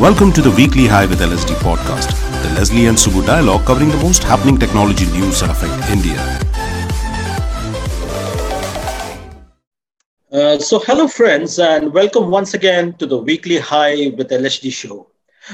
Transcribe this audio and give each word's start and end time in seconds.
Welcome 0.00 0.32
to 0.34 0.42
the 0.42 0.52
Weekly 0.52 0.86
High 0.86 1.06
with 1.06 1.18
LSD 1.18 1.56
podcast, 1.56 2.10
the 2.44 2.50
Leslie 2.50 2.86
and 2.86 2.96
Subu 2.96 3.26
dialogue 3.26 3.66
covering 3.66 3.88
the 3.88 3.96
most 3.96 4.22
happening 4.22 4.56
technology 4.56 5.06
news 5.06 5.40
that 5.40 5.50
affect 5.50 5.90
India. 5.90 6.14
Uh, 10.30 10.56
so, 10.60 10.78
hello, 10.78 11.08
friends, 11.08 11.58
and 11.58 11.92
welcome 11.92 12.30
once 12.30 12.54
again 12.54 12.92
to 12.98 13.06
the 13.06 13.18
Weekly 13.18 13.58
High 13.58 14.10
with 14.16 14.30
LSD 14.30 14.70
show. 14.70 15.08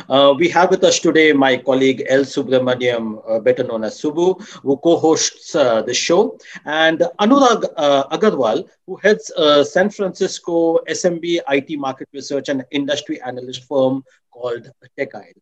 Uh, 0.09 0.35
we 0.37 0.49
have 0.49 0.71
with 0.71 0.85
us 0.85 0.99
today 0.99 1.33
my 1.33 1.57
colleague 1.57 2.05
L. 2.09 2.23
Subramaniam, 2.23 3.23
uh, 3.29 3.39
better 3.39 3.63
known 3.63 3.85
as 3.85 3.99
Subu, 4.01 4.43
who 4.63 4.77
co-hosts 4.79 5.55
uh, 5.55 5.83
the 5.83 5.95
show, 5.95 6.37
and 6.67 6.99
Anurag 7.21 7.65
uh, 7.77 8.09
Agrawal, 8.09 8.69
who 8.87 8.97
heads 8.97 9.31
a 9.39 9.65
San 9.65 9.89
Francisco 9.89 10.81
SMB 10.89 11.41
IT 11.49 11.79
market 11.79 12.09
research 12.13 12.49
and 12.49 12.65
industry 12.73 13.21
analyst 13.23 13.65
firm 13.65 14.05
called 14.35 14.71
Techaisle. 14.99 15.41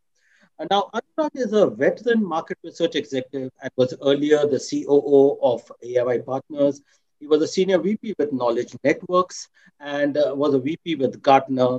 Uh, 0.59 0.67
now, 0.71 0.91
Anurag 0.95 1.35
is 1.35 1.53
a 1.53 1.67
veteran 1.67 2.25
market 2.25 2.59
research 2.63 2.95
executive 2.95 3.51
and 3.63 3.71
was 3.77 3.95
earlier 4.03 4.47
the 4.47 4.61
COO 4.69 5.39
of 5.43 5.61
AMI 5.83 6.19
Partners. 6.21 6.83
He 7.19 7.27
was 7.27 7.43
a 7.43 7.49
senior 7.49 7.79
VP 7.79 8.15
with 8.19 8.33
Knowledge 8.33 8.77
Networks 8.85 9.49
and 9.81 10.17
uh, 10.17 10.35
was 10.35 10.55
a 10.55 10.61
VP 10.61 10.97
with 10.97 11.23
Gartner. 11.23 11.79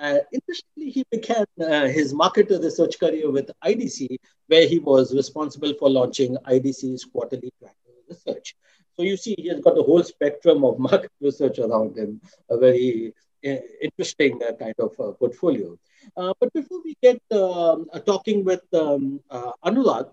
Uh, 0.00 0.18
interestingly, 0.32 0.90
he 0.90 1.04
began 1.10 1.44
uh, 1.60 1.86
his 1.86 2.12
market 2.14 2.48
research 2.50 2.98
career 2.98 3.30
with 3.30 3.50
IDC, 3.64 4.16
where 4.48 4.66
he 4.66 4.78
was 4.78 5.14
responsible 5.14 5.74
for 5.78 5.90
launching 5.90 6.36
IDC's 6.48 7.04
quarterly 7.04 7.52
tracker 7.58 7.74
research. 8.08 8.56
So 8.96 9.02
you 9.02 9.16
see, 9.16 9.34
he 9.38 9.48
has 9.48 9.60
got 9.60 9.78
a 9.78 9.82
whole 9.82 10.02
spectrum 10.02 10.64
of 10.64 10.78
market 10.90 11.12
research 11.20 11.58
around 11.58 11.96
him, 11.96 12.20
a 12.48 12.58
very 12.58 13.14
uh, 13.46 13.56
interesting 13.80 14.40
uh, 14.42 14.52
kind 14.52 14.74
of 14.78 14.96
portfolio. 15.18 15.76
Uh, 16.16 16.32
but 16.40 16.52
before 16.52 16.80
we 16.84 16.96
get 17.02 17.20
um, 17.32 17.86
talking 18.06 18.44
with 18.44 18.62
um, 18.74 19.20
Anurag, 19.64 20.10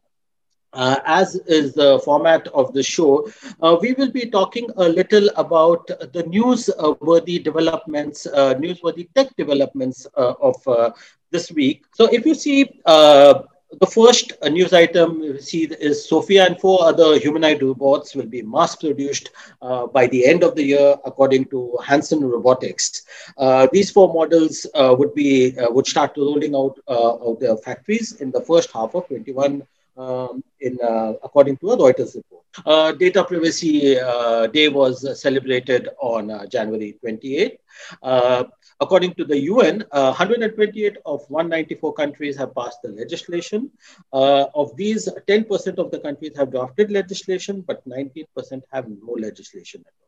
uh, 0.74 1.00
as 1.06 1.36
is 1.48 1.74
the 1.74 2.00
format 2.04 2.48
of 2.50 2.74
the 2.74 2.84
show, 2.84 3.28
uh, 3.62 3.78
we 3.82 3.94
will 3.94 4.12
be 4.12 4.30
talking 4.30 4.70
a 4.78 4.88
little 4.88 5.30
about 5.36 5.88
the 5.88 6.24
newsworthy 6.36 7.44
developments, 7.44 8.26
uh, 8.28 8.54
newsworthy 8.56 9.08
tech 9.16 9.36
developments 9.38 10.06
uh, 10.18 10.34
of 10.42 10.56
uh, 10.68 10.92
this 11.32 11.52
week. 11.52 11.84
So, 11.94 12.06
if 12.12 12.26
you 12.26 12.36
see 12.36 12.70
uh, 12.86 13.44
the 13.80 13.86
first 13.86 14.34
uh, 14.42 14.50
news 14.50 14.74
item 14.74 15.20
we 15.20 15.40
see 15.40 15.64
is 15.66 16.08
Sophia 16.08 16.46
and 16.46 16.60
four 16.60 16.84
other 16.84 17.20
humanoid 17.20 17.62
robots 17.62 18.16
will 18.16 18.26
be 18.26 18.42
mass 18.42 18.76
produced 18.76 19.32
uh, 19.62 19.88
by 19.88 20.08
the 20.08 20.26
end 20.26 20.44
of 20.44 20.56
the 20.56 20.64
year, 20.64 20.96
according 21.06 21.46
to 21.46 21.78
Hanson 21.84 22.24
Robotics. 22.24 23.06
Uh, 23.38 23.68
these 23.74 23.92
four 23.92 24.14
models 24.14 24.66
would 24.76 25.14
be 25.14 25.54
would 25.70 25.88
start 25.88 26.14
rolling 26.18 26.56
out 26.56 26.78
of 26.88 27.40
their 27.40 27.58
factories 27.58 28.14
in 28.22 28.32
the 28.32 28.42
first 28.42 28.72
half 28.72 28.96
of 28.96 29.08
21 29.08 29.64
um, 29.98 30.44
in 30.60 30.78
uh, 30.82 31.14
according 31.24 31.58
to 31.58 31.72
a 31.72 31.78
Reuters 31.78 32.16
report. 32.16 32.44
Uh, 32.66 32.92
Data 32.92 33.24
Privacy 33.24 34.00
uh, 34.00 34.48
Day 34.48 34.68
was 34.70 35.20
celebrated 35.20 35.90
on 36.00 36.50
January 36.50 36.98
28. 37.02 37.60
Uh, 38.02 38.44
according 38.80 39.14
to 39.16 39.26
the 39.26 39.40
UN, 39.42 39.84
128 39.92 40.98
of 41.06 41.22
194 41.30 41.94
countries 41.94 42.38
have 42.38 42.54
passed 42.56 42.82
the 42.84 42.90
legislation. 42.90 43.72
of 44.12 44.76
these, 44.76 45.08
10% 45.28 45.78
of 45.78 45.92
the 45.92 46.00
countries 46.00 46.36
have 46.38 46.52
drafted 46.52 46.92
legislation, 46.92 47.62
but 47.62 47.88
19% 47.88 48.62
have 48.72 48.88
no 48.88 49.14
legislation 49.18 49.84
at 49.86 49.94
all. 50.02 50.07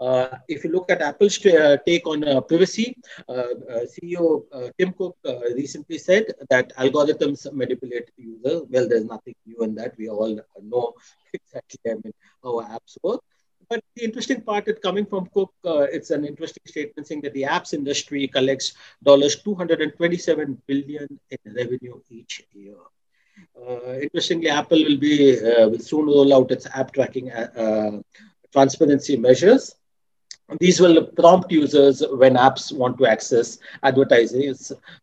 Uh, 0.00 0.28
if 0.46 0.62
you 0.62 0.70
look 0.70 0.90
at 0.90 1.02
Apple's 1.02 1.44
uh, 1.46 1.76
take 1.84 2.06
on 2.06 2.22
uh, 2.22 2.40
privacy, 2.40 2.96
CEO 3.28 4.44
Tim 4.78 4.92
Cook 4.92 5.16
recently 5.54 5.98
said 5.98 6.26
that 6.50 6.74
algorithms 6.76 7.52
manipulate 7.52 8.10
users. 8.16 8.62
Well, 8.70 8.88
there's 8.88 9.04
nothing 9.04 9.34
new 9.44 9.58
in 9.62 9.74
that. 9.74 9.96
We 9.98 10.08
all 10.08 10.40
know 10.62 10.94
exactly 11.34 11.80
I 11.90 11.94
mean, 11.94 12.12
how 12.42 12.60
apps 12.60 12.96
work. 13.02 13.20
But 13.68 13.82
the 13.96 14.04
interesting 14.04 14.40
part, 14.40 14.66
is 14.68 14.78
coming 14.82 15.04
from 15.04 15.28
Cook, 15.34 15.52
uh, 15.64 15.80
it's 15.80 16.10
an 16.10 16.24
interesting 16.24 16.62
statement 16.64 17.06
saying 17.06 17.20
that 17.22 17.34
the 17.34 17.42
apps 17.42 17.74
industry 17.74 18.26
collects 18.28 18.72
dollars 19.02 19.42
227 19.42 20.62
billion 20.66 21.20
in 21.30 21.54
revenue 21.54 22.00
each 22.08 22.44
year. 22.52 22.76
Uh, 23.60 23.94
interestingly, 24.00 24.48
Apple 24.48 24.82
will 24.82 24.96
be 24.96 25.38
uh, 25.38 25.68
will 25.68 25.80
soon 25.80 26.06
roll 26.06 26.32
out 26.34 26.50
its 26.50 26.66
app 26.72 26.92
tracking 26.92 27.30
transparency 28.52 29.16
measures. 29.16 29.74
These 30.60 30.80
will 30.80 31.04
prompt 31.04 31.52
users 31.52 32.02
when 32.12 32.34
apps 32.34 32.72
want 32.72 32.96
to 32.98 33.06
access 33.06 33.58
advertising 33.82 34.54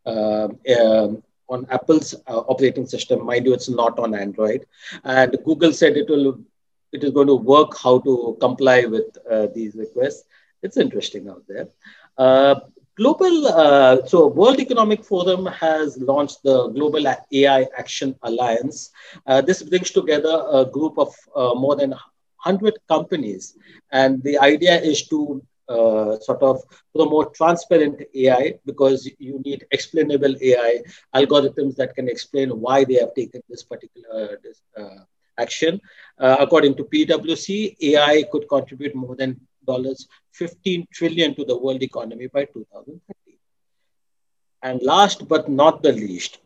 uh, 0.05 0.47
uh, 0.69 1.07
on 1.47 1.67
Apple's 1.69 2.15
uh, 2.27 2.39
operating 2.39 2.87
system. 2.87 3.23
Mind 3.25 3.45
you, 3.45 3.53
it's 3.53 3.69
not 3.69 3.99
on 3.99 4.15
Android. 4.15 4.65
And 5.03 5.37
Google 5.45 5.71
said 5.71 5.97
it 5.97 6.09
will 6.09 6.39
it 6.91 7.03
is 7.03 7.11
going 7.11 7.27
to 7.27 7.35
work 7.35 7.77
how 7.77 7.99
to 7.99 8.37
comply 8.39 8.85
with 8.85 9.17
uh, 9.29 9.47
these 9.53 9.75
requests. 9.75 10.23
It's 10.63 10.77
interesting 10.77 11.29
out 11.29 11.43
there. 11.47 11.67
Uh, 12.17 12.55
global, 12.95 13.47
uh, 13.47 14.05
so 14.05 14.27
World 14.27 14.59
Economic 14.59 15.03
Forum 15.03 15.45
has 15.47 15.97
launched 15.97 16.41
the 16.43 16.69
Global 16.69 17.05
AI 17.07 17.67
Action 17.77 18.15
Alliance. 18.23 18.91
this 19.45 19.61
brings 19.61 19.91
together 19.91 20.43
a 20.51 20.65
group 20.65 20.97
of 20.97 21.13
more 21.35 21.75
than 21.75 21.93
100 22.45 22.79
companies. 22.87 23.55
And 23.91 24.21
the 24.23 24.37
idea 24.39 24.79
is 24.81 25.07
to 25.07 25.41
uh, 25.69 26.19
sort 26.19 26.41
of 26.43 26.61
promote 26.95 27.33
transparent 27.33 28.01
AI 28.15 28.59
because 28.65 29.09
you 29.19 29.41
need 29.45 29.65
explainable 29.71 30.35
AI 30.41 30.81
algorithms 31.15 31.75
that 31.77 31.95
can 31.95 32.07
explain 32.07 32.49
why 32.49 32.83
they 32.85 32.95
have 32.95 33.13
taken 33.15 33.41
this 33.49 33.63
particular 33.63 34.39
uh, 34.77 34.99
action. 35.37 35.79
Uh, 36.19 36.37
according 36.39 36.75
to 36.75 36.83
PwC, 36.83 37.75
AI 37.81 38.23
could 38.31 38.47
contribute 38.49 38.95
more 38.95 39.15
than 39.15 39.39
dollars 39.65 40.07
15 40.33 40.87
trillion 40.93 41.35
to 41.35 41.45
the 41.45 41.57
world 41.57 41.81
economy 41.81 42.27
by 42.27 42.45
2030. 42.45 43.37
And 44.61 44.81
last 44.83 45.27
but 45.27 45.49
not 45.49 45.81
the 45.83 45.91
least, 45.93 46.39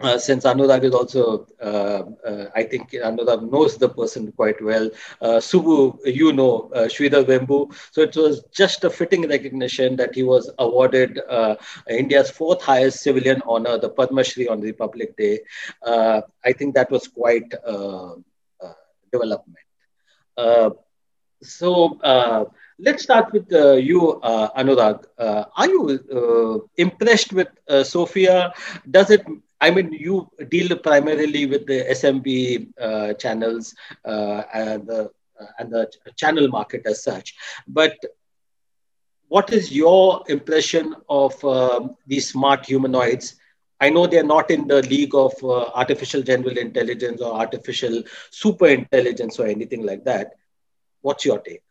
uh, 0.00 0.18
since 0.18 0.44
Anurag 0.44 0.84
is 0.84 0.92
also, 0.92 1.46
uh, 1.60 2.02
uh, 2.26 2.46
I 2.54 2.62
think 2.64 2.90
Anurag 2.92 3.50
knows 3.50 3.76
the 3.76 3.88
person 3.88 4.32
quite 4.32 4.62
well. 4.62 4.90
Uh, 5.20 5.38
Subu, 5.38 5.98
you 6.04 6.32
know 6.32 6.70
uh, 6.74 6.88
Sridhar 6.88 7.24
Vembu. 7.24 7.72
So 7.92 8.00
it 8.02 8.16
was 8.16 8.44
just 8.52 8.84
a 8.84 8.90
fitting 8.90 9.28
recognition 9.28 9.96
that 9.96 10.14
he 10.14 10.22
was 10.22 10.50
awarded 10.58 11.20
uh, 11.28 11.56
India's 11.88 12.30
fourth 12.30 12.62
highest 12.62 13.00
civilian 13.00 13.42
honor, 13.46 13.78
the 13.78 13.90
Padma 13.90 14.24
Shri 14.24 14.48
on 14.48 14.60
Republic 14.60 15.16
Day. 15.16 15.40
I 15.84 16.52
think 16.56 16.74
that 16.74 16.90
was 16.90 17.08
quite 17.08 17.52
a 17.64 18.14
development. 19.12 19.58
so 21.42 21.98
let's 22.78 23.02
start 23.02 23.32
with 23.32 23.52
uh, 23.52 23.72
you, 23.72 24.20
uh, 24.20 24.48
Anurag. 24.60 25.04
Uh, 25.18 25.44
are 25.56 25.68
you 25.68 26.68
impressed 26.76 27.32
with 27.32 27.48
Sophia? 27.84 28.52
Does 28.90 29.10
it 29.10 29.24
I 29.62 29.70
mean, 29.70 29.92
you 29.92 30.28
deal 30.50 30.76
primarily 30.76 31.46
with 31.46 31.66
the 31.66 31.84
SMB 31.84 32.66
uh, 32.80 33.14
channels 33.14 33.74
uh, 34.04 34.42
and, 34.52 34.86
the, 34.88 35.10
and 35.58 35.70
the 35.72 35.88
channel 36.16 36.48
market 36.48 36.82
as 36.84 37.04
such. 37.04 37.34
But 37.68 37.96
what 39.28 39.52
is 39.52 39.70
your 39.72 40.24
impression 40.28 40.96
of 41.08 41.42
um, 41.44 41.96
these 42.08 42.28
smart 42.28 42.66
humanoids? 42.66 43.36
I 43.80 43.90
know 43.90 44.08
they're 44.08 44.24
not 44.24 44.50
in 44.50 44.66
the 44.66 44.82
league 44.82 45.14
of 45.14 45.32
uh, 45.44 45.70
artificial 45.74 46.22
general 46.22 46.58
intelligence 46.58 47.20
or 47.20 47.32
artificial 47.32 48.02
super 48.30 48.66
intelligence 48.66 49.38
or 49.38 49.46
anything 49.46 49.86
like 49.86 50.04
that. 50.04 50.32
What's 51.02 51.24
your 51.24 51.38
take? 51.38 51.62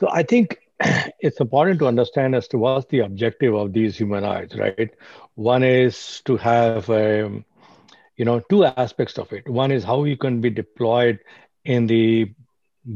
So 0.00 0.08
I 0.10 0.24
think 0.24 0.58
it's 1.20 1.40
important 1.40 1.78
to 1.80 1.86
understand 1.86 2.34
as 2.34 2.48
to 2.48 2.58
what's 2.58 2.86
the 2.86 3.00
objective 3.00 3.54
of 3.54 3.72
these 3.72 3.96
humanoids, 3.96 4.56
right? 4.56 4.90
One 5.34 5.62
is 5.62 6.22
to 6.26 6.36
have, 6.36 6.88
you 6.88 8.24
know, 8.24 8.40
two 8.50 8.64
aspects 8.64 9.18
of 9.18 9.32
it. 9.32 9.48
One 9.48 9.70
is 9.70 9.84
how 9.84 10.04
you 10.04 10.16
can 10.16 10.40
be 10.40 10.50
deployed 10.50 11.20
in 11.64 11.86
the 11.86 12.32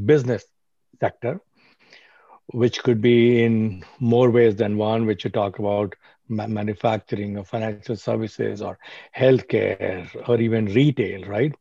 business 0.07 0.45
sector, 1.01 1.41
which 2.49 2.83
could 2.83 3.01
be 3.01 3.43
in 3.43 3.85
more 3.99 4.31
ways 4.31 4.57
than 4.57 4.77
one, 4.77 5.07
which 5.07 5.25
you 5.25 5.31
talk 5.31 5.59
about 5.59 5.95
manufacturing 6.29 7.37
or 7.37 7.45
financial 7.45 7.97
services 7.97 8.63
or 8.63 8.79
healthcare 9.17 10.09
or 10.29 10.41
even 10.41 10.67
retail, 10.67 11.25
right? 11.25 11.55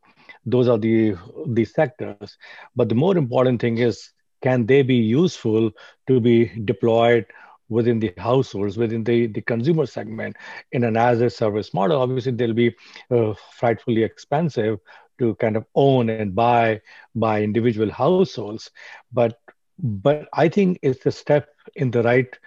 Those 0.45 0.67
are 0.67 0.77
the 0.77 1.15
the 1.47 1.65
sectors. 1.65 2.37
But 2.75 2.89
the 2.89 2.95
more 2.95 3.17
important 3.17 3.61
thing 3.61 3.77
is 3.77 4.11
can 4.41 4.65
they 4.65 4.81
be 4.81 4.95
useful 4.95 5.71
to 6.07 6.19
be 6.19 6.45
deployed 6.65 7.25
within 7.69 7.99
the 7.99 8.13
households, 8.17 8.77
within 8.77 9.03
the, 9.03 9.27
the 9.27 9.41
consumer 9.41 9.85
segment 9.85 10.35
in 10.71 10.83
an 10.83 10.97
as 10.97 11.21
a 11.21 11.29
service 11.29 11.73
model? 11.73 12.01
Obviously, 12.01 12.33
they'll 12.33 12.53
be 12.53 12.75
uh, 13.09 13.33
frightfully 13.53 14.03
expensive 14.03 14.79
to 15.19 15.35
kind 15.35 15.55
of 15.55 15.65
own 15.75 16.09
and 16.09 16.35
buy 16.35 16.81
by 17.15 17.41
individual 17.41 17.91
households. 17.91 18.71
But 19.11 19.39
but 19.79 20.27
I 20.33 20.47
think 20.47 20.79
it's 20.83 21.05
a 21.05 21.11
step 21.11 21.49
in 21.75 21.89
the 21.91 22.03
right 22.03 22.37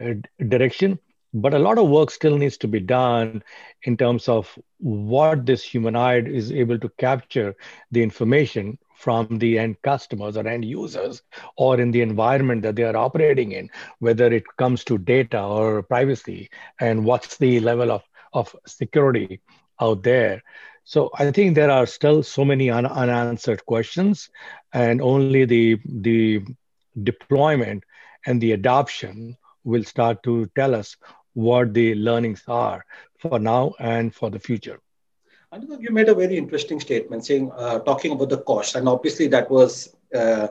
uh, 0.00 0.14
direction 0.46 0.98
but 1.34 1.52
a 1.52 1.58
lot 1.58 1.78
of 1.78 1.88
work 1.88 2.10
still 2.10 2.38
needs 2.38 2.56
to 2.58 2.68
be 2.68 2.78
done 2.78 3.42
in 3.82 3.96
terms 3.96 4.28
of 4.28 4.56
what 4.78 5.44
this 5.44 5.64
humanoid 5.64 6.28
is 6.28 6.52
able 6.52 6.78
to 6.78 6.88
capture 6.90 7.56
the 7.90 8.02
information 8.02 8.78
from 8.94 9.32
the 9.32 9.58
end 9.58 9.72
customers 9.76 10.36
or 10.36 10.46
end 10.46 10.64
users 10.64 11.22
or 11.56 11.80
in 11.80 11.90
the 11.90 12.00
environment 12.02 12.62
that 12.62 12.76
they 12.76 12.82
are 12.84 12.96
operating 12.96 13.52
in, 13.52 13.68
whether 13.98 14.26
it 14.26 14.44
comes 14.58 14.84
to 14.84 14.98
data 14.98 15.40
or 15.42 15.82
privacy 15.82 16.50
and 16.80 17.04
what's 17.04 17.36
the 17.38 17.60
level 17.60 17.90
of, 17.92 18.02
of 18.32 18.54
security 18.66 19.40
out 19.80 20.02
there. 20.02 20.42
So 20.84 21.10
I 21.18 21.30
think 21.30 21.54
there 21.54 21.70
are 21.70 21.86
still 21.86 22.22
so 22.22 22.44
many 22.44 22.70
un- 22.70 22.86
unanswered 22.86 23.66
questions, 23.66 24.30
and 24.72 25.00
only 25.02 25.44
the 25.44 25.78
the 25.86 26.42
deployment 27.02 27.84
and 28.26 28.40
the 28.40 28.52
adoption 28.52 29.36
will 29.64 29.84
start 29.84 30.22
to 30.24 30.46
tell 30.56 30.74
us 30.74 30.96
what 31.34 31.74
the 31.74 31.94
learnings 31.94 32.42
are 32.48 32.84
for 33.18 33.38
now 33.38 33.74
and 33.78 34.14
for 34.14 34.30
the 34.30 34.40
future. 34.40 34.83
Anurag, 35.54 35.80
you 35.80 35.90
made 35.92 36.08
a 36.08 36.14
very 36.14 36.36
interesting 36.36 36.80
statement 36.80 37.24
saying, 37.24 37.52
uh, 37.56 37.78
talking 37.78 38.10
about 38.10 38.28
the 38.28 38.38
cost, 38.38 38.74
and 38.74 38.88
obviously 38.88 39.28
that 39.28 39.48
was 39.48 39.94
uh, 40.12 40.48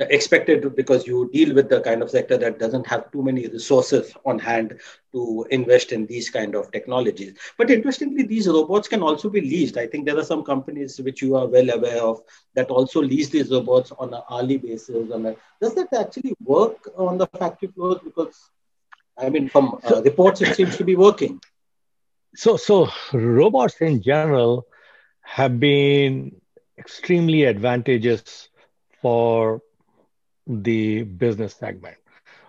expected 0.00 0.74
because 0.74 1.06
you 1.06 1.28
deal 1.34 1.54
with 1.54 1.68
the 1.68 1.82
kind 1.82 2.02
of 2.02 2.08
sector 2.08 2.38
that 2.38 2.58
doesn't 2.58 2.86
have 2.86 3.12
too 3.12 3.22
many 3.22 3.46
resources 3.46 4.14
on 4.24 4.38
hand 4.38 4.80
to 5.12 5.46
invest 5.50 5.92
in 5.92 6.06
these 6.06 6.30
kind 6.30 6.54
of 6.54 6.72
technologies. 6.72 7.36
But 7.58 7.70
interestingly, 7.70 8.22
these 8.22 8.48
robots 8.48 8.88
can 8.88 9.02
also 9.02 9.28
be 9.28 9.42
leased. 9.42 9.76
I 9.76 9.86
think 9.86 10.06
there 10.06 10.18
are 10.18 10.24
some 10.24 10.42
companies 10.42 10.98
which 10.98 11.20
you 11.20 11.36
are 11.36 11.46
well 11.46 11.68
aware 11.68 12.02
of 12.02 12.22
that 12.54 12.70
also 12.70 13.02
lease 13.02 13.28
these 13.28 13.50
robots 13.50 13.92
on 13.98 14.14
an 14.14 14.22
hourly 14.30 14.56
basis. 14.56 15.10
On 15.12 15.26
a, 15.26 15.36
does 15.60 15.74
that 15.74 15.92
actually 15.92 16.34
work 16.42 16.88
on 16.96 17.18
the 17.18 17.26
factory 17.26 17.68
floors? 17.68 17.98
Because 18.02 18.50
I 19.18 19.28
mean, 19.28 19.50
from 19.50 19.78
uh, 19.90 20.00
reports, 20.00 20.40
it 20.40 20.54
seems 20.54 20.78
to 20.78 20.84
be 20.84 20.96
working 20.96 21.38
so 22.34 22.56
so 22.56 22.88
robots 23.12 23.80
in 23.80 24.02
general 24.02 24.66
have 25.22 25.58
been 25.60 26.32
extremely 26.78 27.46
advantageous 27.46 28.48
for 29.00 29.60
the 30.46 31.02
business 31.04 31.54
segment 31.54 31.96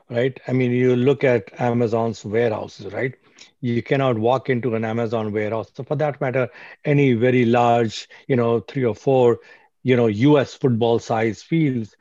right? 0.10 0.40
I 0.48 0.54
mean 0.54 0.72
you 0.72 0.96
look 0.96 1.24
at 1.24 1.52
amazon's 1.60 2.24
warehouses 2.26 2.94
right? 2.94 3.14
You 3.62 3.82
cannot 3.82 4.18
walk 4.18 4.50
into 4.50 4.76
an 4.76 4.86
amazon 4.86 5.32
warehouse. 5.32 5.72
So 5.74 5.84
for 5.84 5.96
that 5.96 6.20
matter 6.22 6.50
any 6.86 7.14
very 7.14 7.46
large 7.46 8.08
you 8.28 8.36
know 8.36 8.60
three 8.62 8.86
or 8.86 8.96
four 8.96 9.40
you 9.84 9.96
know 9.96 10.08
us 10.10 10.54
football 10.56 11.00
size 11.00 11.42
fields 11.44 11.96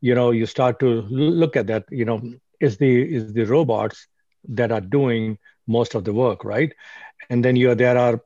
you 0.00 0.14
know 0.14 0.30
you 0.30 0.46
start 0.46 0.78
to 0.80 0.86
look 1.10 1.56
at 1.56 1.66
that 1.68 1.84
you 1.90 2.04
know 2.04 2.20
is 2.60 2.78
the 2.78 3.14
is 3.14 3.26
the 3.26 3.38
robots 3.38 4.02
that 4.42 4.66
are 4.66 4.80
doing 4.80 5.36
most 5.66 5.94
of 5.94 6.04
the 6.04 6.12
work 6.12 6.44
right 6.44 6.72
and 7.32 7.44
then 7.44 7.56
you 7.56 7.74
there 7.74 7.98
are 7.98 8.20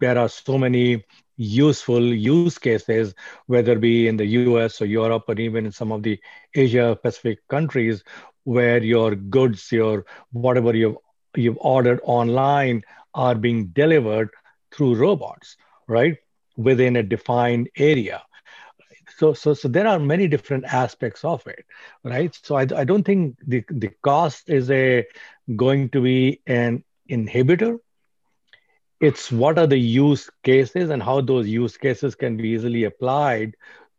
there 0.00 0.18
are 0.18 0.28
so 0.28 0.58
many 0.58 1.04
useful 1.36 2.04
use 2.26 2.58
cases 2.58 3.14
whether 3.46 3.72
it 3.72 3.80
be 3.80 4.08
in 4.08 4.16
the 4.16 4.26
us 4.26 4.80
or 4.82 4.86
europe 4.86 5.24
or 5.28 5.38
even 5.46 5.66
in 5.66 5.72
some 5.72 5.92
of 5.96 6.02
the 6.02 6.18
asia 6.54 6.86
pacific 7.02 7.42
countries 7.48 8.02
where 8.44 8.82
your 8.82 9.14
goods 9.14 9.70
your 9.70 10.04
whatever 10.46 10.74
you've 10.74 10.96
you've 11.36 11.58
ordered 11.60 12.00
online 12.04 12.82
are 13.14 13.34
being 13.34 13.66
delivered 13.80 14.30
through 14.72 14.94
robots 14.94 15.56
right 15.86 16.16
within 16.56 16.96
a 16.96 17.02
defined 17.02 17.68
area. 17.76 18.22
So 19.16 19.32
so 19.32 19.54
so 19.54 19.68
there 19.68 19.86
are 19.86 19.98
many 19.98 20.28
different 20.28 20.64
aspects 20.64 21.24
of 21.24 21.46
it 21.46 21.64
right? 22.04 22.38
So 22.42 22.56
i, 22.56 22.62
I 22.82 22.84
don't 22.84 23.04
think 23.04 23.36
the, 23.46 23.64
the 23.68 23.90
cost 24.02 24.48
is 24.48 24.70
a 24.70 25.06
going 25.56 25.88
to 25.90 26.00
be 26.00 26.40
an 26.46 26.84
inhibitor 27.10 27.78
it's 29.00 29.30
what 29.32 29.58
are 29.58 29.66
the 29.66 29.78
use 29.78 30.30
cases 30.42 30.90
and 30.90 31.02
how 31.02 31.20
those 31.20 31.48
use 31.48 31.76
cases 31.76 32.14
can 32.14 32.36
be 32.36 32.48
easily 32.48 32.84
applied 32.84 33.54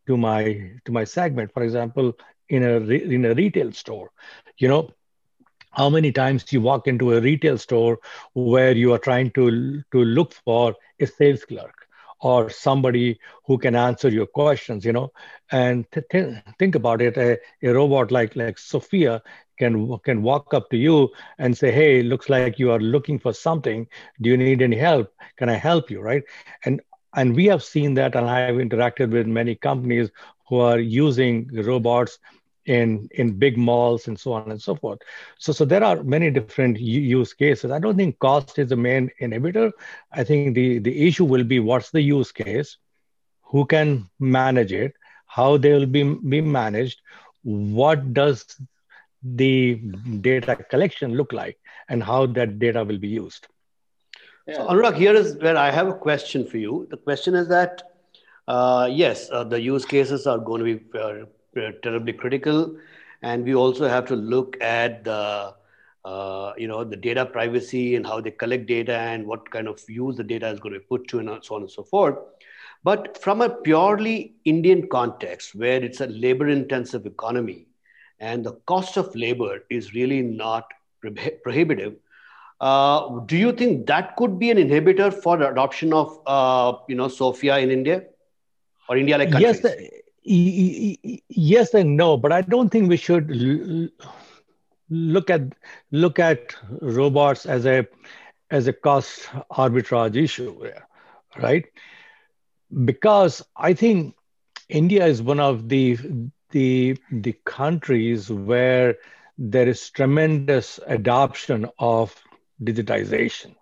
to 0.06 0.16
my 0.16 0.70
to 0.84 0.92
my 0.92 1.04
segment. 1.04 1.52
For 1.52 1.62
example 1.62 2.12
in 2.48 2.62
a 2.64 2.76
in 2.78 3.24
a 3.24 3.34
retail 3.34 3.72
store 3.72 4.10
you 4.58 4.68
know 4.68 4.90
how 5.72 5.88
many 5.90 6.12
times 6.12 6.48
you 6.52 6.60
walk 6.60 6.86
into 6.86 7.12
a 7.14 7.20
retail 7.20 7.58
store 7.58 7.98
where 8.34 8.72
you 8.72 8.92
are 8.92 8.98
trying 8.98 9.30
to 9.32 9.82
to 9.92 10.04
look 10.04 10.32
for 10.32 10.74
a 11.00 11.06
sales 11.06 11.44
clerk 11.44 11.74
or 12.20 12.50
somebody 12.50 13.18
who 13.46 13.58
can 13.58 13.74
answer 13.76 14.08
your 14.08 14.26
questions 14.26 14.84
you 14.84 14.92
know 14.92 15.10
and 15.52 15.86
th- 15.92 16.06
th- 16.12 16.34
think 16.58 16.74
about 16.74 17.00
it 17.02 17.16
a, 17.16 17.38
a 17.62 17.72
robot 17.72 18.10
like 18.10 18.34
like 18.36 18.58
sophia 18.58 19.22
can 19.60 20.00
can 20.08 20.28
walk 20.28 20.56
up 20.58 20.70
to 20.74 20.78
you 20.88 21.10
and 21.44 21.58
say 21.62 21.72
hey 21.80 22.02
looks 22.12 22.30
like 22.36 22.58
you 22.60 22.72
are 22.76 22.80
looking 22.80 23.20
for 23.20 23.34
something. 23.34 23.86
Do 24.22 24.30
you 24.30 24.38
need 24.38 24.62
any 24.62 24.78
help? 24.78 25.12
Can 25.38 25.50
i 25.50 25.58
help 25.68 25.90
you? 25.94 26.00
Right? 26.10 26.24
And 26.64 26.82
and 27.16 27.36
we 27.36 27.46
have 27.54 27.64
seen 27.74 27.94
that 28.00 28.16
and 28.20 28.30
i 28.36 28.40
have 28.46 28.56
interacted 28.66 29.10
with 29.18 29.26
many 29.26 29.56
companies 29.56 30.10
who 30.48 30.60
are 30.60 30.80
using 30.80 31.48
robots 31.70 32.18
in 32.66 33.08
in 33.22 33.38
big 33.44 33.58
malls 33.58 34.08
and 34.08 34.18
so 34.26 34.34
on 34.34 34.50
and 34.50 34.62
so 34.62 34.76
forth. 34.76 35.00
So 35.38 35.52
so 35.52 35.66
there 35.66 35.84
are 35.84 36.02
many 36.04 36.30
different 36.38 36.78
use 36.80 37.32
cases. 37.34 37.70
I 37.72 37.80
don't 37.80 37.96
think 37.96 38.18
cost 38.20 38.58
is 38.58 38.68
the 38.70 38.76
main 38.76 39.10
inhibitor. 39.20 39.72
I 40.12 40.24
think 40.24 40.54
the 40.54 40.78
the 40.78 40.94
issue 41.06 41.24
will 41.24 41.44
be 41.44 41.58
what's 41.60 41.90
the 41.90 42.02
use 42.02 42.32
case 42.32 42.76
who 43.50 43.64
can 43.66 44.08
manage 44.18 44.72
it 44.72 44.94
how 45.26 45.56
they 45.56 45.72
will 45.72 45.86
be 45.86 46.02
be 46.34 46.40
managed 46.40 47.00
what 47.42 48.12
does 48.14 48.44
the 49.22 49.74
data 50.20 50.56
collection 50.56 51.14
look 51.14 51.32
like 51.32 51.58
and 51.88 52.02
how 52.02 52.26
that 52.26 52.58
data 52.58 52.84
will 52.84 52.98
be 52.98 53.08
used. 53.08 53.46
Yeah. 54.46 54.56
So, 54.56 54.68
Anurag, 54.68 54.96
here 54.96 55.14
is 55.14 55.36
where 55.36 55.56
I 55.56 55.70
have 55.70 55.88
a 55.88 55.94
question 55.94 56.46
for 56.46 56.56
you. 56.56 56.86
The 56.90 56.96
question 56.96 57.34
is 57.34 57.48
that, 57.48 57.82
uh, 58.48 58.88
yes, 58.90 59.30
uh, 59.30 59.44
the 59.44 59.60
use 59.60 59.84
cases 59.84 60.26
are 60.26 60.38
going 60.38 60.64
to 60.64 60.78
be 60.78 60.98
uh, 60.98 61.70
terribly 61.82 62.12
critical. 62.12 62.76
And 63.22 63.44
we 63.44 63.54
also 63.54 63.86
have 63.86 64.06
to 64.06 64.16
look 64.16 64.56
at 64.62 65.04
the, 65.04 65.54
uh, 66.04 66.52
you 66.56 66.66
know, 66.66 66.84
the 66.84 66.96
data 66.96 67.26
privacy 67.26 67.96
and 67.96 68.06
how 68.06 68.20
they 68.20 68.30
collect 68.30 68.66
data 68.66 68.96
and 68.96 69.26
what 69.26 69.50
kind 69.50 69.68
of 69.68 69.80
use 69.88 70.16
the 70.16 70.24
data 70.24 70.48
is 70.48 70.58
going 70.58 70.72
to 70.72 70.80
be 70.80 70.86
put 70.86 71.06
to 71.08 71.18
and 71.18 71.28
so 71.44 71.56
on 71.56 71.62
and 71.62 71.70
so 71.70 71.82
forth. 71.82 72.16
But 72.82 73.22
from 73.22 73.42
a 73.42 73.50
purely 73.50 74.36
Indian 74.46 74.88
context, 74.88 75.54
where 75.54 75.84
it's 75.84 76.00
a 76.00 76.06
labor 76.06 76.48
intensive 76.48 77.04
economy, 77.04 77.66
and 78.20 78.44
the 78.44 78.52
cost 78.72 78.96
of 78.96 79.14
labor 79.16 79.60
is 79.70 79.94
really 79.94 80.22
not 80.22 80.70
prohibitive. 81.42 81.94
Uh, 82.60 83.20
do 83.26 83.36
you 83.36 83.52
think 83.52 83.86
that 83.86 84.16
could 84.16 84.38
be 84.38 84.50
an 84.50 84.58
inhibitor 84.58 85.12
for 85.12 85.36
the 85.38 85.48
adoption 85.48 85.92
of, 85.92 86.18
uh, 86.26 86.72
you 86.88 86.94
know, 86.96 87.08
Sophia 87.08 87.58
in 87.58 87.70
India 87.70 88.02
or 88.88 88.96
India 88.96 89.18
like 89.18 89.32
countries? 89.32 89.76
Yes, 90.22 91.22
yes 91.28 91.74
and 91.74 91.96
no, 91.96 92.16
but 92.16 92.32
I 92.32 92.42
don't 92.42 92.70
think 92.70 92.88
we 92.88 92.96
should 92.96 93.30
look 94.90 95.30
at 95.30 95.42
look 95.90 96.18
at 96.18 96.54
robots 96.80 97.46
as 97.46 97.66
a 97.66 97.86
as 98.50 98.66
a 98.68 98.72
cost 98.72 99.28
arbitrage 99.50 100.16
issue, 100.16 100.54
right? 101.38 101.64
Because 102.84 103.42
I 103.56 103.74
think 103.74 104.14
India 104.68 105.06
is 105.06 105.22
one 105.22 105.40
of 105.40 105.68
the 105.68 105.98
the 106.50 106.96
the 107.10 107.34
countries 107.44 108.30
where 108.30 108.96
there 109.38 109.68
is 109.68 109.90
tremendous 109.90 110.78
adoption 110.86 111.66
of 111.78 112.14
digitization. 112.62 113.54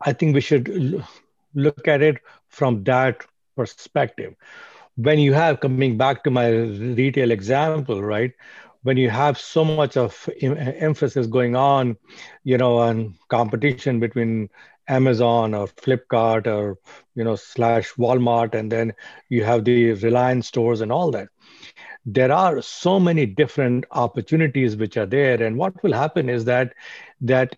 I 0.00 0.12
think 0.12 0.34
we 0.34 0.40
should 0.40 1.04
look 1.54 1.88
at 1.88 2.02
it 2.02 2.18
from 2.48 2.84
that 2.84 3.24
perspective. 3.56 4.34
When 4.96 5.18
you 5.18 5.32
have 5.32 5.60
coming 5.60 5.96
back 5.96 6.24
to 6.24 6.30
my 6.30 6.48
retail 6.50 7.30
example, 7.30 8.02
right? 8.02 8.32
When 8.82 8.96
you 8.96 9.10
have 9.10 9.38
so 9.38 9.64
much 9.64 9.96
of 9.96 10.28
emphasis 10.40 11.26
going 11.26 11.56
on, 11.56 11.96
you 12.44 12.56
know, 12.56 12.78
on 12.78 13.16
competition 13.28 14.00
between 14.00 14.48
Amazon 14.88 15.54
or 15.54 15.66
Flipkart 15.68 16.46
or 16.46 16.78
you 17.14 17.24
know 17.24 17.36
slash 17.36 17.92
Walmart, 17.94 18.54
and 18.54 18.70
then 18.72 18.94
you 19.28 19.44
have 19.44 19.64
the 19.64 19.92
Reliance 19.92 20.48
stores 20.48 20.80
and 20.80 20.92
all 20.92 21.10
that 21.12 21.28
there 22.06 22.32
are 22.32 22.62
so 22.62 22.98
many 22.98 23.26
different 23.26 23.84
opportunities 23.90 24.76
which 24.76 24.96
are 24.96 25.06
there 25.06 25.42
and 25.42 25.56
what 25.56 25.82
will 25.82 25.92
happen 25.92 26.28
is 26.28 26.44
that 26.44 26.72
that 27.20 27.56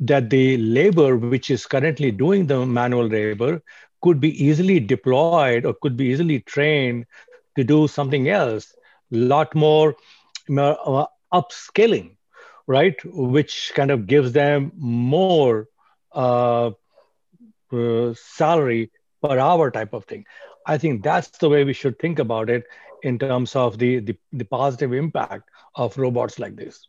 that 0.00 0.30
the 0.30 0.56
labor 0.58 1.16
which 1.16 1.50
is 1.50 1.66
currently 1.66 2.10
doing 2.10 2.46
the 2.46 2.66
manual 2.66 3.06
labor 3.06 3.62
could 4.02 4.20
be 4.20 4.44
easily 4.44 4.80
deployed 4.80 5.64
or 5.64 5.74
could 5.74 5.96
be 5.96 6.06
easily 6.06 6.40
trained 6.40 7.06
to 7.56 7.64
do 7.64 7.86
something 7.86 8.28
else. 8.28 8.74
A 9.12 9.16
lot 9.16 9.54
more 9.54 9.96
uh, 10.58 11.06
right? 12.66 12.96
Which 13.04 13.72
kind 13.74 13.90
of 13.90 14.06
gives 14.06 14.32
them 14.32 14.72
more 14.76 15.68
uh, 16.12 16.70
uh, 17.72 18.14
salary 18.14 18.90
per 19.22 19.38
hour 19.38 19.70
type 19.70 19.92
of 19.94 20.04
thing. 20.04 20.24
I 20.66 20.78
think 20.78 21.02
that's 21.02 21.30
the 21.38 21.48
way 21.48 21.64
we 21.64 21.72
should 21.72 21.98
think 21.98 22.18
about 22.18 22.50
it 22.50 22.64
in 23.04 23.18
terms 23.18 23.54
of 23.54 23.78
the, 23.78 24.00
the, 24.00 24.16
the 24.32 24.44
positive 24.44 24.92
impact 24.92 25.48
of 25.76 25.96
robots 25.98 26.38
like 26.38 26.56
this. 26.56 26.88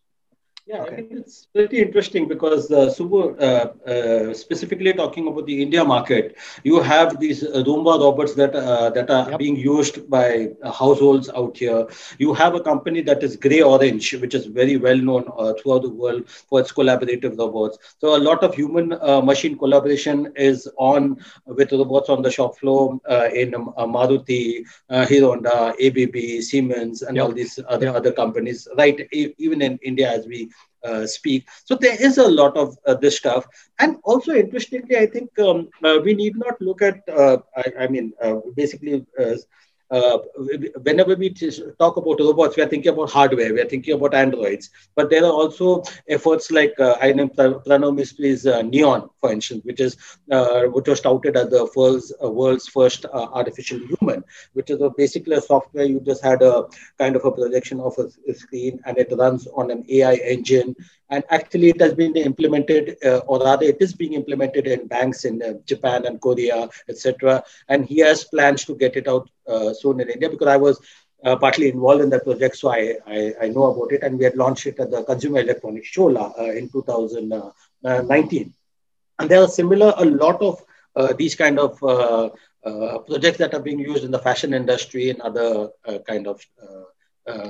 Yeah, 0.68 0.82
okay. 0.82 0.96
I 0.96 1.02
mean, 1.02 1.18
it's 1.20 1.46
pretty 1.46 1.80
interesting 1.80 2.28
because 2.28 2.72
uh, 2.72 2.88
Subbu, 2.88 3.40
uh, 3.40 3.90
uh, 3.90 4.34
specifically 4.34 4.94
talking 4.94 5.28
about 5.28 5.46
the 5.46 5.62
India 5.62 5.84
market, 5.86 6.38
you 6.64 6.82
have 6.82 7.20
these 7.20 7.44
Roomba 7.44 8.00
robots 8.00 8.34
that 8.34 8.56
uh, 8.56 8.90
that 8.90 9.12
are 9.12 9.30
yep. 9.30 9.38
being 9.38 9.56
used 9.56 10.10
by 10.10 10.50
households 10.64 11.30
out 11.30 11.56
here. 11.58 11.86
You 12.18 12.34
have 12.34 12.56
a 12.56 12.62
company 12.62 13.02
that 13.02 13.22
is 13.22 13.36
Grey 13.36 13.62
Orange, 13.62 14.16
which 14.16 14.34
is 14.34 14.48
very 14.48 14.78
well 14.78 14.98
known 14.98 15.26
uh, 15.38 15.54
throughout 15.54 15.84
the 15.84 15.90
world 15.92 16.28
for 16.30 16.62
its 16.62 16.72
collaborative 16.72 17.38
robots. 17.38 17.78
So 18.00 18.16
a 18.16 18.22
lot 18.30 18.44
of 18.44 18.56
human-machine 18.56 19.54
uh, 19.56 19.58
collaboration 19.60 20.32
is 20.36 20.68
on 20.78 21.18
with 21.46 21.72
robots 21.74 22.10
on 22.10 22.24
the 22.24 22.32
shop 22.32 22.58
floor 22.58 23.00
in 23.34 23.52
Maruti, 23.52 24.64
Hero 25.08 25.30
Honda, 25.30 25.74
ABB, 25.80 26.42
Siemens, 26.42 27.04
and 27.04 27.18
yep. 27.18 27.26
all 27.26 27.32
these 27.32 27.60
other 27.68 27.86
yep. 27.88 27.96
other 27.96 28.12
companies. 28.12 28.68
Right, 28.78 29.08
e- 29.12 29.34
even 29.38 29.62
in 29.62 29.78
India, 29.84 30.10
as 30.12 30.26
we 30.26 30.50
uh, 30.84 31.06
speak. 31.08 31.48
So 31.66 31.76
there 31.76 32.00
is 32.00 32.18
a 32.18 32.28
lot 32.28 32.56
of 32.56 32.78
uh, 32.86 32.94
this 32.96 33.18
stuff. 33.18 33.46
And 33.80 33.98
also, 34.04 34.34
interestingly, 34.34 34.98
I 34.98 35.08
think 35.08 35.38
um, 35.40 35.70
uh, 35.84 36.00
we 36.04 36.14
need 36.14 36.38
not 36.38 36.62
look 36.62 36.82
at, 36.82 37.02
uh, 37.10 37.38
I, 37.58 37.64
I, 37.82 37.88
mean, 37.88 38.14
uh, 38.22 38.36
basically, 38.56 39.06
uh, 39.92 40.18
whenever 40.84 41.16
we 41.16 41.30
talk 41.80 41.98
about 41.98 42.20
robots, 42.20 42.56
we 42.58 42.64
are 42.64 42.68
thinking 42.68 42.92
about 42.92 43.10
hardware, 43.10 43.54
we 43.54 43.62
are 43.62 43.70
thinking 43.70 43.94
about 43.94 44.14
androids. 44.14 44.70
But 44.96 45.10
there 45.10 45.24
are 45.24 45.32
also 45.32 45.84
efforts 46.08 46.52
like 46.52 46.74
uh, 46.80 46.96
I 47.02 47.14
know 47.14 47.28
Pranav 47.28 47.96
Mistry's 47.98 48.46
uh, 48.46 48.62
Neon, 48.62 49.10
for 49.20 49.32
instance, 49.32 49.64
which 49.64 49.80
is 49.80 49.98
uh, 50.32 50.64
which 50.64 50.88
was 50.88 51.02
touted 51.02 51.36
as 51.38 51.50
the 51.50 51.68
first, 51.74 52.14
uh, 52.24 52.30
world's 52.30 52.68
first 52.68 53.06
uh, 53.06 53.28
artificial 53.34 53.80
human, 53.80 54.24
which 54.54 54.70
is 54.70 54.82
a, 54.82 54.90
basically 54.98 55.36
a 55.36 55.42
software 55.42 55.86
you 55.86 56.00
just 56.00 56.24
had 56.24 56.42
a 56.42 56.64
kind 56.98 57.16
of 57.16 57.26
a 57.26 57.32
projection 57.32 57.80
of 57.80 57.94
a, 57.98 58.10
a 58.30 58.34
screen 58.34 58.80
and 58.86 58.98
it 58.98 59.12
runs 59.18 59.48
on 59.56 59.72
an 59.72 59.84
AI 59.90 60.16
engine 60.16 60.76
and 61.10 61.24
actually 61.30 61.70
it 61.70 61.80
has 61.82 61.94
been 61.94 62.16
implemented 62.16 62.98
uh, 63.06 63.20
or 63.28 63.40
rather 63.40 63.66
it 63.66 63.78
is 63.80 63.94
being 63.94 64.14
implemented 64.14 64.68
in 64.68 64.88
banks 64.88 65.26
in 65.26 65.42
uh, 65.42 65.54
japan 65.66 66.06
and 66.06 66.20
korea 66.22 66.68
etc 66.90 67.44
and 67.70 67.86
he 67.86 68.00
has 68.00 68.24
plans 68.26 68.66
to 68.66 68.76
get 68.76 68.96
it 68.96 69.08
out 69.08 69.30
Uh, 69.48 69.72
soon 69.74 70.00
in 70.02 70.10
india 70.10 70.30
because 70.30 70.48
i 70.48 70.58
was 70.58 70.80
uh, 71.26 71.36
partly 71.36 71.70
involved 71.70 72.02
in 72.02 72.10
that 72.10 72.24
project 72.24 72.56
so 72.56 72.70
I, 72.70 72.96
I, 73.06 73.34
I 73.44 73.48
know 73.50 73.66
about 73.72 73.92
it 73.92 74.02
and 74.04 74.18
we 74.18 74.26
had 74.26 74.36
launched 74.36 74.66
it 74.66 74.80
at 74.80 74.90
the 74.92 75.04
consumer 75.04 75.40
electronics 75.40 75.88
show 75.88 76.16
uh, 76.16 76.52
in 76.60 76.70
2019 76.70 77.44
uh, 77.84 77.90
uh, 77.90 79.20
and 79.20 79.30
there 79.30 79.42
are 79.42 79.48
similar 79.48 79.94
a 79.98 80.06
lot 80.06 80.42
of 80.42 80.64
uh, 80.96 81.14
these 81.14 81.36
kind 81.36 81.60
of 81.60 81.78
projects 83.08 83.38
that 83.38 83.54
are 83.54 83.60
being 83.60 83.80
used 83.80 84.04
in 84.04 84.12
the 84.12 84.20
fashion 84.20 84.54
industry 84.54 85.10
and 85.12 85.22
other 85.22 85.70
kind 86.08 86.28
of 86.28 86.42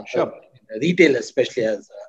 sure. 0.08 0.34
retail 0.82 1.16
especially 1.16 1.64
as 1.64 1.90
uh, 1.90 2.06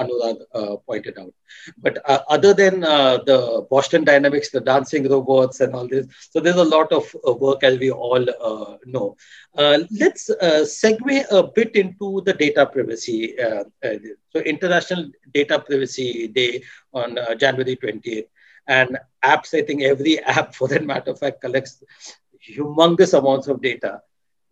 Anurag 0.00 0.38
uh, 0.54 0.76
pointed 0.76 1.18
out. 1.18 1.32
But 1.78 1.98
uh, 2.08 2.20
other 2.28 2.54
than 2.54 2.84
uh, 2.84 3.18
the 3.24 3.66
Boston 3.70 4.04
Dynamics, 4.04 4.50
the 4.50 4.60
dancing 4.60 5.08
robots, 5.08 5.60
and 5.60 5.74
all 5.74 5.88
this, 5.88 6.06
so 6.30 6.40
there's 6.40 6.56
a 6.56 6.64
lot 6.64 6.92
of 6.92 7.14
uh, 7.26 7.32
work, 7.32 7.62
as 7.62 7.78
we 7.78 7.90
all 7.90 8.24
uh, 8.30 8.76
know. 8.86 9.16
let's 9.56 10.30
segue 10.80 11.24
a 11.30 11.42
bit 11.42 11.76
into 11.76 12.22
the 12.26 12.32
data 12.32 12.66
privacy. 12.66 13.34
so, 14.32 14.40
International 14.40 15.10
Data 15.34 15.58
Privacy 15.58 16.28
Day 16.28 16.62
on 16.92 17.18
January 17.38 17.76
20th. 17.76 18.26
And 18.68 18.96
apps, 19.24 19.54
I 19.58 19.62
think 19.62 19.82
every 19.82 20.18
app, 20.36 20.54
for 20.54 20.68
that 20.68 20.84
matter 20.84 21.10
of 21.10 21.18
fact, 21.18 21.40
collects 21.40 21.82
humongous 22.48 23.16
amounts 23.18 23.48
of 23.48 23.60
data 23.62 24.00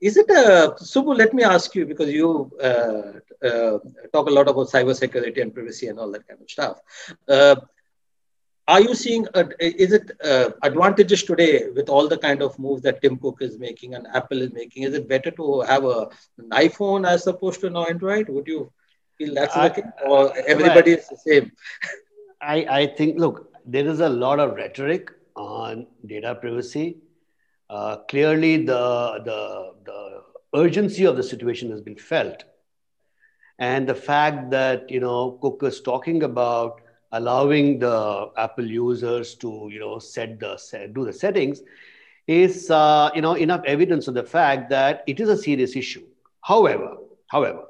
is 0.00 0.16
it 0.16 0.30
a 0.30 0.74
Subbu? 0.78 1.16
Let 1.16 1.34
me 1.34 1.42
ask 1.42 1.74
you 1.74 1.86
because 1.86 2.10
you 2.10 2.50
uh, 2.62 3.12
uh, 3.46 3.78
talk 4.12 4.28
a 4.28 4.30
lot 4.30 4.48
about 4.48 4.68
cybersecurity 4.68 5.42
and 5.42 5.54
privacy 5.54 5.88
and 5.88 5.98
all 5.98 6.10
that 6.12 6.26
kind 6.26 6.40
of 6.40 6.50
stuff. 6.50 6.80
Uh, 7.28 7.56
are 8.66 8.80
you 8.80 8.94
seeing? 8.94 9.26
A, 9.34 9.48
is 9.60 9.92
it 9.92 10.10
uh, 10.24 10.50
advantages 10.62 11.24
today 11.24 11.68
with 11.74 11.88
all 11.88 12.08
the 12.08 12.16
kind 12.16 12.40
of 12.40 12.58
moves 12.58 12.82
that 12.82 13.02
Tim 13.02 13.16
Cook 13.16 13.38
is 13.40 13.58
making 13.58 13.94
and 13.94 14.06
Apple 14.14 14.40
is 14.42 14.52
making? 14.52 14.84
Is 14.84 14.94
it 14.94 15.08
better 15.08 15.30
to 15.32 15.60
have 15.62 15.84
a, 15.84 16.08
an 16.38 16.50
iPhone 16.50 17.06
as 17.06 17.26
opposed 17.26 17.60
to 17.60 17.66
an 17.66 17.76
Android? 17.76 18.28
Would 18.28 18.46
you 18.46 18.72
feel 19.18 19.34
that's 19.34 19.56
I, 19.56 19.68
the 19.68 19.92
or 20.06 20.32
everybody 20.46 20.92
is 20.92 21.08
the 21.08 21.16
same? 21.16 21.52
I, 22.40 22.66
I 22.70 22.86
think 22.86 23.18
look, 23.18 23.52
there 23.66 23.86
is 23.86 24.00
a 24.00 24.08
lot 24.08 24.40
of 24.40 24.54
rhetoric 24.54 25.10
on 25.36 25.86
data 26.06 26.34
privacy 26.34 26.98
uh, 27.70 27.96
clearly 28.08 28.56
the, 28.58 29.22
the, 29.24 29.72
the 29.84 30.22
urgency 30.58 31.04
of 31.04 31.16
the 31.16 31.22
situation 31.22 31.70
has 31.70 31.80
been 31.80 31.96
felt. 31.96 32.44
And 33.60 33.88
the 33.88 33.94
fact 33.94 34.50
that, 34.50 34.90
you 34.90 35.00
know, 35.00 35.38
Cook 35.40 35.62
is 35.62 35.80
talking 35.80 36.24
about 36.24 36.80
allowing 37.12 37.78
the 37.78 38.30
Apple 38.36 38.66
users 38.66 39.34
to, 39.36 39.68
you 39.70 39.78
know, 39.78 39.98
set 39.98 40.40
the, 40.40 40.56
set, 40.56 40.94
do 40.94 41.04
the 41.04 41.12
settings 41.12 41.62
is, 42.26 42.70
uh, 42.70 43.10
you 43.14 43.22
know, 43.22 43.34
enough 43.34 43.62
evidence 43.66 44.08
of 44.08 44.14
the 44.14 44.24
fact 44.24 44.70
that 44.70 45.04
it 45.06 45.20
is 45.20 45.28
a 45.28 45.36
serious 45.36 45.76
issue. 45.76 46.06
However, 46.40 46.96
however, 47.28 47.64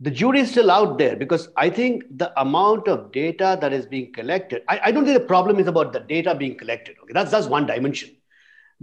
the 0.00 0.10
jury 0.10 0.40
is 0.40 0.50
still 0.50 0.70
out 0.70 0.98
there 0.98 1.16
because 1.16 1.48
I 1.56 1.70
think 1.70 2.04
the 2.18 2.38
amount 2.40 2.88
of 2.88 3.10
data 3.10 3.56
that 3.60 3.72
is 3.72 3.86
being 3.86 4.12
collected, 4.12 4.62
I, 4.68 4.80
I 4.84 4.92
don't 4.92 5.04
think 5.04 5.18
the 5.18 5.26
problem 5.26 5.58
is 5.58 5.66
about 5.66 5.92
the 5.92 6.00
data 6.00 6.34
being 6.34 6.56
collected. 6.56 6.96
Okay, 7.02 7.12
that's, 7.12 7.30
that's 7.30 7.46
one 7.46 7.66
dimension. 7.66 8.13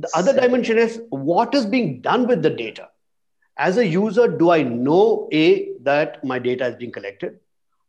The 0.02 0.10
other 0.16 0.34
dimension 0.34 0.78
is 0.80 1.02
what 1.10 1.54
is 1.54 1.66
being 1.66 2.02
done 2.02 2.28
with 2.28 2.42
the 2.42 2.50
data. 2.50 2.90
As 3.58 3.78
a 3.78 3.86
user, 3.86 4.28
do 4.28 4.50
I 4.50 4.64
know 4.64 5.30
A, 5.32 5.74
that 5.82 6.24
my 6.24 6.40
data 6.40 6.66
is 6.66 6.76
being 6.76 6.92
collected? 6.92 7.40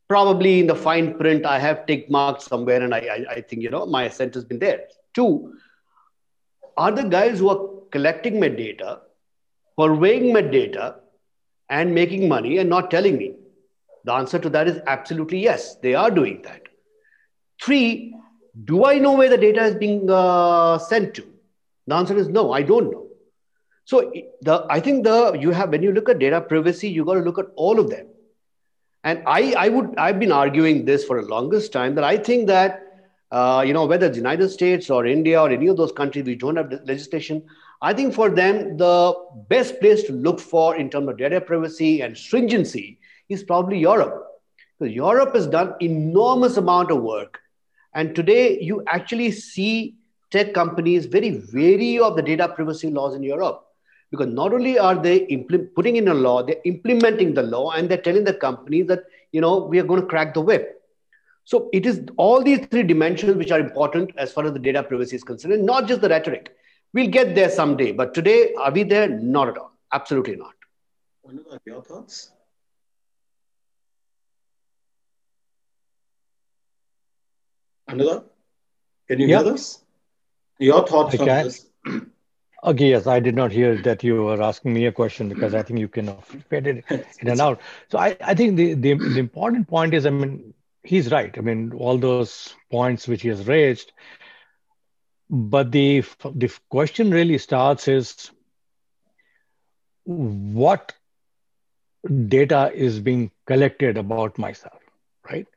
Probably 0.09 0.61
in 0.61 0.67
the 0.67 0.75
fine 0.75 1.17
print, 1.17 1.47
I 1.47 1.59
have 1.59 1.87
tick 1.87 2.11
marks 2.11 2.45
somewhere 2.45 2.83
and 2.83 2.95
I, 2.95 2.99
I, 2.99 3.33
I 3.37 3.41
think, 3.41 3.63
you 3.63 3.71
know, 3.71 3.87
my 3.87 4.05
assent 4.05 4.35
has 4.35 4.45
been 4.45 4.59
there. 4.59 4.81
Two, 5.15 5.55
are 6.77 6.93
the 6.93 7.05
guys 7.05 7.39
who 7.39 7.49
are 7.49 7.69
collecting 7.91 8.39
my 8.39 8.49
data, 8.49 9.01
purveying 9.79 10.33
my 10.35 10.43
data, 10.43 10.97
and 11.71 11.95
making 11.95 12.29
money 12.29 12.59
and 12.59 12.69
not 12.69 12.91
telling 12.91 13.17
me? 13.17 13.37
The 14.05 14.13
answer 14.13 14.39
to 14.39 14.51
that 14.51 14.69
is 14.69 14.81
absolutely 14.87 15.39
yes, 15.39 15.77
they 15.77 15.95
are 15.95 16.11
doing 16.11 16.43
that. 16.43 16.63
Three, 17.63 18.15
do 18.65 18.85
I 18.85 18.99
know 18.99 19.13
where 19.13 19.31
the 19.31 19.39
data 19.39 19.63
is 19.65 19.77
being 19.77 20.11
uh, 20.11 20.77
sent 20.77 21.15
to? 21.15 21.32
The 21.87 21.95
answer 21.95 22.17
is 22.17 22.29
no, 22.29 22.53
I 22.53 22.63
don't 22.63 22.91
know. 22.91 23.09
So 23.85 24.13
the 24.43 24.67
I 24.71 24.81
think 24.81 25.05
the 25.05 25.33
you 25.33 25.51
have 25.51 25.71
when 25.71 25.83
you 25.83 25.93
look 25.93 26.09
at 26.09 26.19
data 26.19 26.41
privacy, 26.41 26.89
you 26.89 27.05
got 27.05 27.15
to 27.15 27.21
look 27.21 27.39
at 27.39 27.47
all 27.57 27.81
of 27.81 27.91
them. 27.91 28.07
And 29.05 29.23
I, 29.27 29.55
I 29.59 29.69
would 29.69 29.97
I've 29.99 30.21
been 30.21 30.31
arguing 30.31 30.85
this 30.85 31.05
for 31.05 31.21
the 31.21 31.29
longest 31.29 31.73
time 31.73 31.97
that 31.97 32.05
I 32.05 32.17
think 32.17 32.47
that 32.47 32.83
uh, 33.33 33.65
you 33.67 33.73
know 33.73 33.87
whether 33.87 34.07
it's 34.07 34.17
United 34.17 34.51
States 34.51 34.91
or 34.91 35.07
India 35.07 35.41
or 35.41 35.51
any 35.51 35.67
of 35.67 35.77
those 35.77 35.91
countries 35.93 36.25
we 36.25 36.37
don't 36.37 36.57
have 36.57 36.71
legislation, 36.85 37.43
I 37.81 37.93
think 37.93 38.15
for 38.15 38.31
them 38.31 38.77
the 38.77 39.15
best 39.49 39.81
place 39.81 40.05
to 40.05 40.13
look 40.13 40.39
for 40.39 40.77
in 40.77 40.89
terms 40.89 41.09
of 41.09 41.19
data 41.19 41.41
privacy 41.41 42.03
and 42.03 42.17
stringency 42.17 43.01
is 43.29 43.43
probably 43.43 43.79
Europe. 43.81 44.29
Because 44.79 44.95
Europe 44.95 45.35
has 45.35 45.49
done 45.49 45.75
enormous 45.81 46.57
amount 46.57 46.93
of 46.93 47.03
work, 47.03 47.41
and 47.95 48.15
today 48.15 48.61
you 48.61 48.85
actually 48.87 49.33
see 49.33 49.97
tech 50.33 50.53
companies 50.55 51.07
very 51.07 51.43
wary 51.53 51.99
of 51.99 52.17
the 52.17 52.23
data 52.23 52.49
privacy 52.49 52.91
laws 52.91 53.15
in 53.15 53.23
Europe 53.23 53.67
because 54.11 54.27
not 54.27 54.53
only 54.53 54.79
are 54.79 54.95
they 54.95 55.27
impl- 55.27 55.75
putting 55.75 55.97
in 55.97 56.09
a 56.09 56.15
law, 56.15 56.43
they're 56.43 56.57
implementing 56.65 57.33
the 57.35 57.43
law 57.43 57.71
and 57.73 57.89
they're 57.89 58.07
telling 58.07 58.25
the 58.25 58.35
companies 58.35 58.87
that, 58.87 59.05
you 59.33 59.41
know, 59.41 59.59
we 59.59 59.79
are 59.79 59.85
going 59.85 60.01
to 60.01 60.07
crack 60.07 60.35
the 60.35 60.41
whip. 60.41 60.81
So 61.45 61.71
it 61.73 61.87
is 61.87 62.05
all 62.17 62.43
these 62.43 62.67
three 62.67 62.83
dimensions 62.83 63.37
which 63.37 63.51
are 63.51 63.59
important 63.59 64.11
as 64.17 64.33
far 64.33 64.45
as 64.45 64.53
the 64.53 64.59
data 64.59 64.83
privacy 64.83 65.17
is 65.17 65.25
concerned, 65.25 65.55
and 65.55 65.67
not 65.67 65.89
just 65.89 66.01
the 66.01 66.09
rhetoric. 66.09 66.55
We'll 66.95 67.09
get 67.09 67.35
there 67.35 67.51
someday, 67.51 67.93
but 67.93 68.15
today, 68.15 68.53
are 68.55 68.71
we 68.71 68.83
there? 68.85 69.09
Not 69.09 69.49
at 69.49 69.59
all. 69.59 69.73
Absolutely 69.93 70.37
not. 70.37 70.55
Anurag, 71.27 71.61
your 71.65 71.83
thoughts? 71.83 72.31
Anurag, 77.91 78.25
can 79.09 79.19
you 79.21 79.27
hear 79.27 79.39
us? 79.39 79.82
Your 80.63 80.87
thoughts 80.87 81.21
on 81.21 81.39
this? 81.43 81.67
Okay, 82.65 82.91
yes, 82.91 83.09
I 83.09 83.21
did 83.21 83.37
not 83.37 83.53
hear 83.53 83.83
that 83.83 84.05
you 84.05 84.23
were 84.25 84.43
asking 84.43 84.75
me 84.75 84.87
a 84.87 84.93
question 84.93 85.35
because 85.39 85.63
I 85.63 85.71
think 85.73 85.81
you 85.81 85.89
can 85.89 86.17
fade 86.49 86.69
it 86.69 86.85
in 87.21 87.29
and 87.29 87.41
out. 87.41 87.61
So 87.91 87.99
I, 87.99 88.17
I 88.21 88.35
think 88.35 88.57
the, 88.57 88.75
the, 88.75 88.95
the 88.95 89.19
important 89.21 89.69
point 89.69 89.95
is, 89.95 90.07
I 90.07 90.11
mean, 90.11 90.55
he's 90.85 91.11
right. 91.11 91.37
I 91.37 91.41
mean, 91.41 91.73
all 91.73 91.99
those 91.99 92.55
points 92.71 93.09
which 93.09 93.23
he 93.23 93.29
has 93.31 93.49
raised. 93.49 93.93
But 95.31 95.73
the 95.73 96.05
the 96.35 96.53
question 96.71 97.11
really 97.11 97.39
starts 97.39 97.89
is 97.89 98.31
what 100.05 100.95
data 102.29 102.73
is 102.75 103.01
being 103.01 103.33
collected 103.47 103.99
about 103.99 104.39
myself, 104.39 104.81
right? 105.31 105.49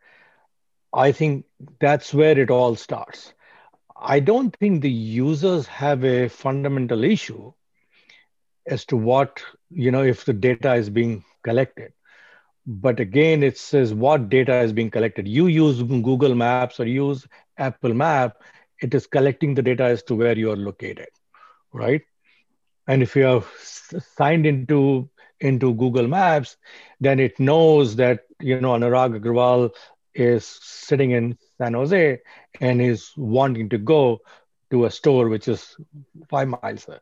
I 0.94 1.12
think 1.14 1.46
that's 1.80 2.14
where 2.14 2.40
it 2.40 2.52
all 2.52 2.76
starts. 2.76 3.35
I 4.06 4.22
don't 4.22 4.56
think 4.58 4.82
the 4.82 4.92
users 4.92 5.68
have 5.68 6.06
a 6.06 6.30
fundamental 6.30 7.04
issue 7.04 7.54
as 8.68 8.86
to 8.88 8.98
what, 8.98 9.44
you 9.72 9.92
know, 9.92 10.04
if 10.04 10.26
the 10.26 10.34
data 10.34 10.76
is 10.76 10.90
being 10.90 11.26
collected. 11.44 11.94
but 12.68 13.00
again, 13.02 13.44
it 13.44 13.58
says 13.58 13.94
what 13.94 14.30
data 14.30 14.60
is 14.62 14.74
being 14.74 14.92
collected. 14.92 15.28
You 15.28 15.48
use 15.48 15.84
Google 15.84 16.36
Maps 16.36 16.80
or 16.80 16.86
use 16.86 17.28
Apple 17.58 17.94
Map, 17.94 18.38
it 18.82 18.94
is 18.94 19.08
collecting 19.08 19.54
the 19.56 19.64
data 19.64 19.84
as 19.86 20.04
to 20.04 20.16
where 20.16 20.38
you 20.38 20.52
are 20.52 20.56
located, 20.58 21.10
right? 21.74 22.02
And 22.88 23.04
if 23.04 23.16
you 23.16 23.24
have 23.24 23.48
signed 23.58 24.46
into 24.48 25.10
into 25.42 25.74
Google 25.76 26.08
Maps, 26.08 26.58
then 27.00 27.20
it 27.20 27.40
knows 27.40 27.98
that 27.98 28.26
you 28.42 28.60
know 28.60 28.74
Anurag 28.74 29.20
Agrawal 29.20 29.72
is 30.16 30.46
sitting 30.46 31.12
in 31.12 31.38
San 31.58 31.74
Jose 31.74 32.20
and 32.62 32.82
is 32.82 33.12
wanting 33.18 33.70
to 33.70 33.78
go 33.78 34.20
to 34.72 34.86
a 34.86 34.92
store 34.92 35.30
which 35.30 35.48
is 35.48 35.76
five 36.30 36.48
miles 36.48 36.88
uh, 36.90 37.00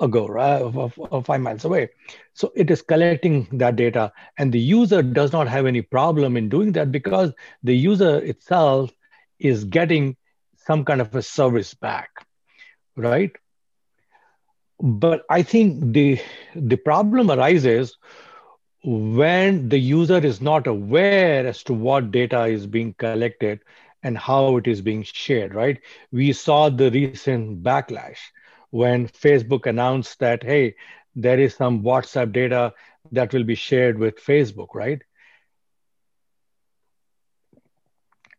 ago, 0.00 0.26
right, 0.26 0.92
five 1.24 1.40
miles 1.40 1.64
away. 1.64 1.88
So 2.34 2.52
it 2.54 2.70
is 2.70 2.82
collecting 2.82 3.48
that 3.52 3.76
data, 3.76 4.12
and 4.38 4.52
the 4.52 4.60
user 4.60 5.02
does 5.02 5.32
not 5.32 5.48
have 5.48 5.66
any 5.66 5.82
problem 5.82 6.36
in 6.36 6.48
doing 6.48 6.72
that 6.72 6.92
because 6.92 7.32
the 7.62 7.76
user 7.76 8.18
itself 8.18 8.90
is 9.38 9.64
getting 9.64 10.16
some 10.56 10.84
kind 10.84 11.00
of 11.00 11.14
a 11.14 11.22
service 11.22 11.74
back, 11.74 12.10
right? 12.96 13.32
But 14.80 15.22
I 15.30 15.42
think 15.42 15.92
the 15.92 16.20
the 16.54 16.76
problem 16.76 17.30
arises 17.30 17.96
when 18.86 19.68
the 19.68 19.78
user 19.78 20.18
is 20.18 20.40
not 20.40 20.68
aware 20.68 21.46
as 21.46 21.64
to 21.64 21.74
what 21.74 22.12
data 22.12 22.44
is 22.44 22.68
being 22.68 22.94
collected 22.94 23.60
and 24.04 24.16
how 24.16 24.56
it 24.58 24.68
is 24.68 24.80
being 24.80 25.02
shared, 25.02 25.54
right? 25.54 25.80
We 26.12 26.32
saw 26.32 26.70
the 26.70 26.90
recent 26.92 27.64
backlash 27.64 28.18
when 28.70 29.08
Facebook 29.08 29.66
announced 29.66 30.20
that, 30.20 30.44
hey, 30.44 30.76
there 31.16 31.40
is 31.40 31.54
some 31.56 31.82
WhatsApp 31.82 32.32
data 32.32 32.74
that 33.10 33.32
will 33.32 33.42
be 33.42 33.56
shared 33.56 33.98
with 33.98 34.24
Facebook, 34.24 34.68
right? 34.74 35.02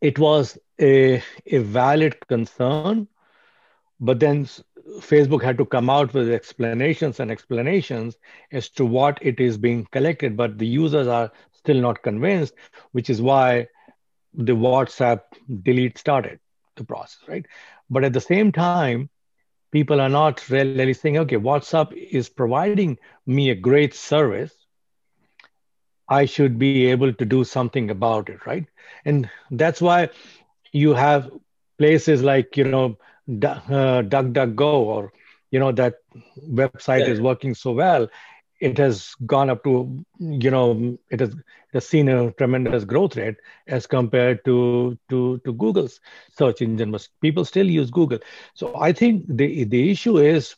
It 0.01 0.17
was 0.17 0.57
a, 0.79 1.21
a 1.45 1.57
valid 1.57 2.25
concern, 2.27 3.07
but 3.99 4.19
then 4.21 4.47
Facebook 4.99 5.43
had 5.43 5.57
to 5.57 5.65
come 5.65 5.89
out 5.89 6.13
with 6.13 6.31
explanations 6.31 7.19
and 7.19 7.29
explanations 7.29 8.17
as 8.51 8.69
to 8.69 8.85
what 8.85 9.17
it 9.21 9.39
is 9.39 9.57
being 9.57 9.85
collected, 9.91 10.37
but 10.37 10.57
the 10.57 10.67
users 10.67 11.07
are 11.07 11.31
still 11.51 11.81
not 11.81 12.01
convinced, 12.01 12.53
which 12.93 13.09
is 13.09 13.21
why 13.21 13.67
the 14.33 14.55
WhatsApp 14.55 15.21
delete 15.63 15.97
started 15.97 16.39
the 16.75 16.83
process, 16.83 17.19
right? 17.27 17.45
But 17.89 18.03
at 18.03 18.13
the 18.13 18.21
same 18.21 18.51
time, 18.51 19.09
people 19.71 19.99
are 19.99 20.09
not 20.09 20.47
really 20.49 20.93
saying, 20.93 21.17
okay, 21.17 21.35
WhatsApp 21.35 21.93
is 21.93 22.29
providing 22.29 22.97
me 23.25 23.49
a 23.49 23.55
great 23.55 23.93
service. 23.93 24.53
I 26.07 26.25
should 26.25 26.57
be 26.57 26.85
able 26.87 27.13
to 27.13 27.25
do 27.25 27.43
something 27.43 27.89
about 27.89 28.29
it, 28.29 28.45
right? 28.45 28.65
And 29.03 29.29
that's 29.51 29.81
why 29.81 30.09
you 30.71 30.93
have 30.93 31.29
places 31.77 32.23
like, 32.23 32.55
you 32.55 32.63
know, 32.63 32.97
uh, 33.27 34.01
DuckDuckGo 34.03 34.73
or, 34.73 35.13
you 35.51 35.59
know, 35.59 35.71
that 35.71 35.95
website 36.51 37.01
yeah. 37.01 37.13
is 37.13 37.21
working 37.21 37.53
so 37.53 37.71
well 37.71 38.07
it 38.59 38.77
has 38.77 39.15
gone 39.25 39.49
up 39.49 39.63
to 39.63 40.03
you 40.19 40.49
know 40.49 40.97
it 41.09 41.19
has, 41.19 41.29
it 41.29 41.73
has 41.73 41.87
seen 41.87 42.09
a 42.09 42.31
tremendous 42.33 42.83
growth 42.85 43.15
rate 43.15 43.35
as 43.67 43.85
compared 43.85 44.43
to 44.45 44.97
to 45.09 45.39
to 45.45 45.53
google's 45.53 45.99
search 46.31 46.61
engine. 46.61 46.91
But 46.91 47.07
people 47.21 47.45
still 47.45 47.67
use 47.67 47.91
google. 47.91 48.19
So 48.55 48.73
i 48.79 48.91
think 48.91 49.25
the 49.27 49.63
the 49.65 49.91
issue 49.91 50.17
is 50.17 50.55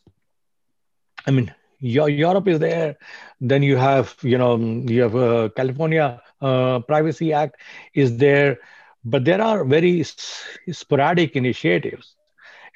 i 1.26 1.30
mean 1.30 1.54
europe 1.80 2.48
is 2.48 2.58
there. 2.58 2.96
Then 3.40 3.62
you 3.62 3.76
have 3.76 4.16
you 4.22 4.38
know 4.38 4.56
you 4.56 5.02
have 5.02 5.16
uh, 5.16 5.48
california 5.56 6.22
uh, 6.40 6.80
privacy 6.80 7.32
act 7.32 7.56
is 7.94 8.16
there. 8.18 8.58
But 9.04 9.24
there 9.24 9.40
are 9.40 9.64
very 9.64 10.04
sporadic 10.04 11.36
initiatives 11.36 12.16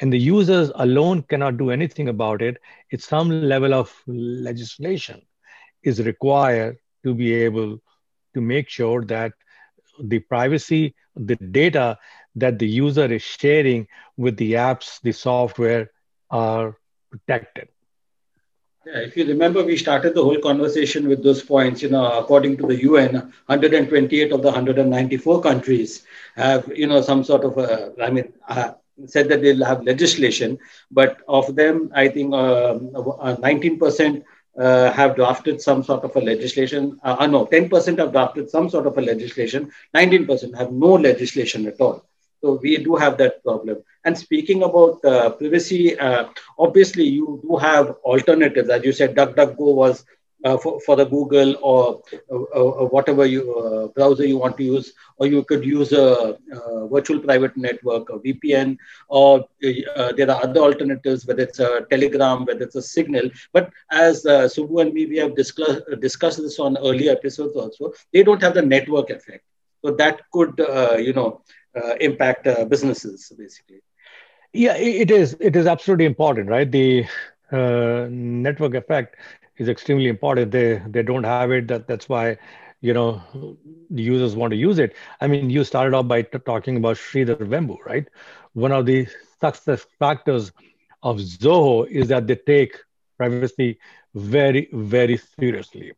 and 0.00 0.12
the 0.12 0.18
users 0.18 0.70
alone 0.76 1.22
cannot 1.22 1.58
do 1.58 1.70
anything 1.70 2.08
about 2.08 2.42
it. 2.42 2.58
It's 2.90 3.06
some 3.06 3.30
level 3.30 3.66
of 3.66 3.92
legislation 4.06 5.22
is 5.82 6.02
required 6.02 6.76
to 7.04 7.14
be 7.14 7.32
able 7.34 7.78
to 8.34 8.40
make 8.40 8.68
sure 8.68 9.04
that 9.06 9.32
the 10.02 10.18
privacy, 10.20 10.94
the 11.16 11.36
data 11.36 11.98
that 12.36 12.58
the 12.58 12.66
user 12.66 13.04
is 13.06 13.22
sharing 13.22 13.86
with 14.16 14.36
the 14.36 14.52
apps, 14.54 15.00
the 15.02 15.12
software 15.12 15.90
are 16.30 16.76
protected. 17.10 17.68
Yeah, 18.86 19.00
if 19.00 19.16
you 19.16 19.24
remember, 19.26 19.64
we 19.64 19.76
started 19.76 20.14
the 20.14 20.22
whole 20.22 20.38
conversation 20.40 21.08
with 21.08 21.22
those 21.22 21.42
points. 21.42 21.82
You 21.82 21.90
know, 21.90 22.18
according 22.18 22.56
to 22.58 22.66
the 22.66 22.80
UN, 22.82 23.14
128 23.46 24.32
of 24.32 24.42
the 24.42 24.48
194 24.50 25.40
countries 25.40 26.04
have, 26.36 26.70
you 26.74 26.86
know, 26.86 27.00
some 27.00 27.24
sort 27.24 27.44
of 27.44 27.56
a, 27.58 27.92
I 28.02 28.10
mean, 28.10 28.32
uh, 28.48 28.72
said 29.06 29.28
that 29.28 29.42
they'll 29.42 29.64
have 29.64 29.82
legislation, 29.82 30.58
but 30.90 31.18
of 31.28 31.54
them, 31.56 31.90
I 31.94 32.08
think 32.08 32.32
uh, 32.32 32.78
19% 32.78 34.22
uh, 34.58 34.60
uh, 34.60 34.92
have 34.92 35.16
drafted 35.16 35.60
some 35.60 35.82
sort 35.82 36.04
of 36.04 36.14
a 36.14 36.20
legislation. 36.20 36.98
Uh, 37.02 37.16
uh 37.18 37.26
no, 37.26 37.46
10% 37.46 37.98
have 37.98 38.12
drafted 38.12 38.48
some 38.50 38.70
sort 38.70 38.86
of 38.86 38.96
a 38.96 39.00
legislation. 39.00 39.72
19% 39.94 40.56
have 40.56 40.70
no 40.72 40.92
legislation 40.92 41.66
at 41.66 41.80
all. 41.80 42.04
So 42.40 42.60
we 42.62 42.76
do 42.76 42.94
have 42.94 43.16
that 43.18 43.42
problem. 43.42 43.82
And 44.04 44.16
speaking 44.16 44.62
about 44.62 45.04
uh, 45.04 45.30
privacy, 45.30 45.98
uh, 45.98 46.28
obviously 46.58 47.04
you 47.04 47.40
do 47.42 47.56
have 47.56 47.96
alternatives. 48.04 48.68
As 48.68 48.84
you 48.84 48.92
said, 48.92 49.16
DuckDuckGo 49.16 49.74
was 49.74 50.04
uh, 50.44 50.58
for, 50.58 50.78
for 50.80 50.94
the 50.94 51.06
Google 51.06 51.56
or 51.62 52.02
uh, 52.30 52.36
uh, 52.36 52.84
whatever 52.86 53.24
you 53.24 53.54
uh, 53.56 53.86
browser 53.88 54.26
you 54.26 54.36
want 54.36 54.56
to 54.58 54.62
use, 54.62 54.92
or 55.16 55.26
you 55.26 55.42
could 55.42 55.64
use 55.64 55.92
a, 55.92 56.36
a 56.52 56.88
virtual 56.88 57.18
private 57.18 57.56
network, 57.56 58.10
a 58.10 58.18
VPN, 58.18 58.76
or 59.08 59.40
uh, 59.40 60.12
there 60.12 60.30
are 60.30 60.42
other 60.44 60.60
alternatives, 60.60 61.26
whether 61.26 61.42
it's 61.42 61.60
a 61.60 61.86
Telegram, 61.90 62.44
whether 62.44 62.64
it's 62.64 62.76
a 62.76 62.82
Signal. 62.82 63.30
But 63.52 63.70
as 63.90 64.26
uh, 64.26 64.42
Subbu 64.42 64.82
and 64.82 64.92
me, 64.92 65.06
we 65.06 65.16
have 65.16 65.34
discussed 65.34 65.82
discussed 66.00 66.38
this 66.38 66.58
on 66.58 66.76
earlier 66.76 67.12
episodes 67.12 67.56
also. 67.56 67.92
They 68.12 68.22
don't 68.22 68.42
have 68.42 68.54
the 68.54 68.62
network 68.62 69.10
effect, 69.10 69.44
so 69.82 69.92
that 69.92 70.20
could 70.30 70.58
you 70.98 71.14
know 71.14 71.40
impact 72.00 72.46
businesses 72.68 73.32
basically. 73.36 73.80
Yeah, 74.52 74.76
it 74.76 75.10
is. 75.10 75.36
It 75.40 75.56
is 75.56 75.66
absolutely 75.66 76.04
important, 76.04 76.48
right? 76.48 76.70
The 76.70 77.06
network 77.50 78.74
effect 78.74 79.16
is 79.58 79.68
extremely 79.68 80.08
important. 80.08 80.52
They 80.52 80.82
they 80.88 81.02
don't 81.02 81.24
have 81.24 81.50
it. 81.50 81.68
That 81.68 81.86
that's 81.86 82.08
why 82.08 82.36
you 82.80 82.92
know 82.92 83.20
the 83.90 84.02
users 84.02 84.36
want 84.36 84.52
to 84.52 84.56
use 84.56 84.78
it. 84.78 84.94
I 85.20 85.28
mean, 85.28 85.50
you 85.50 85.64
started 85.64 85.94
off 85.94 86.08
by 86.08 86.22
t- 86.22 86.38
talking 86.44 86.76
about 86.76 86.96
Sridhar 86.96 87.38
Vembu, 87.38 87.76
right? 87.84 88.06
One 88.52 88.72
of 88.72 88.86
the 88.86 89.06
success 89.40 89.86
factors 89.98 90.52
of 91.02 91.18
Zoho 91.18 91.86
is 91.88 92.08
that 92.08 92.26
they 92.26 92.36
take 92.36 92.76
privacy 93.18 93.78
very 94.14 94.68
very 94.72 95.16
seriously. 95.18 95.92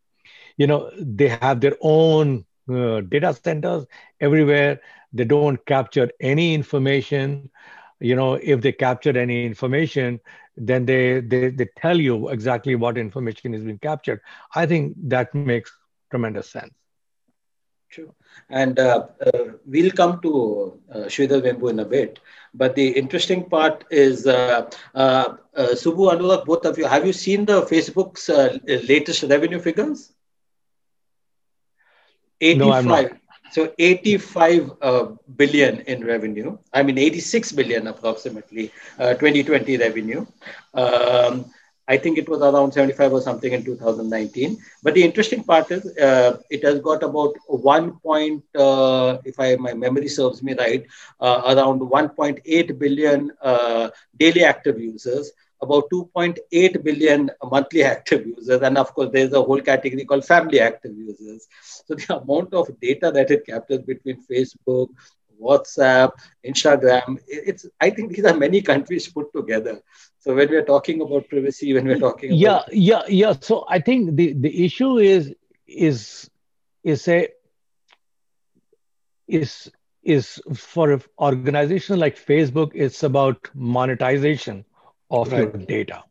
You 0.56 0.66
know, 0.66 0.90
they 0.98 1.28
have 1.28 1.60
their 1.60 1.74
own 1.80 2.44
uh, 2.70 3.00
data 3.00 3.32
centers 3.34 3.86
everywhere. 4.20 4.80
They 5.12 5.24
don't 5.24 5.64
capture 5.66 6.10
any 6.20 6.54
information. 6.54 7.48
You 8.00 8.14
know, 8.14 8.34
if 8.34 8.60
they 8.60 8.72
capture 8.72 9.16
any 9.16 9.46
information, 9.46 10.20
then 10.56 10.84
they, 10.84 11.20
they 11.20 11.50
they 11.50 11.68
tell 11.76 11.98
you 11.98 12.28
exactly 12.28 12.74
what 12.74 12.98
information 12.98 13.54
is 13.54 13.62
being 13.62 13.78
captured. 13.78 14.20
I 14.54 14.66
think 14.66 14.94
that 15.08 15.34
makes 15.34 15.72
tremendous 16.10 16.50
sense. 16.50 16.72
True. 17.90 18.14
And 18.50 18.78
uh, 18.78 19.06
uh, 19.24 19.44
we'll 19.64 19.90
come 19.92 20.20
to 20.20 20.78
uh, 20.92 20.98
Sridhar 21.06 21.40
Vembu 21.40 21.70
in 21.70 21.78
a 21.78 21.84
bit. 21.84 22.18
But 22.52 22.74
the 22.74 22.88
interesting 22.88 23.48
part 23.48 23.84
is, 23.90 24.26
uh, 24.26 24.68
uh, 24.94 25.36
uh 25.54 25.68
Subbu 25.82 26.12
Anurag, 26.12 26.44
both 26.44 26.66
of 26.66 26.76
you, 26.78 26.84
have 26.84 27.06
you 27.06 27.12
seen 27.12 27.44
the 27.44 27.62
Facebook's 27.62 28.28
uh, 28.28 28.58
latest 28.66 29.22
revenue 29.22 29.60
figures? 29.60 30.12
85. 32.40 32.58
No, 32.58 32.72
I'm 32.72 32.84
not. 32.86 33.12
So 33.50 33.72
85 33.78 34.70
uh, 34.82 35.06
billion 35.36 35.80
in 35.80 36.04
revenue. 36.04 36.56
I 36.72 36.82
mean, 36.82 36.98
86 36.98 37.52
billion 37.52 37.86
approximately, 37.86 38.72
uh, 38.98 39.14
2020 39.14 39.76
revenue. 39.76 40.26
Um, 40.74 41.44
I 41.88 41.96
think 41.96 42.18
it 42.18 42.28
was 42.28 42.40
around 42.42 42.72
75 42.72 43.12
or 43.12 43.20
something 43.20 43.52
in 43.52 43.64
2019. 43.64 44.56
But 44.82 44.94
the 44.94 45.02
interesting 45.04 45.42
part 45.44 45.70
is 45.70 45.84
uh, 45.98 46.38
it 46.50 46.64
has 46.64 46.80
got 46.80 47.02
about 47.02 47.34
1 47.46 47.92
point, 48.00 48.42
uh, 48.56 49.18
if 49.24 49.38
I 49.38 49.56
my 49.56 49.72
memory 49.74 50.08
serves 50.08 50.42
me 50.42 50.54
right, 50.54 50.84
uh, 51.20 51.42
around 51.54 51.80
1.8 51.80 52.78
billion 52.78 53.30
uh, 53.42 53.88
daily 54.18 54.44
active 54.44 54.78
users 54.80 55.32
about 55.62 55.84
2.8 55.90 56.84
billion 56.84 57.30
monthly 57.50 57.82
active 57.82 58.26
users. 58.26 58.60
And 58.62 58.76
of 58.78 58.92
course, 58.94 59.10
there's 59.12 59.32
a 59.32 59.42
whole 59.42 59.60
category 59.60 60.04
called 60.04 60.24
family 60.24 60.60
active 60.60 60.96
users. 60.96 61.46
So 61.86 61.94
the 61.94 62.18
amount 62.18 62.54
of 62.54 62.68
data 62.80 63.10
that 63.12 63.30
it 63.30 63.46
captures 63.46 63.82
between 63.82 64.24
Facebook, 64.30 64.88
WhatsApp, 65.40 66.12
Instagram, 66.44 67.18
it's 67.26 67.66
I 67.80 67.90
think 67.90 68.14
these 68.14 68.24
are 68.24 68.36
many 68.36 68.62
countries 68.62 69.08
put 69.08 69.32
together. 69.32 69.80
So 70.18 70.34
when 70.34 70.48
we're 70.48 70.64
talking 70.64 71.00
about 71.02 71.28
privacy, 71.28 71.72
when 71.74 71.86
we're 71.86 71.98
talking 71.98 72.32
yeah, 72.32 72.62
yeah, 72.72 73.02
yeah. 73.08 73.34
So 73.40 73.64
I 73.68 73.80
think 73.80 74.16
the, 74.16 74.32
the 74.32 74.64
issue 74.64 74.98
is 74.98 75.34
is 75.66 76.30
is 76.82 77.06
a 77.08 77.28
is 79.28 79.70
is 80.02 80.40
for 80.54 80.92
an 80.92 81.02
organization 81.18 81.98
like 81.98 82.16
Facebook, 82.16 82.70
it's 82.74 83.02
about 83.02 83.50
monetization 83.54 84.64
of 85.10 85.32
right. 85.32 85.38
your 85.38 85.50
data, 85.52 86.02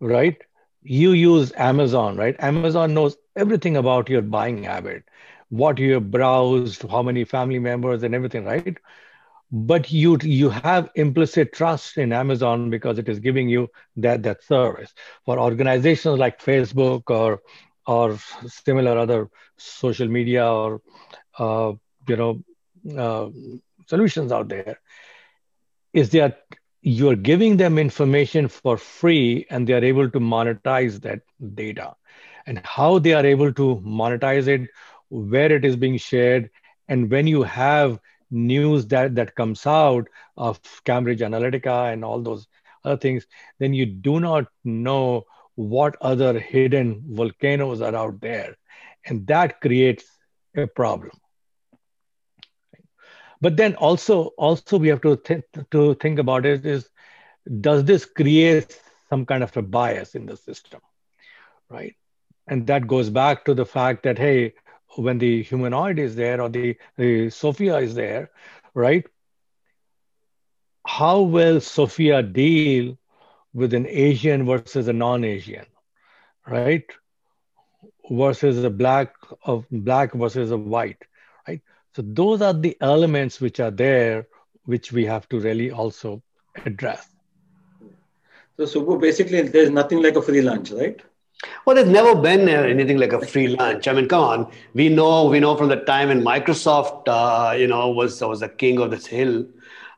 right? 0.00 0.36
You 0.82 1.12
use 1.12 1.52
Amazon, 1.56 2.16
right? 2.16 2.36
Amazon 2.40 2.94
knows 2.94 3.16
everything 3.36 3.76
about 3.76 4.08
your 4.08 4.22
buying 4.22 4.62
habit, 4.62 5.04
what 5.50 5.78
you 5.78 5.94
have 5.94 6.10
browsed, 6.10 6.84
how 6.90 7.02
many 7.02 7.24
family 7.24 7.58
members, 7.58 8.02
and 8.02 8.14
everything, 8.14 8.44
right? 8.46 8.76
But 9.50 9.90
you 9.90 10.18
you 10.22 10.50
have 10.50 10.90
implicit 10.94 11.52
trust 11.52 11.96
in 11.98 12.12
Amazon 12.12 12.70
because 12.70 12.98
it 12.98 13.08
is 13.08 13.18
giving 13.18 13.48
you 13.48 13.68
that 13.96 14.22
that 14.22 14.42
service. 14.42 14.92
For 15.24 15.38
organizations 15.38 16.18
like 16.18 16.40
Facebook 16.42 17.02
or 17.08 17.40
or 17.86 18.16
similar 18.46 18.98
other 18.98 19.28
social 19.56 20.08
media 20.08 20.46
or 20.46 20.80
uh, 21.38 21.72
you 22.08 22.16
know 22.16 22.42
uh, 22.98 23.28
solutions 23.88 24.32
out 24.32 24.48
there 24.48 24.76
is 25.92 26.10
that 26.10 26.38
you're 26.88 27.16
giving 27.16 27.58
them 27.58 27.78
information 27.78 28.48
for 28.48 28.78
free 28.78 29.46
and 29.50 29.66
they 29.66 29.74
are 29.74 29.84
able 29.84 30.10
to 30.10 30.18
monetize 30.18 31.00
that 31.02 31.20
data. 31.54 31.94
And 32.46 32.58
how 32.64 32.98
they 32.98 33.12
are 33.12 33.26
able 33.26 33.52
to 33.52 33.76
monetize 33.84 34.48
it 34.48 34.70
where 35.10 35.52
it 35.52 35.64
is 35.64 35.76
being 35.76 35.98
shared 35.98 36.50
and 36.88 37.10
when 37.10 37.26
you 37.26 37.42
have 37.42 37.98
news 38.30 38.86
that 38.86 39.14
that 39.16 39.34
comes 39.34 39.66
out 39.66 40.08
of 40.36 40.60
cambridge 40.84 41.20
analytica 41.20 41.92
and 41.92 42.04
all 42.04 42.22
those 42.22 42.46
other 42.84 42.96
things 42.96 43.26
then 43.58 43.74
you 43.74 43.86
do 43.86 44.20
not 44.20 44.46
know 44.64 45.24
what 45.56 45.96
other 46.00 46.38
hidden 46.38 47.02
volcanoes 47.08 47.82
are 47.82 47.94
out 47.94 48.20
there. 48.20 48.56
And 49.04 49.26
that 49.26 49.60
creates 49.60 50.04
a 50.56 50.66
problem 50.66 51.12
but 53.40 53.56
then 53.56 53.74
also 53.76 54.26
also 54.48 54.72
we 54.78 54.88
have 54.88 55.00
to 55.00 55.16
th- 55.16 55.44
to 55.70 55.94
think 55.94 56.18
about 56.18 56.44
it 56.44 56.64
is 56.64 56.88
does 57.60 57.84
this 57.84 58.04
create 58.04 58.80
some 59.08 59.24
kind 59.26 59.42
of 59.42 59.56
a 59.56 59.62
bias 59.62 60.14
in 60.14 60.26
the 60.26 60.36
system 60.36 60.80
right? 61.70 61.94
And 62.46 62.66
that 62.68 62.86
goes 62.86 63.10
back 63.10 63.44
to 63.44 63.54
the 63.54 63.66
fact 63.66 64.02
that 64.04 64.18
hey 64.18 64.54
when 64.96 65.18
the 65.18 65.42
humanoid 65.42 65.98
is 65.98 66.16
there 66.16 66.40
or 66.40 66.48
the, 66.48 66.76
the 66.96 67.30
sophia 67.30 67.76
is 67.78 67.94
there 67.94 68.30
right 68.74 69.06
how 70.86 71.20
will 71.20 71.60
sophia 71.60 72.22
deal 72.22 72.96
with 73.52 73.74
an 73.74 73.86
asian 73.86 74.46
versus 74.46 74.88
a 74.88 74.92
non-asian 74.92 75.66
right? 76.46 76.84
Versus 78.10 78.64
a 78.64 78.70
black 78.70 79.14
of 79.44 79.66
black 79.70 80.12
versus 80.14 80.50
a 80.50 80.56
white 80.56 81.04
so 81.98 82.04
those 82.06 82.40
are 82.42 82.52
the 82.52 82.76
elements 82.80 83.40
which 83.40 83.58
are 83.58 83.72
there, 83.72 84.28
which 84.66 84.92
we 84.92 85.04
have 85.04 85.28
to 85.30 85.40
really 85.40 85.72
also 85.72 86.22
address. 86.64 87.08
So 88.56 88.66
Subbu, 88.66 89.00
basically, 89.00 89.42
there's 89.42 89.70
nothing 89.70 90.00
like 90.00 90.14
a 90.14 90.22
free 90.22 90.40
lunch, 90.40 90.70
right? 90.70 91.02
Well, 91.64 91.74
there's 91.74 91.88
never 91.88 92.14
been 92.14 92.48
anything 92.48 92.98
like 92.98 93.12
a 93.12 93.26
free 93.26 93.48
lunch. 93.48 93.88
I 93.88 93.94
mean, 93.94 94.06
come 94.06 94.22
on. 94.22 94.52
We 94.74 94.88
know, 94.88 95.24
we 95.24 95.40
know 95.40 95.56
from 95.56 95.70
the 95.70 95.78
time 95.78 96.06
when 96.06 96.22
Microsoft, 96.22 97.08
uh, 97.08 97.56
you 97.56 97.66
know, 97.66 97.90
was 97.90 98.20
was 98.20 98.38
the 98.38 98.48
king 98.48 98.78
of 98.78 98.92
this 98.92 99.06
hill. 99.06 99.46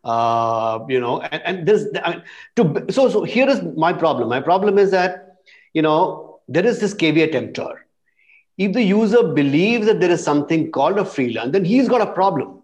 Uh, 0.03 0.79
you 0.89 1.01
know, 1.01 1.21
and, 1.21 1.43
and 1.45 1.69
this, 1.69 1.87
I 2.03 2.11
mean, 2.13 2.23
to 2.57 2.87
so 2.91 3.11
so 3.11 3.25
here 3.25 3.47
is 3.47 3.61
my 3.77 3.93
problem. 3.93 4.31
My 4.31 4.41
problem 4.41 4.79
is 4.79 4.91
that, 4.93 5.37
you 5.75 5.83
know, 5.83 6.41
there 6.49 6.65
is 6.65 6.81
this 6.81 6.95
caveat 6.95 7.35
emptor 7.35 7.85
if 8.61 8.75
the 8.75 8.83
user 8.83 9.23
believes 9.23 9.87
that 9.87 10.01
there 10.01 10.11
is 10.11 10.23
something 10.23 10.71
called 10.71 10.99
a 10.99 11.05
free 11.05 11.33
lunch, 11.33 11.53
then 11.53 11.65
he's 11.65 11.89
got 11.89 12.03
a 12.03 12.13
problem. 12.13 12.59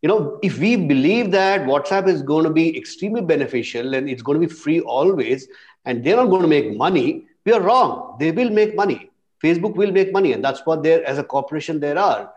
You 0.00 0.08
know, 0.08 0.38
if 0.40 0.58
we 0.58 0.76
believe 0.76 1.32
that 1.32 1.62
WhatsApp 1.62 2.06
is 2.06 2.22
going 2.22 2.44
to 2.44 2.50
be 2.50 2.76
extremely 2.78 3.22
beneficial 3.22 3.94
and 3.94 4.08
it's 4.08 4.22
going 4.22 4.40
to 4.40 4.46
be 4.46 4.52
free 4.52 4.80
always, 4.80 5.48
and 5.84 6.04
they're 6.04 6.16
not 6.16 6.26
going 6.26 6.42
to 6.42 6.48
make 6.48 6.76
money, 6.76 7.26
we 7.44 7.52
are 7.52 7.60
wrong. 7.60 8.16
They 8.20 8.30
will 8.30 8.50
make 8.50 8.76
money. 8.76 9.10
Facebook 9.42 9.74
will 9.74 9.90
make 9.90 10.12
money, 10.12 10.32
and 10.32 10.44
that's 10.44 10.64
what 10.64 10.84
there 10.84 11.04
as 11.04 11.18
a 11.18 11.24
corporation 11.24 11.80
there 11.80 11.98
are. 11.98 12.32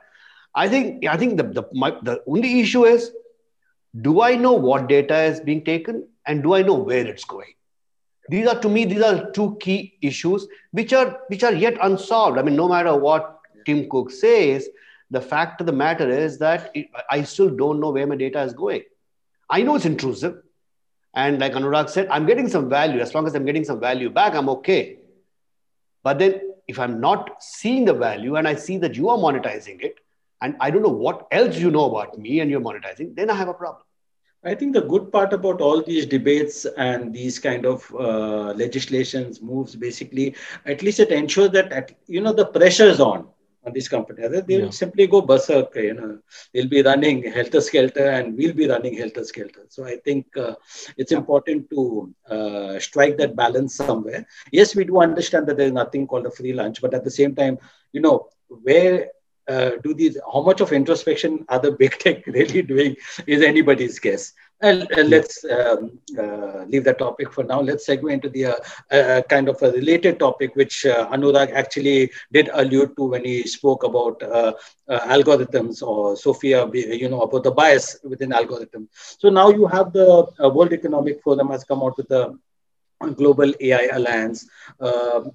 I 0.56 0.68
think 0.68 1.06
I 1.06 1.16
think 1.16 1.38
the 1.38 1.44
the, 1.44 1.64
my, 1.74 1.92
the 2.02 2.24
only 2.28 2.60
issue 2.60 2.86
is, 2.86 3.12
do 4.02 4.22
I 4.22 4.36
know 4.36 4.54
what 4.54 4.88
data 4.88 5.22
is 5.26 5.40
being 5.40 5.64
taken, 5.64 6.08
and 6.26 6.42
do 6.42 6.56
I 6.56 6.64
know 6.64 6.74
where 6.74 7.06
it's 7.06 7.26
going? 7.26 7.54
These 8.30 8.48
are 8.48 8.60
to 8.60 8.70
me 8.70 8.86
these 8.86 9.02
are 9.02 9.32
two 9.32 9.58
key 9.60 9.98
issues 10.02 10.48
which 10.72 10.94
are 10.94 11.20
which 11.28 11.44
are 11.44 11.54
yet 11.54 11.78
unsolved. 11.82 12.38
I 12.38 12.42
mean 12.42 12.56
no 12.56 12.68
matter 12.68 12.96
what 12.96 13.40
tim 13.66 13.90
cook 13.90 14.12
says 14.12 14.68
the 15.12 15.22
fact 15.22 15.62
of 15.62 15.68
the 15.68 15.74
matter 15.74 16.10
is 16.10 16.38
that 16.40 16.72
it, 16.74 16.88
i 17.10 17.22
still 17.24 17.50
don't 17.50 17.80
know 17.80 17.92
where 17.92 18.08
my 18.08 18.16
data 18.16 18.42
is 18.42 18.54
going. 18.54 18.84
I 19.50 19.62
know 19.62 19.76
it's 19.76 19.86
intrusive. 19.86 20.42
And 21.14 21.40
like 21.40 21.54
anurag 21.54 21.90
said 21.90 22.08
i'm 22.10 22.26
getting 22.26 22.48
some 22.48 22.70
value. 22.70 23.00
As 23.00 23.14
long 23.14 23.28
as 23.28 23.36
i'm 23.36 23.46
getting 23.46 23.64
some 23.64 23.80
value 23.80 24.10
back 24.10 24.36
i'm 24.36 24.50
okay. 24.50 25.00
But 26.04 26.20
then 26.20 26.42
if 26.68 26.80
i'm 26.80 27.00
not 27.00 27.44
seeing 27.44 27.86
the 27.86 27.94
value 27.94 28.36
and 28.36 28.48
i 28.48 28.56
see 28.56 28.78
that 28.78 28.96
you 28.96 29.10
are 29.10 29.18
monetizing 29.18 29.82
it 29.82 30.00
and 30.42 30.56
i 30.60 30.70
don't 30.70 30.82
know 30.82 30.98
what 31.06 31.28
else 31.32 31.58
you 31.58 31.72
know 31.72 31.86
about 31.86 32.18
me 32.18 32.40
and 32.40 32.50
you're 32.50 32.62
monetizing 32.62 33.16
then 33.16 33.30
i 33.30 33.36
have 33.36 33.48
a 33.48 33.54
problem 33.54 33.84
I 34.46 34.54
think 34.54 34.74
the 34.74 34.82
good 34.82 35.12
part 35.12 35.34
about 35.34 35.60
all 35.60 35.82
these 35.82 36.06
debates 36.06 36.66
and 36.78 37.12
these 37.14 37.40
kind 37.40 37.66
of 37.66 37.92
uh, 37.96 38.54
legislations 38.54 39.42
moves 39.42 39.76
basically, 39.76 40.36
at 40.66 40.84
least 40.84 41.00
it 41.00 41.12
ensures 41.12 41.50
that 41.52 41.72
at, 41.72 41.92
you 42.08 42.22
know 42.22 42.32
the 42.32 42.46
pressure 42.46 42.86
is 42.86 43.00
on 43.00 43.28
on 43.66 43.74
these 43.74 43.90
companies. 43.90 44.30
They'll 44.46 44.66
yeah. 44.66 44.70
simply 44.70 45.08
go 45.08 45.22
berserk. 45.22 45.76
You 45.76 45.96
know, 45.96 46.20
they'll 46.54 46.68
be 46.68 46.84
running 46.84 47.24
helter 47.32 47.60
skelter, 47.60 48.08
and 48.12 48.38
we'll 48.38 48.54
be 48.54 48.68
running 48.68 48.96
helter 48.96 49.24
skelter. 49.24 49.66
So 49.70 49.84
I 49.84 49.98
think 49.98 50.26
uh, 50.38 50.54
it's 50.98 51.12
important 51.12 51.70
to 51.72 52.14
uh, 52.30 52.80
strike 52.80 53.18
that 53.18 53.36
balance 53.36 53.76
somewhere. 53.76 54.28
Yes, 54.52 54.76
we 54.76 54.84
do 54.84 55.00
understand 55.02 55.48
that 55.48 55.58
there 55.58 55.68
is 55.68 55.74
nothing 55.74 56.06
called 56.06 56.28
a 56.28 56.32
free 56.32 56.54
lunch, 56.54 56.82
but 56.82 56.94
at 56.94 57.04
the 57.04 57.12
same 57.12 57.34
time, 57.36 57.58
you 57.92 58.02
know, 58.02 58.30
where 58.48 59.08
uh, 59.48 59.72
do 59.84 59.94
these 59.94 60.18
how 60.34 60.42
much 60.42 60.62
of 60.62 60.72
introspection 60.72 61.46
are 61.50 61.60
the 61.60 61.72
big 61.80 61.98
tech 62.00 62.26
really 62.28 62.62
doing 62.62 62.96
is 63.28 63.42
anybody's 63.42 64.00
guess. 64.00 64.34
And 64.62 64.88
uh, 64.98 65.04
let's 65.04 65.44
um, 65.44 66.00
uh, 66.18 66.64
leave 66.64 66.86
that 66.86 67.00
topic 67.00 67.34
for 67.34 67.44
now. 67.44 67.60
Let's 67.60 67.88
segue 67.88 68.12
into 68.12 68.30
the 68.30 68.46
uh, 68.46 68.56
uh, 68.90 69.22
kind 69.24 69.50
of 69.50 69.62
a 69.62 69.72
related 69.72 70.20
topic 70.20 70.56
which 70.56 70.86
uh, 70.86 71.10
anurag 71.10 71.52
actually 71.52 72.12
did 72.32 72.50
allude 72.54 72.96
to 72.96 73.04
when 73.04 73.26
he 73.26 73.44
spoke 73.44 73.84
about 73.84 74.20
algorithms 74.90 75.82
or 75.82 76.16
sophia 76.16 76.66
you 76.74 77.10
know 77.10 77.22
about 77.22 77.44
the 77.44 77.52
bias 77.52 77.98
within 78.04 78.30
algorithms. 78.30 78.88
So 79.20 79.30
now 79.30 79.50
you 79.50 79.66
have 79.68 79.92
the 79.92 80.26
world 80.54 80.72
economic 80.72 81.22
forum 81.22 81.50
has 81.50 81.64
come 81.66 81.84
out 81.84 81.98
with 81.98 82.10
a 82.12 82.34
global 83.18 83.54
ai 83.60 83.90
alliance 83.92 84.48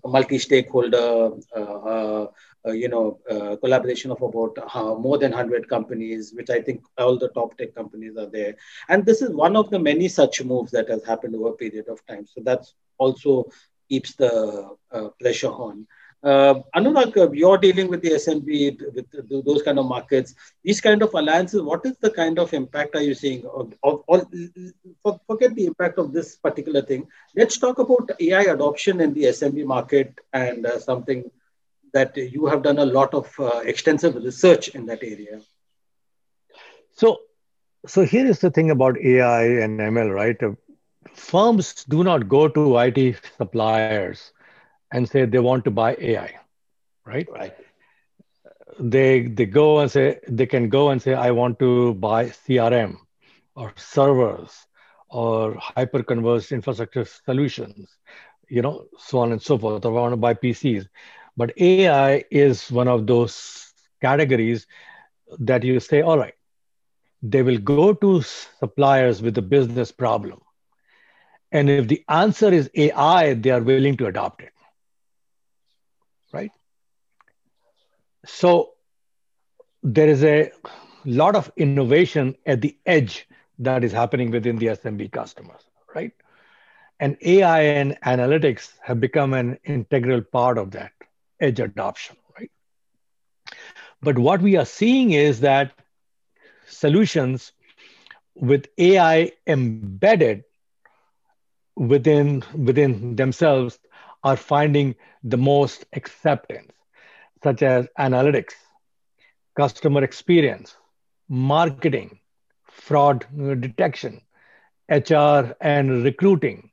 multi-stakeholder 0.05 1.31
uh, 1.55 2.27
you 2.67 2.89
know, 2.89 3.19
uh, 3.31 3.57
collaboration 3.57 4.11
of 4.11 4.21
about 4.23 4.57
uh, 4.75 4.95
more 4.95 5.19
than 5.19 5.31
100 5.31 5.69
companies, 5.69 6.33
which 6.35 6.51
I 6.51 6.61
think 6.61 6.83
all 6.99 7.19
the 7.19 7.29
top 7.29 7.57
tech 7.57 7.75
companies 7.75 8.17
are 8.17 8.27
there. 8.27 8.57
And 8.89 9.05
this 9.05 9.23
is 9.23 9.31
one 9.31 9.57
of 9.57 9.71
the 9.71 9.79
many 9.79 10.09
such 10.09 10.43
moves 10.43 10.71
that 10.73 10.89
has 10.89 11.05
happened 11.05 11.35
over 11.37 11.49
a 11.49 11.53
period 11.53 11.89
of 11.89 12.05
time. 12.07 12.27
So 12.27 12.43
that's 12.45 12.75
also 12.99 13.51
keeps 13.89 14.15
the 14.15 14.77
uh, 14.93 15.09
pressure 15.21 15.51
on. 15.51 15.87
Uh, 16.23 16.61
Anurag, 16.77 17.17
uh, 17.17 17.31
you're 17.33 17.57
dealing 17.57 17.89
with 17.89 18.03
the 18.03 18.11
SMB, 18.11 18.79
with 18.95 19.45
those 19.47 19.63
kind 19.63 19.79
of 19.79 19.87
markets, 19.87 20.35
these 20.63 20.81
kind 20.81 21.03
of 21.03 21.15
alliances. 21.15 21.63
What 21.63 21.87
is 21.87 21.97
the 21.97 22.11
kind 22.11 22.39
of 22.39 22.53
impact 22.53 22.95
are 22.95 23.01
you 23.01 23.15
seeing? 23.15 23.47
Of, 23.47 23.73
of, 23.83 24.05
of, 25.07 25.21
forget 25.27 25.55
the 25.55 25.65
impact 25.65 25.99
of 25.99 26.13
this 26.13 26.37
particular 26.37 26.83
thing. 26.83 27.07
Let's 27.35 27.57
talk 27.57 27.79
about 27.79 28.11
AI 28.21 28.43
adoption 28.43 29.01
in 29.01 29.15
the 29.15 29.25
SMB 29.25 29.65
market 29.65 30.21
and 30.35 30.67
uh, 30.67 30.79
something 30.79 31.25
that 31.93 32.17
you 32.17 32.47
have 32.47 32.63
done 32.63 32.79
a 32.79 32.85
lot 32.85 33.15
of 33.15 33.33
uh, 33.39 33.61
extensive 33.65 34.15
research 34.17 34.69
in 34.69 34.87
that 34.87 35.03
area. 35.03 35.41
So, 36.93 37.21
so 37.87 38.05
here 38.05 38.27
is 38.27 38.41
the 38.41 38.51
thing 38.51 38.71
about 38.71 38.99
AI 38.99 39.43
and 39.43 39.81
ML, 39.81 40.15
right? 40.15 40.37
Firms 41.15 41.85
do 41.85 42.05
not 42.05 42.29
go 42.29 42.49
to 42.49 42.79
IT 42.79 43.21
suppliers 43.37 44.33
and 44.93 45.09
say 45.09 45.25
they 45.25 45.39
want 45.39 45.65
to 45.65 45.71
buy 45.71 45.97
AI, 45.99 46.35
right? 47.07 47.29
Right. 47.31 47.55
They 48.79 49.23
they 49.23 49.47
go 49.47 49.81
and 49.81 49.91
say 49.91 50.21
they 50.29 50.47
can 50.47 50.69
go 50.69 50.91
and 50.91 51.03
say 51.03 51.15
I 51.15 51.31
want 51.33 51.59
to 51.59 51.95
buy 51.95 52.27
CRM 52.27 52.97
or 53.55 53.73
servers 53.77 54.67
or 55.09 55.57
hyper-converged 55.59 56.53
infrastructure 56.53 57.05
solutions, 57.05 57.91
you 58.49 58.63
know, 58.63 58.87
so 58.99 59.19
on 59.19 59.33
and 59.33 59.43
so 59.43 59.59
forth. 59.59 59.85
Or 59.85 59.99
I 59.99 60.01
want 60.01 60.13
to 60.13 60.17
buy 60.17 60.35
PCs. 60.35 60.87
But 61.41 61.59
AI 61.59 62.25
is 62.31 62.71
one 62.71 62.89
of 62.89 63.07
those 63.07 63.73
categories 64.03 64.67
that 65.39 65.65
you 65.65 65.81
say, 65.81 66.03
all 66.03 66.19
right, 66.19 66.35
they 67.23 67.43
will 67.43 67.57
go 67.59 67.95
to 67.95 68.21
suppliers 68.21 69.23
with 69.23 69.39
a 69.39 69.43
business 69.43 69.91
problem. 69.91 70.43
And 71.51 71.71
if 71.71 71.89
the 71.89 72.05
answer 72.11 72.53
is 72.53 72.71
AI, 72.75 73.33
they 73.33 73.51
are 73.51 73.63
willing 73.63 73.97
to 73.97 74.07
adopt 74.07 74.43
it. 74.43 74.53
Right? 76.31 76.53
So 78.27 78.75
there 79.83 80.09
is 80.09 80.23
a 80.23 80.53
lot 81.07 81.37
of 81.37 81.51
innovation 81.57 82.37
at 82.45 82.61
the 82.61 82.77
edge 82.85 83.27
that 83.61 83.83
is 83.83 83.93
happening 83.93 84.31
within 84.31 84.59
the 84.59 84.67
SMB 84.67 85.11
customers, 85.11 85.63
right? 85.95 86.13
And 87.01 87.17
AI 87.23 87.63
and 87.63 87.99
analytics 88.05 88.73
have 88.83 89.01
become 89.01 89.33
an 89.33 89.59
integral 89.65 90.21
part 90.21 90.59
of 90.59 90.73
that 90.73 90.93
edge 91.41 91.61
adoption, 91.61 92.17
right? 92.39 92.51
But 94.03 94.19
what 94.19 94.43
we 94.43 94.57
are 94.57 94.65
seeing 94.67 95.13
is 95.13 95.41
that 95.41 95.73
solutions 96.67 97.53
with 98.35 98.67
AI 98.79 99.33
embedded 99.47 100.45
within 101.77 102.43
within 102.57 103.17
themselves 103.17 103.79
are 104.23 104.37
finding 104.37 104.95
the 105.23 105.37
most 105.39 105.85
acceptance, 105.93 106.73
such 107.43 107.63
as 107.63 107.89
analytics, 107.99 108.55
customer 109.57 110.03
experience, 110.03 110.77
marketing, 111.29 112.19
fraud 112.71 113.27
detection, 113.61 114.21
HR 114.89 115.57
and 115.61 116.05
recruiting, 116.05 116.71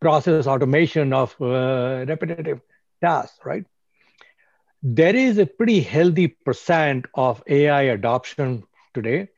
process 0.00 0.46
automation 0.46 1.12
of 1.12 1.34
uh, 1.40 2.04
repetitive 2.08 2.60
tasks, 3.02 3.38
right? 3.44 3.64
There 4.82 5.14
is 5.14 5.38
a 5.38 5.46
pretty 5.46 5.80
healthy 5.80 6.28
percent 6.28 7.06
of 7.14 7.42
AI 7.46 7.82
adoption 7.82 8.64
today, 8.94 9.28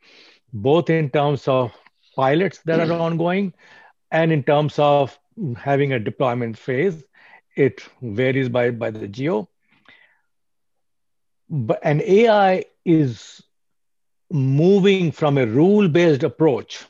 both 0.52 0.88
in 0.88 1.11
terms 1.11 1.46
of 1.46 1.72
pilots 2.16 2.61
that 2.64 2.80
are 2.80 2.87
mm. 2.87 3.00
ongoing 3.00 3.52
and 4.11 4.33
in 4.33 4.42
terms 4.42 4.78
of 4.78 5.18
having 5.57 5.92
a 5.92 5.98
deployment 5.98 6.57
phase. 6.57 7.04
It 7.57 7.83
varies 8.00 8.48
by, 8.48 8.70
by 8.70 8.90
the 8.90 9.07
geo. 9.07 9.48
But, 11.50 11.80
and 11.83 12.00
AI 12.00 12.64
is 12.85 13.42
moving 14.30 15.12
from 15.12 15.38
a 15.38 15.46
rule-based 15.46 16.22
approach 16.22 16.85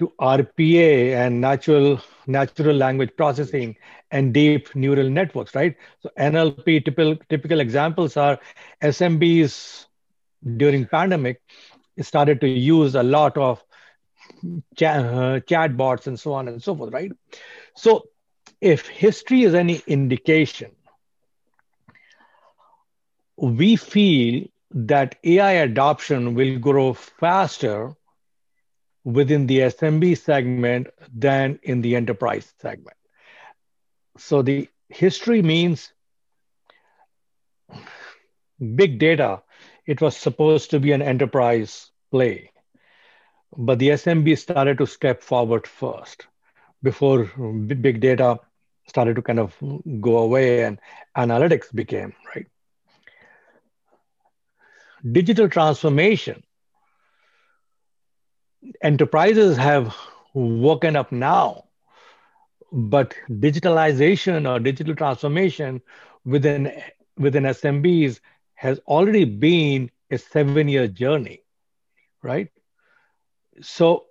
to 0.00 0.12
RPA 0.20 1.14
and 1.26 1.40
natural 1.40 2.00
natural 2.28 2.76
language 2.76 3.12
processing 3.16 3.76
and 4.10 4.34
deep 4.34 4.74
neural 4.74 5.08
networks, 5.10 5.54
right? 5.54 5.76
So 6.02 6.10
NLP 6.18 6.80
typical 6.80 7.16
typical 7.28 7.60
examples 7.60 8.16
are 8.16 8.38
SMBs 8.82 9.86
during 10.56 10.86
pandemic 10.86 11.40
started 12.00 12.40
to 12.42 12.48
use 12.48 12.94
a 12.94 13.02
lot 13.02 13.36
of 13.36 13.62
chat, 14.76 15.00
uh, 15.04 15.40
chatbots 15.40 16.06
and 16.06 16.18
so 16.18 16.32
on 16.32 16.48
and 16.48 16.62
so 16.62 16.74
forth, 16.74 16.92
right? 16.92 17.12
So 17.74 18.02
if 18.60 18.88
history 18.88 19.42
is 19.42 19.54
any 19.54 19.82
indication, 19.86 20.70
we 23.38 23.76
feel 23.76 24.46
that 24.70 25.16
AI 25.24 25.52
adoption 25.52 26.34
will 26.34 26.58
grow 26.58 26.92
faster 26.92 27.94
within 29.04 29.46
the 29.46 29.58
SMB 29.60 30.18
segment 30.18 30.88
than 31.14 31.58
in 31.62 31.80
the 31.80 31.96
enterprise 31.96 32.52
segment. 32.60 32.96
So 34.18 34.42
the 34.42 34.68
history 34.88 35.42
means 35.42 35.92
big 38.74 38.98
data, 38.98 39.42
it 39.86 40.00
was 40.00 40.16
supposed 40.16 40.70
to 40.70 40.80
be 40.80 40.92
an 40.92 41.02
enterprise 41.02 41.90
play. 42.10 42.50
But 43.56 43.78
the 43.78 43.90
SMB 43.90 44.38
started 44.38 44.78
to 44.78 44.86
step 44.86 45.22
forward 45.22 45.66
first 45.66 46.26
before 46.82 47.24
big 47.24 48.00
data 48.00 48.38
started 48.86 49.16
to 49.16 49.22
kind 49.22 49.38
of 49.38 49.56
go 50.00 50.18
away 50.18 50.64
and 50.64 50.80
analytics 51.16 51.74
became, 51.74 52.12
right? 52.34 52.46
digital 55.12 55.48
transformation. 55.48 56.42
Enterprises 58.82 59.56
have 59.56 59.96
woken 60.34 60.96
up 60.96 61.12
now, 61.12 61.64
but 62.72 63.14
digitalization 63.28 64.48
or 64.48 64.58
digital 64.60 64.94
transformation 64.94 65.80
within, 66.24 66.72
within 67.16 67.44
SMBs 67.44 68.20
has 68.54 68.78
already 68.86 69.24
been 69.24 69.90
a 70.10 70.18
seven 70.18 70.68
year 70.68 70.86
journey, 70.86 71.42
right? 72.22 72.48
So, 73.60 74.06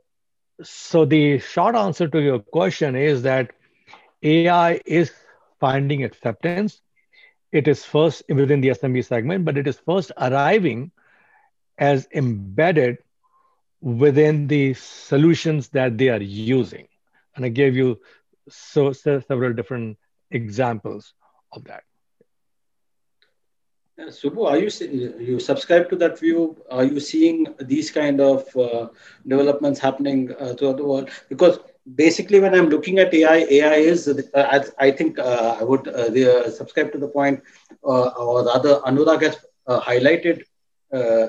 so 0.61 1.05
the 1.05 1.39
short 1.39 1.75
answer 1.75 2.07
to 2.07 2.19
your 2.21 2.39
question 2.39 2.95
is 2.95 3.23
that 3.23 3.51
AI 4.23 4.81
is 4.85 5.11
finding 5.59 6.03
acceptance 6.03 6.81
it 7.51 7.67
is 7.67 7.83
first 7.85 8.23
within 8.29 8.61
the 8.61 8.69
SMB 8.69 9.05
segment, 9.05 9.45
but 9.45 9.57
it 9.57 9.67
is 9.67 9.79
first 9.79 10.11
arriving 10.17 10.91
as 11.77 12.07
embedded 12.13 12.97
within 13.81 14.47
the 14.47 14.73
solutions 14.73 15.69
that 15.69 15.97
they 15.97 16.09
are 16.09 16.21
using. 16.21 16.87
And 17.35 17.45
I 17.45 17.49
gave 17.49 17.75
you 17.75 17.99
so, 18.49 18.93
so 18.93 19.19
several 19.19 19.53
different 19.53 19.97
examples 20.31 21.13
of 21.51 21.63
that. 21.65 21.83
Uh, 23.99 24.03
Subbu, 24.05 24.47
are 24.47 24.57
you 24.57 24.69
you 25.19 25.39
subscribe 25.39 25.89
to 25.89 25.95
that 25.97 26.17
view? 26.17 26.55
Are 26.71 26.85
you 26.85 27.01
seeing 27.01 27.47
these 27.59 27.91
kind 27.91 28.21
of 28.21 28.55
uh, 28.55 28.87
developments 29.27 29.79
happening 29.79 30.33
uh, 30.39 30.53
throughout 30.53 30.77
the 30.77 30.85
world? 30.85 31.09
Because 31.27 31.59
basically 31.95 32.39
when 32.39 32.53
i'm 32.53 32.69
looking 32.69 32.99
at 32.99 33.13
ai 33.13 33.45
ai 33.49 33.75
is 33.75 34.07
uh, 34.07 34.63
i 34.77 34.91
think 34.91 35.17
uh, 35.17 35.57
i 35.59 35.63
would 35.63 35.87
uh, 35.87 36.49
subscribe 36.51 36.91
to 36.91 36.97
the 36.97 37.07
point 37.07 37.41
uh, 37.83 38.07
or 38.09 38.45
rather 38.45 38.75
anurag 38.89 39.21
has 39.23 39.37
uh, 39.67 39.79
highlighted 39.79 40.43
uh, 40.93 41.27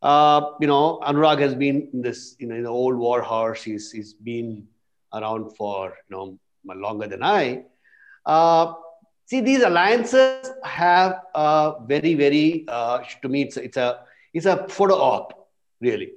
Uh, 0.00 0.52
you 0.60 0.66
know, 0.66 1.00
Anurag 1.02 1.40
has 1.40 1.54
been 1.54 1.88
in 1.92 2.02
this, 2.02 2.36
you 2.38 2.46
know, 2.46 2.54
in 2.54 2.62
the 2.62 2.68
old 2.68 2.96
war 2.96 3.20
horse. 3.20 3.62
He's 3.62 3.90
he's 3.90 4.14
been 4.14 4.66
around 5.12 5.56
for 5.56 5.94
you 6.08 6.16
know 6.16 6.38
longer 6.64 7.06
than 7.06 7.22
I. 7.22 7.64
Uh, 8.24 8.74
see, 9.26 9.40
these 9.40 9.62
alliances 9.62 10.50
have 10.64 11.22
a 11.34 11.74
very, 11.86 12.14
very 12.14 12.64
uh, 12.68 13.00
to 13.22 13.28
me, 13.28 13.42
it's 13.42 13.56
a, 13.56 13.64
it's 13.64 13.76
a 13.76 14.00
it's 14.32 14.46
a 14.46 14.68
photo 14.68 14.94
op, 14.94 15.48
really. 15.80 16.12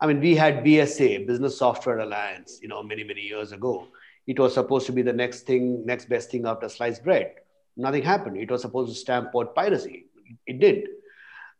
I 0.00 0.06
mean, 0.06 0.20
we 0.20 0.34
had 0.34 0.64
BSA, 0.64 1.26
Business 1.26 1.56
Software 1.58 1.98
Alliance, 2.00 2.58
you 2.62 2.68
know, 2.68 2.82
many 2.82 3.04
many 3.04 3.22
years 3.22 3.52
ago 3.52 3.88
it 4.26 4.38
was 4.38 4.54
supposed 4.54 4.86
to 4.86 4.92
be 4.92 5.02
the 5.02 5.12
next 5.12 5.40
thing, 5.42 5.84
next 5.84 6.08
best 6.08 6.30
thing 6.30 6.46
after 6.46 6.68
sliced 6.68 7.04
bread. 7.04 7.34
Nothing 7.76 8.02
happened. 8.02 8.36
It 8.36 8.50
was 8.50 8.62
supposed 8.62 8.92
to 8.92 8.98
stamp 8.98 9.30
out 9.36 9.54
piracy. 9.54 10.06
It 10.46 10.60
did. 10.60 10.88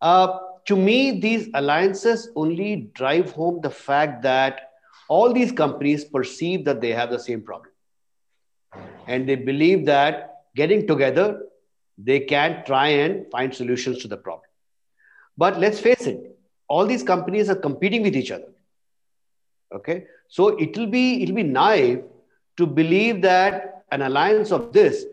Uh, 0.01 0.39
to 0.67 0.77
me, 0.77 1.21
these 1.21 1.49
alliances 1.55 2.31
only 2.37 2.91
drive 2.95 3.33
home 3.33 3.61
the 3.61 3.71
fact 3.71 4.23
that 4.23 4.71
all 5.09 5.33
these 5.33 5.53
companies 5.53 6.05
perceive 6.05 6.65
that 6.65 6.81
they 6.81 6.91
have 6.93 7.11
the 7.11 7.19
same 7.19 7.43
problem. 7.43 7.71
And 9.07 9.29
they 9.29 9.35
believe 9.35 9.87
that 9.87 10.45
getting 10.57 10.87
together, 10.87 11.43
they 11.99 12.21
can 12.21 12.65
try 12.65 12.89
and 12.89 13.31
find 13.31 13.55
solutions 13.55 13.99
to 13.99 14.09
the 14.09 14.17
problem. 14.17 14.49
But 15.37 15.59
let's 15.59 15.81
face 15.81 16.07
it, 16.07 16.39
all 16.69 16.87
these 16.87 17.03
companies 17.03 17.51
are 17.51 17.57
competing 17.57 18.03
with 18.03 18.17
each 18.17 18.31
other. 18.31 18.49
Okay. 19.75 20.07
So 20.29 20.59
it'll 20.61 20.87
be 20.87 21.23
it'll 21.23 21.35
be 21.35 21.43
naive 21.43 22.05
to 22.57 22.67
believe 22.67 23.23
that 23.23 23.85
an 23.91 24.03
alliance 24.03 24.53
of 24.53 24.73
this 24.73 25.05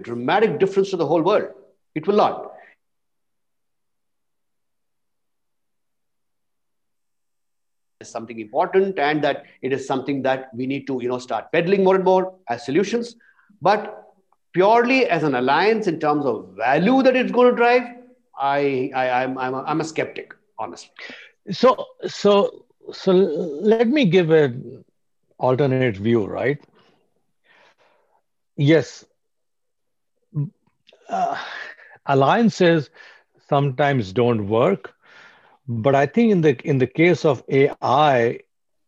dramatic 0.00 0.58
difference 0.58 0.90
to 0.90 0.96
the 0.96 1.06
whole 1.06 1.22
world. 1.22 1.48
It 1.94 2.06
will 2.06 2.16
not. 2.16 2.52
It's 8.00 8.10
something 8.10 8.40
important 8.40 8.98
and 8.98 9.22
that 9.22 9.44
it 9.60 9.72
is 9.72 9.86
something 9.86 10.22
that 10.22 10.50
we 10.54 10.66
need 10.66 10.86
to 10.88 10.98
you 11.00 11.08
know 11.08 11.18
start 11.18 11.52
peddling 11.52 11.84
more 11.84 11.94
and 11.94 12.04
more 12.04 12.34
as 12.48 12.64
solutions 12.64 13.14
but 13.60 14.12
purely 14.52 15.06
as 15.06 15.22
an 15.22 15.36
alliance 15.36 15.86
in 15.86 16.00
terms 16.00 16.26
of 16.26 16.48
value 16.56 17.02
that 17.02 17.14
it's 17.14 17.30
going 17.30 17.50
to 17.50 17.56
drive 17.56 17.82
i, 18.36 18.90
I 18.92 19.22
i'm 19.22 19.38
I'm 19.38 19.54
a, 19.54 19.62
I'm 19.62 19.80
a 19.80 19.84
skeptic 19.84 20.34
honestly 20.58 20.90
so 21.52 21.86
so 22.06 22.64
so 22.92 23.12
let 23.12 23.86
me 23.86 24.04
give 24.04 24.30
an 24.30 24.84
alternate 25.38 25.96
view 25.96 26.26
right 26.26 26.58
yes 28.56 29.04
uh, 31.12 31.36
alliances 32.06 32.90
sometimes 33.48 34.12
don't 34.12 34.48
work 34.48 34.94
but 35.68 35.94
I 35.96 36.06
think 36.06 36.32
in 36.32 36.42
the 36.42 36.60
in 36.68 36.78
the 36.78 36.88
case 36.88 37.24
of 37.26 37.44
AI, 37.50 38.40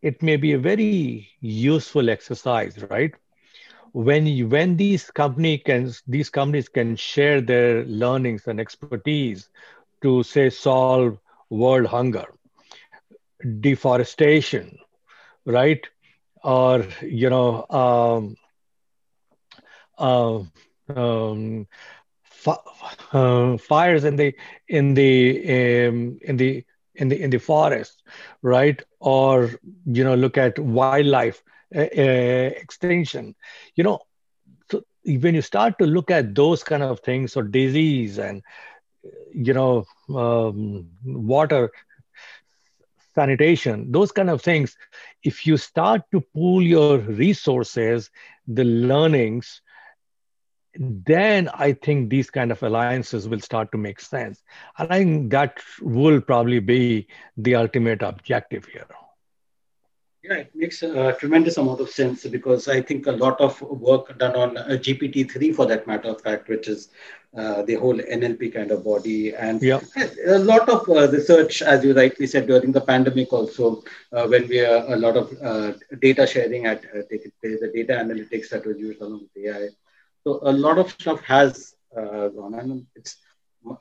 it 0.03 0.23
may 0.23 0.37
be 0.37 0.53
a 0.55 0.59
very 0.61 1.29
useful 1.41 2.11
exercise, 2.11 2.83
right? 2.83 3.13
When 3.93 4.27
you, 4.27 4.49
when 4.49 4.77
these 4.77 5.11
company 5.11 5.59
can 5.59 5.91
these 6.07 6.31
companies 6.31 6.69
can 6.69 6.97
share 6.97 7.41
their 7.41 7.85
learnings 7.87 8.47
and 8.49 8.61
expertise 8.61 9.49
to 10.03 10.23
say 10.23 10.51
solve 10.51 11.19
world 11.51 11.87
hunger, 11.87 12.27
deforestation, 13.61 14.79
right? 15.47 15.87
Or 16.45 16.85
you 17.03 17.31
know, 17.31 17.67
um, 17.71 18.37
uh, 19.99 20.41
um, 20.89 21.67
uh, 22.47 23.57
fires 23.59 24.05
in 24.05 24.17
the 24.17 24.35
in 24.69 24.95
the 24.95 25.89
um, 25.89 26.19
in 26.23 26.37
the 26.37 26.65
in 26.95 27.09
the 27.09 27.21
in 27.23 27.31
the 27.31 27.39
forest, 27.39 28.03
right? 28.43 28.81
Or 29.01 29.51
you 29.87 30.05
know, 30.05 30.15
look 30.15 30.39
at 30.39 30.59
wildlife 30.59 31.43
uh, 31.75 31.81
uh, 31.81 32.51
extinction. 32.65 33.35
You 33.75 33.85
know, 33.85 34.01
so 34.71 34.83
when 35.05 35.35
you 35.35 35.43
start 35.43 35.79
to 35.79 35.87
look 35.87 36.11
at 36.11 36.35
those 36.35 36.63
kind 36.63 36.83
of 36.83 37.01
things, 37.01 37.37
or 37.37 37.43
disease 37.43 38.19
and 38.19 38.43
you 39.33 39.53
know, 39.53 39.85
um, 40.15 40.89
water 41.05 41.71
sanitation, 43.15 43.91
those 43.93 44.13
kind 44.13 44.31
of 44.31 44.43
things, 44.43 44.77
if 45.23 45.47
you 45.47 45.57
start 45.57 46.03
to 46.13 46.21
pool 46.21 46.63
your 46.63 46.99
resources, 46.99 48.11
the 48.47 48.65
learnings, 48.65 49.61
then 50.77 51.49
I 51.55 51.73
think 51.73 52.11
these 52.11 52.31
kind 52.31 52.51
of 52.51 52.63
alliances 52.63 53.29
will 53.29 53.41
start 53.41 53.71
to 53.73 53.79
make 53.79 54.01
sense. 54.01 54.43
And 54.79 54.93
I 54.93 54.99
think 54.99 55.31
that 55.33 55.59
will 55.81 56.21
probably 56.21 56.61
be 56.61 57.07
the 57.37 57.55
ultimate 57.55 58.03
objective 58.03 58.67
here. 58.67 58.87
Yeah, 60.23 60.37
it 60.37 60.53
makes 60.55 60.83
a 60.83 61.15
tremendous 61.21 61.59
amount 61.59 61.83
of 61.83 61.91
sense 61.91 62.25
because 62.25 62.67
I 62.67 62.81
think 62.81 63.07
a 63.07 63.13
lot 63.13 63.39
of 63.43 63.61
work 63.61 64.19
done 64.19 64.35
on 64.35 64.57
uh, 64.57 64.69
GPT-3 64.69 65.55
for 65.55 65.67
that 65.67 65.87
matter 65.87 66.09
of 66.09 66.23
fact, 66.23 66.49
which 66.49 66.67
is 66.67 66.89
uh, 67.37 67.63
the 67.63 67.75
whole 67.75 67.99
NLP 67.99 68.55
kind 68.55 68.71
of 68.71 68.85
body. 68.85 69.35
And 69.35 69.61
yeah. 69.61 69.81
a 70.27 70.39
lot 70.39 70.67
of 70.71 70.89
uh, 70.89 71.11
research, 71.11 71.61
as 71.61 71.85
you 71.85 71.93
rightly 71.93 72.27
said, 72.27 72.47
during 72.47 72.73
the 72.73 72.81
pandemic 72.81 73.35
also, 73.35 73.83
uh, 74.13 74.27
when 74.27 74.49
we 74.49 74.61
are 74.61 74.95
a 74.95 74.97
lot 74.97 75.19
of 75.19 75.31
uh, 75.43 75.73
data 76.01 76.27
sharing 76.27 76.65
at 76.65 76.87
uh, 76.87 77.03
place, 77.11 77.29
the 77.43 77.71
data 77.75 77.93
analytics 77.93 78.49
that 78.49 78.65
was 78.65 78.79
used 78.79 79.03
along 79.03 79.29
with 79.35 79.45
AI 79.45 79.69
so 80.25 80.41
a 80.43 80.53
lot 80.53 80.79
of 80.79 80.91
stuff 80.91 81.21
has 81.23 81.75
uh, 81.97 82.29
gone, 82.29 82.55
and 82.55 82.87
it's 82.97 83.17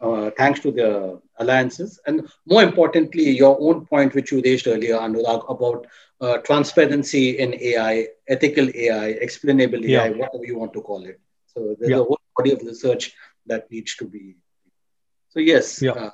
uh, 0.02 0.30
thanks 0.38 0.60
to 0.62 0.72
the 0.72 1.22
alliances, 1.40 2.00
and 2.06 2.30
more 2.46 2.64
importantly, 2.64 3.30
your 3.30 3.58
own 3.60 3.86
point 3.86 4.14
which 4.14 4.32
you 4.32 4.42
raised 4.44 4.68
earlier, 4.68 4.96
Anurag, 4.98 5.50
about 5.50 5.88
uh, 6.22 6.38
transparency 6.38 7.38
in 7.40 7.54
AI, 7.60 8.08
ethical 8.28 8.70
AI, 8.74 9.08
explainable 9.28 9.86
AI, 9.86 10.10
whatever 10.12 10.46
you 10.46 10.58
want 10.58 10.74
to 10.74 10.82
call 10.82 11.04
it. 11.06 11.20
So 11.48 11.76
there's 11.80 11.92
yeah. 11.92 11.98
a 11.98 12.04
whole 12.04 12.20
body 12.38 12.52
of 12.52 12.62
research 12.62 13.14
that 13.46 13.70
needs 13.72 13.96
to 13.98 14.06
be. 14.06 14.36
So 15.30 15.40
yes, 15.40 15.82
yeah. 15.82 15.92
Uh, 15.92 16.12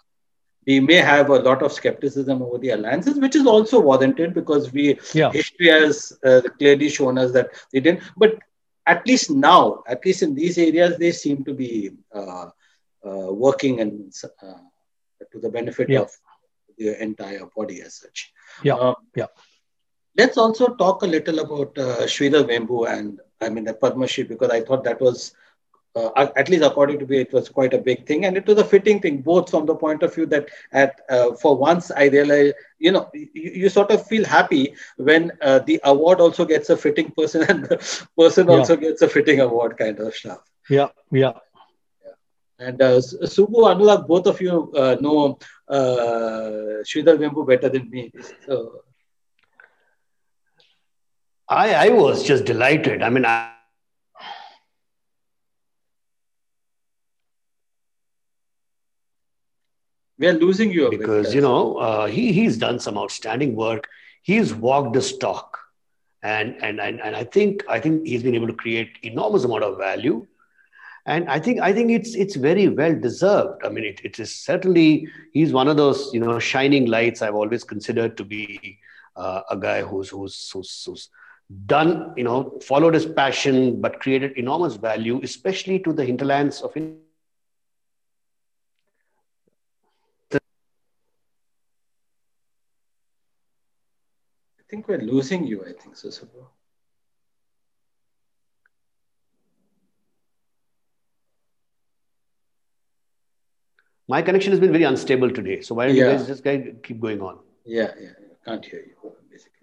we 0.66 0.80
may 0.80 0.96
have 0.96 1.30
a 1.30 1.40
lot 1.40 1.64
of 1.64 1.72
skepticism 1.72 2.42
over 2.42 2.58
the 2.58 2.72
alliances, 2.72 3.18
which 3.18 3.36
is 3.36 3.48
also 3.48 3.80
warranted 3.80 4.34
because 4.34 4.72
we 4.72 5.00
yeah. 5.14 5.32
history 5.32 5.68
has 5.68 6.14
uh, 6.24 6.42
clearly 6.58 6.90
shown 6.90 7.18
us 7.18 7.32
that 7.32 7.50
they 7.72 7.80
didn't. 7.80 8.04
But 8.18 8.40
at 8.90 9.06
least 9.06 9.30
now, 9.30 9.84
at 9.88 10.04
least 10.06 10.24
in 10.24 10.34
these 10.34 10.58
areas, 10.58 10.98
they 10.98 11.12
seem 11.12 11.44
to 11.46 11.54
be 11.54 11.92
uh, 12.12 12.48
uh, 13.06 13.32
working 13.46 13.82
and 13.82 14.12
uh, 14.42 14.64
to 15.32 15.40
the 15.40 15.50
benefit 15.50 15.90
yeah. 15.90 16.00
of 16.00 16.12
the 16.78 17.02
entire 17.02 17.46
body 17.56 17.82
as 17.82 17.94
such. 17.96 18.34
Yeah, 18.64 18.74
um, 18.76 18.96
yeah. 19.16 19.28
Let's 20.18 20.38
also 20.38 20.76
talk 20.76 21.04
a 21.04 21.08
little 21.16 21.40
about 21.40 21.78
uh, 21.78 22.02
Sridhar 22.14 22.44
Vembu 22.50 22.90
and 22.90 23.20
I 23.40 23.50
mean 23.50 23.64
the 23.64 23.76
Padma 23.76 24.08
Shri 24.08 24.24
because 24.24 24.50
I 24.50 24.62
thought 24.62 24.84
that 24.86 25.00
was 25.00 25.34
uh, 25.96 26.28
at 26.36 26.50
least 26.50 26.64
according 26.64 27.00
to 27.00 27.06
me, 27.06 27.20
it 27.20 27.34
was 27.34 27.50
quite 27.50 27.74
a 27.74 27.78
big 27.78 28.06
thing, 28.06 28.26
and 28.26 28.38
it 28.38 28.46
was 28.46 28.58
a 28.60 28.64
fitting 28.64 29.00
thing, 29.02 29.22
both 29.22 29.50
from 29.50 29.66
the 29.66 29.76
point 29.76 30.04
of 30.04 30.14
view 30.14 30.26
that 30.28 30.50
at 30.72 31.02
uh, 31.10 31.34
for 31.34 31.58
once 31.58 31.90
I 31.92 32.06
realized, 32.06 32.56
you 32.78 32.92
know, 32.92 33.10
you, 33.14 33.30
you 33.34 33.70
sort 33.70 33.92
of 33.92 34.06
feel 34.06 34.24
happy 34.24 34.76
when 34.98 35.32
uh, 35.42 35.60
the 35.60 35.80
award 35.84 36.20
also 36.22 36.46
gets 36.46 36.70
a 36.70 36.78
fitting 36.78 37.12
person, 37.12 37.44
and 37.50 37.66
the 37.66 38.08
person 38.18 38.48
yeah. 38.48 38.54
also 38.54 38.76
gets 38.76 39.02
a 39.02 39.10
fitting 39.10 39.40
award, 39.40 39.78
kind 39.78 40.00
of 40.00 40.14
stuff. 40.14 40.42
Yeah, 40.70 40.90
yeah. 41.12 41.34
And 42.60 42.82
uh, 42.82 42.98
Subbu, 42.98 43.64
Anurag, 43.72 44.06
both 44.06 44.28
of 44.28 44.40
you 44.42 44.72
uh, 44.76 44.98
know 45.00 45.40
uh, 45.68 46.84
Sridhar 46.84 47.18
Vembu 47.18 47.48
better 47.48 47.70
than 47.70 47.90
me. 47.90 48.12
So. 48.46 48.84
I, 51.48 51.88
I 51.88 51.90
was 51.90 52.24
just 52.24 52.46
delighted. 52.46 53.02
I 53.02 53.10
mean, 53.10 53.26
I, 53.26 53.54
we 60.20 60.28
are 60.28 60.34
losing 60.34 60.72
you 60.72 60.90
because 60.90 61.34
you 61.34 61.42
know 61.42 61.78
uh, 61.78 62.06
he 62.06 62.32
he's 62.34 62.58
done 62.58 62.80
some 62.80 62.98
outstanding 62.98 63.56
work. 63.56 63.88
He's 64.22 64.54
walked 64.54 64.94
the 64.94 65.02
stock, 65.02 65.58
and, 66.22 66.62
and 66.62 66.80
and 66.80 67.02
and 67.02 67.16
I 67.16 67.24
think 67.24 67.64
I 67.70 67.80
think 67.80 68.06
he's 68.06 68.22
been 68.22 68.36
able 68.36 68.48
to 68.48 68.54
create 68.54 68.98
enormous 69.02 69.46
amount 69.46 69.64
of 69.64 69.78
value, 69.78 70.28
and 71.06 71.30
I 71.30 71.40
think 71.40 71.62
I 71.62 71.74
think 71.74 71.92
it's 71.92 72.16
it's 72.16 72.36
very 72.36 72.68
well 72.68 73.00
deserved. 73.00 73.66
I 73.66 73.70
mean, 73.70 73.86
it, 73.86 74.02
it 74.04 74.20
is 74.20 74.36
certainly 74.36 75.08
he's 75.34 75.54
one 75.54 75.70
of 75.70 75.78
those 75.78 76.14
you 76.14 76.20
know 76.20 76.38
shining 76.38 76.86
lights 76.86 77.22
I've 77.22 77.36
always 77.36 77.64
considered 77.64 78.18
to 78.18 78.26
be 78.26 78.78
uh, 79.16 79.42
a 79.50 79.58
guy 79.58 79.82
who's 79.82 80.10
who's 80.10 80.50
who's, 80.52 80.84
who's 80.86 81.10
done 81.66 82.14
you 82.16 82.24
know 82.24 82.60
followed 82.62 82.94
his 82.94 83.08
passion 83.08 83.82
but 83.82 84.02
created 84.02 84.34
enormous 84.38 84.76
value, 84.76 85.22
especially 85.24 85.80
to 85.80 85.94
the 85.94 86.04
hinterlands 86.04 86.62
of 86.62 86.74
think 94.70 94.88
we're 94.88 95.02
losing 95.02 95.46
you, 95.46 95.64
I 95.64 95.74
think, 95.74 95.96
Susabu. 95.96 96.46
My 104.08 104.22
connection 104.24 104.52
has 104.52 104.60
been 104.60 104.72
very 104.72 104.84
unstable 104.84 105.30
today. 105.30 105.62
So 105.62 105.76
why 105.76 105.88
don't 105.88 105.96
yeah. 105.96 106.12
you 106.12 106.18
guys 106.18 106.28
just 106.28 106.44
keep 106.84 107.00
going 107.00 107.22
on? 107.22 107.40
Yeah, 107.66 107.92
yeah. 108.00 108.10
Can't 108.46 108.66
hear 108.66 108.80
you, 108.80 109.12
basically. 109.30 109.60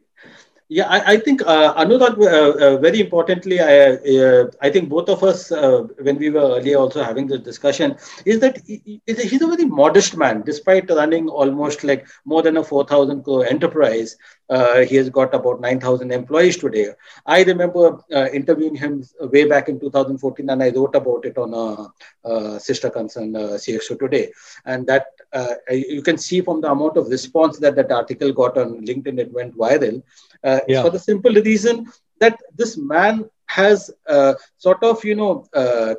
Yeah, 0.69 0.89
I, 0.89 1.13
I 1.13 1.17
think 1.19 1.43
uh, 1.43 1.75
Anurag, 1.75 2.19
uh, 2.19 2.75
uh, 2.75 2.77
very 2.79 3.01
importantly, 3.01 3.61
I, 3.61 3.91
uh, 3.91 4.51
I 4.61 4.69
think 4.69 4.89
both 4.89 5.09
of 5.09 5.23
us, 5.23 5.53
uh, 5.53 5.83
when 6.01 6.19
we 6.19 6.31
were 6.31 6.57
earlier 6.57 6.79
also 6.79 7.05
having 7.05 7.29
this 7.29 7.41
discussion, 7.41 7.97
is 8.25 8.41
that 8.41 8.61
he, 8.67 9.01
he's 9.07 9.43
a 9.43 9.47
very 9.47 9.65
modest 9.65 10.17
man, 10.17 10.43
despite 10.45 10.91
running 10.91 11.29
almost 11.29 11.85
like 11.85 12.09
more 12.25 12.43
than 12.43 12.57
a 12.57 12.65
4,000 12.65 13.23
crore 13.23 13.47
enterprise. 13.47 14.17
Uh, 14.49 14.85
he 14.85 14.97
has 14.97 15.11
got 15.11 15.35
about 15.35 15.61
9,000 15.61 16.13
employees 16.13 16.57
today. 16.57 16.91
I 17.25 17.43
remember 17.43 17.99
uh, 18.15 18.29
interviewing 18.33 18.77
him 18.77 19.05
way 19.21 19.45
back 19.45 19.69
in 19.69 19.81
2014, 19.81 20.51
and 20.51 20.63
I 20.63 20.71
wrote 20.71 20.95
about 20.95 21.25
it 21.25 21.37
on 21.37 21.53
a, 21.53 22.29
a 22.29 22.61
sister 22.61 22.89
concern, 22.91 23.35
uh, 23.35 23.59
CXO 23.63 23.99
Today. 23.99 24.31
And 24.65 24.87
that 24.87 25.07
uh, 25.33 25.55
you 25.71 26.03
can 26.03 26.17
see 26.17 26.41
from 26.41 26.61
the 26.61 26.71
amount 26.71 26.97
of 26.97 27.09
response 27.09 27.59
that 27.59 27.75
that 27.77 27.91
article 27.91 28.33
got 28.33 28.57
on 28.57 28.87
LinkedIn, 28.87 29.19
it 29.19 29.33
went 29.33 29.57
viral. 29.57 30.03
Uh, 30.45 30.61
yeah. 30.69 30.83
For 30.83 30.91
the 30.91 30.99
simple 30.99 31.33
reason 31.33 31.87
that 32.21 32.39
this 32.55 32.77
man 32.77 33.29
has 33.47 33.91
uh, 34.09 34.35
sort 34.59 34.83
of, 34.83 35.05
you 35.05 35.17
know, 35.17 35.47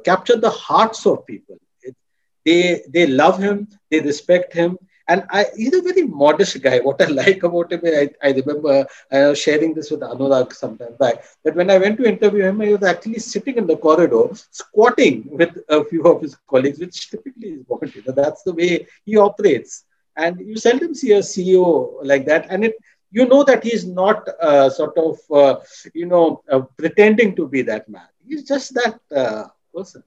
captured 0.06 0.41
the 0.41 0.50
hearts 0.50 1.06
of 1.06 1.26
people. 1.26 1.58
It, 1.82 1.95
they, 2.45 2.82
they 2.88 3.08
love 3.08 3.39
him, 3.39 3.68
they 3.91 4.00
respect 4.00 4.54
him, 4.54 4.78
and 5.08 5.24
I, 5.30 5.45
he's 5.55 5.74
a 5.74 5.82
very 5.82 6.03
modest 6.03 6.62
guy. 6.62 6.80
What 6.88 7.01
I 7.01 7.05
like 7.05 7.43
about 7.43 7.72
him, 7.72 7.82
I, 7.86 8.10
I 8.22 8.32
remember 8.32 8.86
was 9.12 9.39
sharing 9.39 9.74
this 9.74 9.89
with 9.91 10.01
Anurag 10.01 10.53
sometime 10.53 10.95
back, 10.99 11.24
that 11.43 11.55
when 11.55 11.70
I 11.70 11.78
went 11.78 11.97
to 11.97 12.08
interview 12.08 12.43
him, 12.43 12.60
he 12.62 12.74
was 12.74 12.84
actually 12.84 13.20
sitting 13.20 13.58
in 13.58 13.68
the 13.68 13.78
corridor, 13.78 14.26
squatting 14.51 15.28
with 15.32 15.58
a 15.70 15.84
few 15.86 16.03
of 16.03 16.22
his 16.22 16.36
colleagues, 16.49 16.80
which 16.80 17.10
typically 17.10 17.49
is 17.49 17.64
what, 17.68 17.95
you 17.95 18.03
know, 18.05 18.14
that's 18.14 18.43
the 18.43 18.53
way 18.53 18.88
he 19.05 19.18
operates. 19.18 19.86
And 20.16 20.39
you 20.39 20.58
seldom 20.58 20.93
see 20.95 21.12
a 21.14 21.20
CEO 21.20 21.99
like 22.03 22.26
that. 22.26 22.47
And 22.49 22.66
it, 22.66 22.76
you 23.12 23.26
know 23.26 23.43
that 23.43 23.64
he's 23.64 23.86
not 23.86 24.28
uh, 24.41 24.70
sort 24.70 24.97
of, 24.97 25.20
uh, 25.32 25.60
you 25.93 26.05
know, 26.05 26.43
uh, 26.51 26.62
pretending 26.78 27.36
to 27.36 27.47
be 27.47 27.62
that 27.64 27.88
man. 27.88 28.08
He's 28.28 28.43
just 28.43 28.74
that 28.74 28.99
uh, 29.16 29.45
person. 29.74 30.03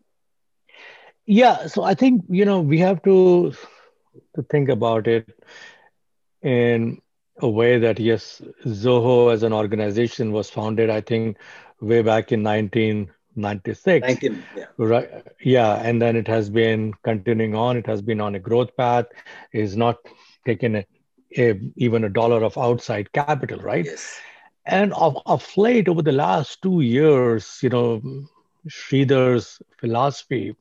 Yeah. 1.25 1.69
So 1.69 1.85
I 1.85 1.95
think, 1.95 2.25
you 2.29 2.45
know, 2.45 2.61
we 2.61 2.79
have 2.79 3.03
to 3.05 3.53
to 4.35 4.43
think 4.43 4.69
about 4.69 5.07
it 5.07 5.29
in 6.43 7.01
a 7.39 7.49
way 7.49 7.79
that 7.79 7.99
yes, 7.99 8.43
Zoho 8.65 9.33
as 9.33 9.43
an 9.43 9.53
organization 9.53 10.33
was 10.33 10.51
founded, 10.51 10.91
I 10.91 11.01
think, 11.01 11.39
way 11.81 12.03
back 12.03 12.33
in 12.33 12.43
1996. 12.43 14.07
19, 14.07 14.43
yeah. 14.57 14.65
Right. 14.77 15.11
Yeah. 15.41 15.75
And 15.75 16.01
then 16.01 16.17
it 16.17 16.29
has 16.29 16.51
been 16.51 16.93
continuing 17.03 17.55
on. 17.55 17.77
It 17.77 17.87
has 17.87 18.03
been 18.03 18.21
on 18.21 18.35
a 18.35 18.39
growth 18.39 18.77
path. 18.77 19.07
Is 19.53 19.77
not 19.77 19.97
taken 20.47 20.77
a, 20.77 20.87
a, 21.37 21.61
even 21.77 22.05
a 22.05 22.09
dollar 22.09 22.43
of 22.43 22.59
outside 22.59 23.13
capital, 23.13 23.59
right? 23.61 23.85
Yes. 23.85 24.21
And 24.67 24.93
of, 24.95 25.19
of 25.27 25.57
late, 25.57 25.89
over 25.89 26.03
the 26.03 26.13
last 26.13 26.63
two 26.63 26.81
years, 26.81 27.59
you 27.63 27.71
know, 27.71 28.03
Sridhar's 28.69 29.63
philosophy 29.79 30.55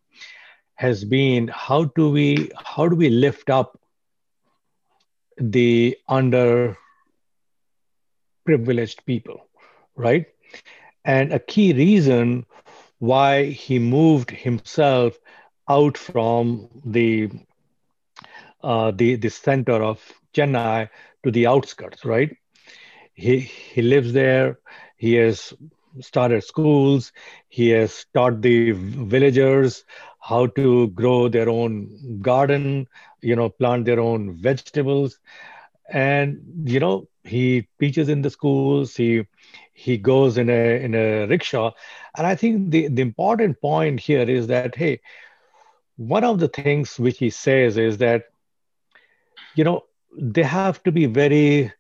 has 0.80 1.04
been 1.06 1.48
how 1.50 1.84
do 2.00 2.10
we 2.12 2.52
how 2.76 2.88
do 2.90 2.96
we 2.96 3.10
lift 3.10 3.50
up 3.50 3.78
the 5.40 5.98
under 6.08 6.78
privileged 8.46 9.06
people 9.06 9.48
right 9.96 10.26
and 11.06 11.34
a 11.34 11.40
key 11.40 11.74
reason 11.74 12.46
why 13.00 13.46
he 13.46 13.80
moved 13.80 14.32
himself 14.32 15.18
out 15.70 15.98
from 15.98 16.70
the 16.86 17.30
uh, 18.64 18.92
the 18.92 19.16
the 19.16 19.30
center 19.30 19.82
of 19.84 20.02
Chennai 20.34 20.90
to 21.24 21.32
the 21.32 21.48
outskirts, 21.48 22.06
right? 22.06 22.36
He 23.14 23.40
he 23.40 23.82
lives 23.82 24.14
there. 24.14 24.60
He 24.98 25.14
has 25.16 25.54
started 26.02 26.44
schools. 26.44 27.12
He 27.50 27.70
has 27.70 28.06
taught 28.14 28.42
the 28.42 28.72
villagers 28.72 29.86
how 30.30 30.46
to 30.46 30.88
grow 30.90 31.28
their 31.28 31.50
own 31.50 32.20
garden, 32.22 32.88
you 33.22 33.36
know, 33.36 33.50
plant 33.50 33.86
their 33.86 34.00
own 34.00 34.36
vegetables. 34.38 35.20
And, 35.92 36.40
you 36.66 36.80
know, 36.80 37.08
he 37.24 37.68
teaches 37.80 38.10
in 38.10 38.22
the 38.22 38.30
schools, 38.30 38.96
he 38.96 39.26
he 39.74 39.98
goes 39.98 40.38
in 40.38 40.50
a 40.50 40.84
in 40.84 40.94
a 40.94 41.26
rickshaw. 41.26 41.72
And 42.16 42.28
I 42.28 42.36
think 42.36 42.70
the, 42.70 42.88
the 42.90 43.02
important 43.02 43.60
point 43.60 44.00
here 44.00 44.30
is 44.30 44.48
that, 44.48 44.76
hey, 44.76 45.02
one 45.98 46.24
of 46.24 46.40
the 46.40 46.48
things 46.48 47.00
which 47.00 47.18
he 47.18 47.32
says 47.32 47.78
is 47.78 47.98
that, 47.98 48.26
you 49.56 49.64
know, 49.64 49.86
they 50.18 50.44
have 50.44 50.84
to 50.84 50.92
be 50.92 51.06
very 51.08 51.74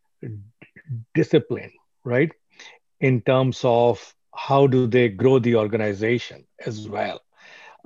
disciplined, 1.14 1.74
right? 2.04 2.32
In 3.00 3.22
terms 3.22 3.62
of 3.64 4.14
how 4.34 4.68
do 4.68 4.88
they 4.88 5.10
grow 5.10 5.39
the 5.39 5.56
organization 5.56 6.45
as 6.66 6.88
well 6.88 7.22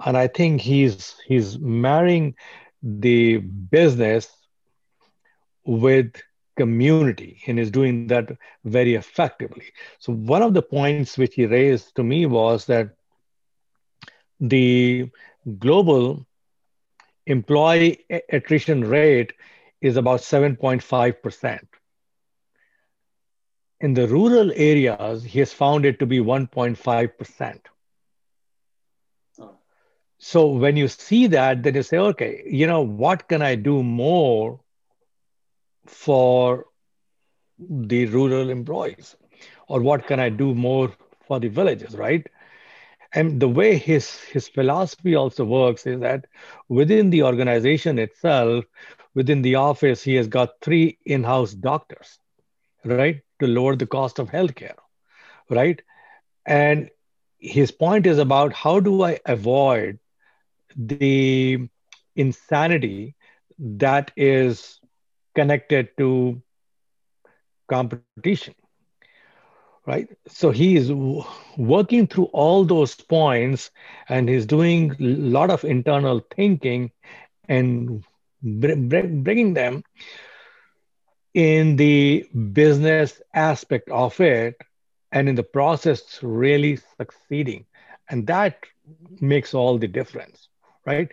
and 0.05 0.17
I 0.17 0.27
think 0.27 0.61
he's 0.61 1.15
he's 1.25 1.57
marrying 1.59 2.35
the 2.81 3.37
business 3.37 4.29
with 5.65 6.21
community 6.57 7.41
and 7.47 7.59
is 7.59 7.71
doing 7.71 8.07
that 8.07 8.29
very 8.63 8.95
effectively. 8.95 9.65
So 9.99 10.13
one 10.13 10.41
of 10.41 10.53
the 10.53 10.61
points 10.61 11.17
which 11.17 11.35
he 11.35 11.45
raised 11.45 11.95
to 11.95 12.03
me 12.03 12.25
was 12.25 12.65
that 12.65 12.95
the 14.39 15.09
global 15.57 16.25
employee 17.25 18.05
attrition 18.29 18.81
rate 18.81 19.33
is 19.81 19.97
about 19.97 20.19
7.5%. 20.19 21.59
In 23.81 23.93
the 23.93 24.07
rural 24.07 24.51
areas, 24.55 25.23
he 25.23 25.39
has 25.39 25.51
found 25.51 25.85
it 25.85 25.99
to 25.99 26.05
be 26.05 26.19
1.5%. 26.19 27.59
So 30.17 30.47
when 30.47 30.77
you 30.77 30.87
see 30.87 31.27
that, 31.27 31.61
then 31.63 31.75
you 31.75 31.83
say, 31.83 31.97
okay, 31.97 32.43
you 32.47 32.65
know, 32.67 32.81
what 32.81 33.27
can 33.27 33.41
I 33.41 33.55
do 33.55 33.83
more 33.83 34.59
for 35.85 36.65
the 37.59 38.05
rural 38.07 38.49
employees? 38.49 39.15
Or 39.67 39.81
what 39.81 40.07
can 40.07 40.19
I 40.19 40.29
do 40.29 40.53
more 40.53 40.91
for 41.27 41.39
the 41.39 41.47
villages, 41.49 41.95
right? 41.95 42.25
And 43.13 43.39
the 43.39 43.47
way 43.47 43.77
his 43.77 44.21
his 44.23 44.47
philosophy 44.49 45.15
also 45.15 45.45
works 45.45 45.85
is 45.85 45.99
that 46.01 46.25
within 46.69 47.09
the 47.09 47.23
organization 47.23 47.99
itself, 47.99 48.65
within 49.13 49.41
the 49.41 49.55
office, 49.55 50.03
he 50.03 50.15
has 50.15 50.27
got 50.27 50.59
three 50.61 50.97
in-house 51.05 51.53
doctors, 51.53 52.19
right, 52.85 53.21
to 53.39 53.47
lower 53.47 53.75
the 53.75 53.87
cost 53.87 54.19
of 54.19 54.29
healthcare, 54.29 54.75
right? 55.49 55.81
And 56.45 56.89
his 57.39 57.71
point 57.71 58.05
is 58.07 58.19
about 58.19 58.53
how 58.53 58.79
do 58.79 59.03
I 59.03 59.19
avoid 59.25 59.99
the 60.77 61.57
insanity 62.15 63.15
that 63.57 64.11
is 64.15 64.79
connected 65.35 65.89
to 65.97 66.41
competition 67.69 68.33
right? 69.85 70.07
So 70.27 70.51
he 70.51 70.75
is 70.75 70.91
working 71.57 72.07
through 72.07 72.25
all 72.33 72.63
those 72.65 72.95
points 72.95 73.71
and 74.07 74.29
he's 74.29 74.45
doing 74.45 74.91
a 74.99 75.03
lot 75.03 75.49
of 75.49 75.63
internal 75.63 76.21
thinking 76.35 76.91
and 77.47 78.03
br- 78.41 78.75
br- 78.75 79.07
bringing 79.07 79.53
them 79.53 79.83
in 81.33 81.75
the 81.77 82.25
business 82.53 83.21
aspect 83.33 83.89
of 83.89 84.19
it 84.19 84.55
and 85.11 85.27
in 85.29 85.35
the 85.35 85.43
process 85.43 86.19
really 86.23 86.77
succeeding. 86.97 87.65
And 88.09 88.27
that 88.27 88.57
makes 89.21 89.53
all 89.53 89.77
the 89.77 89.87
difference 89.87 90.49
right? 90.85 91.11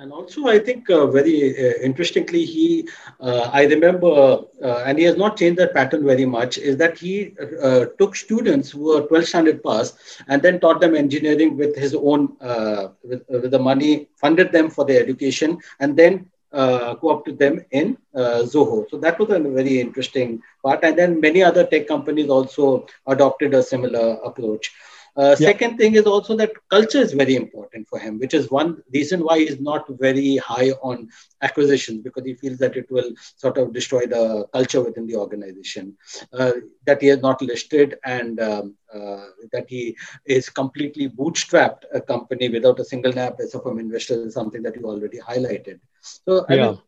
And 0.00 0.14
also, 0.14 0.46
I 0.46 0.58
think 0.58 0.88
uh, 0.88 1.08
very 1.08 1.50
uh, 1.50 1.74
interestingly, 1.82 2.46
he, 2.46 2.88
uh, 3.20 3.50
I 3.52 3.64
remember, 3.64 4.40
uh, 4.64 4.82
and 4.86 4.98
he 4.98 5.04
has 5.04 5.18
not 5.18 5.36
changed 5.36 5.58
that 5.58 5.74
pattern 5.74 6.06
very 6.06 6.24
much, 6.24 6.56
is 6.56 6.78
that 6.78 6.96
he 6.96 7.34
uh, 7.62 7.84
took 7.98 8.16
students 8.16 8.70
who 8.70 8.84
were 8.84 9.02
12 9.02 9.26
standard 9.26 9.62
pass 9.62 10.22
and 10.28 10.40
then 10.40 10.58
taught 10.58 10.80
them 10.80 10.94
engineering 10.94 11.58
with 11.58 11.76
his 11.76 11.94
own, 11.94 12.34
uh, 12.40 12.88
with, 13.04 13.22
with, 13.28 13.50
the 13.50 13.58
money, 13.58 14.08
funded 14.16 14.52
them 14.52 14.70
for 14.70 14.86
their 14.86 15.02
education, 15.02 15.58
and 15.80 15.98
then 15.98 16.30
co-opted 16.50 17.38
them 17.38 17.62
in 17.70 17.98
Zoho. 18.16 18.88
So 18.88 18.96
that 19.00 19.18
was 19.18 19.28
a 19.28 19.38
very 19.38 19.82
interesting 19.82 20.40
part. 20.64 20.82
And 20.82 20.98
then 20.98 21.20
many 21.20 21.42
other 21.42 21.66
tech 21.66 21.86
companies 21.86 22.30
also 22.30 22.86
adopted 23.06 23.52
a 23.52 23.62
similar 23.62 24.14
approach. 24.24 24.72
Uh, 25.16 25.36
yeah. 25.38 25.48
Second 25.48 25.76
thing 25.76 25.94
is 25.94 26.06
also 26.06 26.36
that 26.36 26.52
culture 26.70 26.98
is 26.98 27.12
very 27.12 27.36
important 27.36 27.88
for 27.88 27.98
him, 27.98 28.18
which 28.18 28.34
is 28.34 28.50
one 28.50 28.82
reason 28.92 29.20
why 29.20 29.38
he's 29.38 29.60
not 29.60 29.84
very 29.98 30.36
high 30.36 30.70
on 30.82 31.08
acquisitions 31.42 32.02
because 32.02 32.24
he 32.24 32.34
feels 32.34 32.58
that 32.58 32.76
it 32.76 32.90
will 32.90 33.10
sort 33.36 33.58
of 33.58 33.72
destroy 33.72 34.06
the 34.06 34.46
culture 34.52 34.82
within 34.82 35.06
the 35.06 35.16
organization. 35.16 35.96
Uh, 36.32 36.52
that 36.86 37.00
he 37.00 37.08
has 37.08 37.20
not 37.20 37.40
listed 37.42 37.98
and 38.04 38.40
um, 38.40 38.74
uh, 38.94 39.26
that 39.52 39.66
he 39.68 39.96
is 40.26 40.48
completely 40.48 41.08
bootstrapped 41.08 41.84
a 41.94 42.00
company 42.00 42.48
without 42.48 42.80
a 42.80 42.84
single 42.84 43.12
naya 43.12 43.32
paisa 43.32 43.62
from 43.62 43.78
investors 43.78 44.26
is 44.26 44.34
something 44.34 44.62
that 44.62 44.76
you 44.76 44.84
already 44.84 45.18
highlighted. 45.18 45.80
So 46.02 46.44
I 46.48 46.54
yeah. 46.54 46.66
mean, 46.70 46.78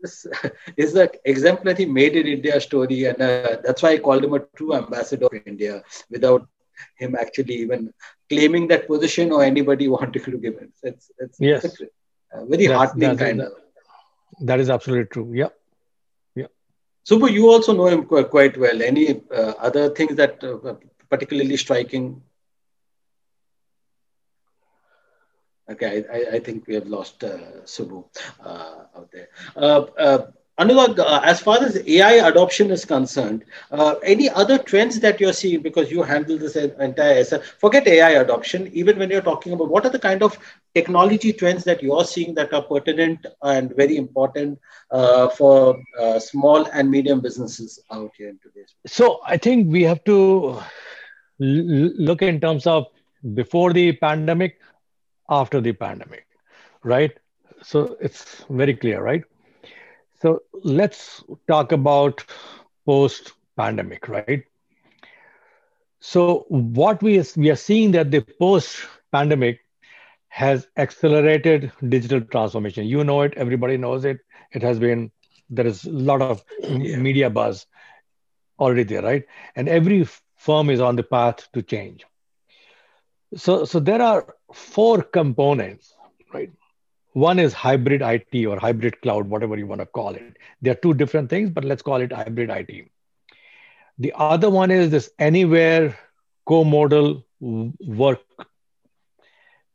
this 0.00 0.26
is 0.76 0.94
an 0.94 1.08
exemplary 1.24 1.86
made 1.86 2.16
in 2.16 2.26
India 2.26 2.60
story, 2.60 3.04
and 3.04 3.20
uh, 3.20 3.56
that's 3.64 3.82
why 3.82 3.90
I 3.90 3.98
called 3.98 4.24
him 4.24 4.34
a 4.34 4.40
true 4.56 4.74
ambassador 4.74 5.26
of 5.26 5.34
India 5.46 5.82
without 6.10 6.46
him 6.96 7.16
actually 7.18 7.54
even 7.54 7.92
claiming 8.28 8.68
that 8.68 8.86
position 8.86 9.32
or 9.32 9.42
anybody 9.42 9.88
wanting 9.88 10.24
to 10.24 10.38
give 10.38 10.54
it. 10.54 10.70
It's, 10.82 11.10
it's, 11.18 11.36
yes. 11.40 11.64
It's 11.64 11.78
very 12.48 12.66
that's, 12.66 12.78
heartening 12.78 13.08
that's, 13.10 13.20
kind 13.20 13.40
of. 13.40 13.52
That 14.40 14.60
is 14.60 14.70
absolutely 14.70 15.06
true. 15.06 15.30
Yeah. 15.34 15.48
Yeah. 16.34 16.46
Subbu, 17.08 17.30
you 17.30 17.48
also 17.50 17.74
know 17.74 17.86
him 17.86 18.04
quite 18.06 18.56
well. 18.56 18.82
Any 18.82 19.22
uh, 19.30 19.54
other 19.58 19.90
things 19.90 20.16
that 20.16 20.42
uh, 20.42 20.74
particularly 21.08 21.56
striking? 21.56 22.22
Okay, 25.70 26.04
I, 26.12 26.36
I, 26.36 26.38
think 26.40 26.66
we 26.66 26.74
have 26.74 26.86
lost 26.86 27.22
uh, 27.22 27.38
Subbu 27.64 28.04
uh, 28.44 28.84
out 28.96 29.10
there. 29.12 29.28
Anurag, 30.60 30.98
uh, 30.98 31.20
as 31.24 31.40
far 31.40 31.62
as 31.62 31.76
AI 31.86 32.28
adoption 32.28 32.70
is 32.70 32.84
concerned, 32.84 33.44
uh, 33.70 33.94
any 34.04 34.28
other 34.28 34.58
trends 34.58 35.00
that 35.00 35.20
you're 35.20 35.32
seeing 35.32 35.62
because 35.62 35.90
you 35.90 36.02
handle 36.02 36.38
this 36.38 36.56
entire 36.56 37.24
forget 37.24 37.86
AI 37.86 38.10
adoption, 38.10 38.68
even 38.72 38.98
when 38.98 39.10
you're 39.10 39.20
talking 39.22 39.52
about 39.52 39.68
what 39.68 39.84
are 39.86 39.90
the 39.90 39.98
kind 39.98 40.22
of 40.22 40.38
technology 40.74 41.32
trends 41.32 41.64
that 41.64 41.82
you're 41.82 42.04
seeing 42.04 42.34
that 42.34 42.52
are 42.52 42.62
pertinent 42.62 43.26
and 43.42 43.74
very 43.76 43.96
important 43.96 44.58
uh, 44.90 45.28
for 45.28 45.80
uh, 46.00 46.18
small 46.18 46.66
and 46.72 46.90
medium 46.90 47.20
businesses 47.20 47.82
out 47.90 48.10
here 48.16 48.28
in 48.28 48.38
today's 48.42 48.74
So 48.86 49.20
I 49.26 49.36
think 49.36 49.70
we 49.72 49.82
have 49.82 50.04
to 50.04 50.60
look 51.38 52.22
in 52.22 52.40
terms 52.40 52.66
of 52.66 52.86
before 53.34 53.72
the 53.72 53.92
pandemic, 53.92 54.58
after 55.28 55.60
the 55.60 55.72
pandemic, 55.72 56.26
right? 56.82 57.12
So 57.62 57.96
it's 58.00 58.44
very 58.50 58.74
clear, 58.74 59.02
right? 59.02 59.22
So 60.22 60.44
let's 60.62 61.24
talk 61.48 61.72
about 61.72 62.24
post 62.86 63.32
pandemic, 63.56 64.08
right? 64.08 64.44
So 65.98 66.46
what 66.48 67.02
we 67.02 67.20
we 67.36 67.50
are 67.50 67.56
seeing 67.56 67.90
that 67.92 68.12
the 68.12 68.20
post 68.38 68.86
pandemic 69.10 69.58
has 70.28 70.68
accelerated 70.76 71.72
digital 71.88 72.20
transformation. 72.20 72.86
You 72.86 73.02
know 73.02 73.22
it, 73.22 73.34
everybody 73.36 73.76
knows 73.76 74.04
it. 74.04 74.20
It 74.52 74.62
has 74.62 74.78
been 74.78 75.10
there 75.50 75.66
is 75.66 75.84
a 75.86 75.90
lot 75.90 76.22
of 76.22 76.44
yeah. 76.60 76.98
media 76.98 77.28
buzz 77.28 77.66
already 78.60 78.84
there, 78.84 79.02
right? 79.02 79.24
And 79.56 79.68
every 79.68 80.06
firm 80.36 80.70
is 80.70 80.80
on 80.80 80.94
the 80.94 81.02
path 81.02 81.48
to 81.52 81.62
change. 81.62 82.06
So 83.34 83.64
so 83.64 83.80
there 83.80 84.00
are 84.00 84.36
four 84.54 85.02
components, 85.02 85.96
right? 86.32 86.52
One 87.12 87.38
is 87.38 87.52
hybrid 87.52 88.00
IT 88.00 88.46
or 88.46 88.58
hybrid 88.58 89.00
cloud, 89.02 89.28
whatever 89.28 89.56
you 89.58 89.66
want 89.66 89.80
to 89.80 89.86
call 89.86 90.14
it. 90.14 90.36
They're 90.62 90.74
two 90.74 90.94
different 90.94 91.28
things, 91.28 91.50
but 91.50 91.64
let's 91.64 91.82
call 91.82 92.00
it 92.00 92.12
hybrid 92.12 92.48
IT. 92.48 92.90
The 93.98 94.14
other 94.16 94.48
one 94.48 94.70
is 94.70 94.90
this 94.90 95.10
anywhere 95.18 95.98
co-modal 96.46 97.26
work. 97.40 98.22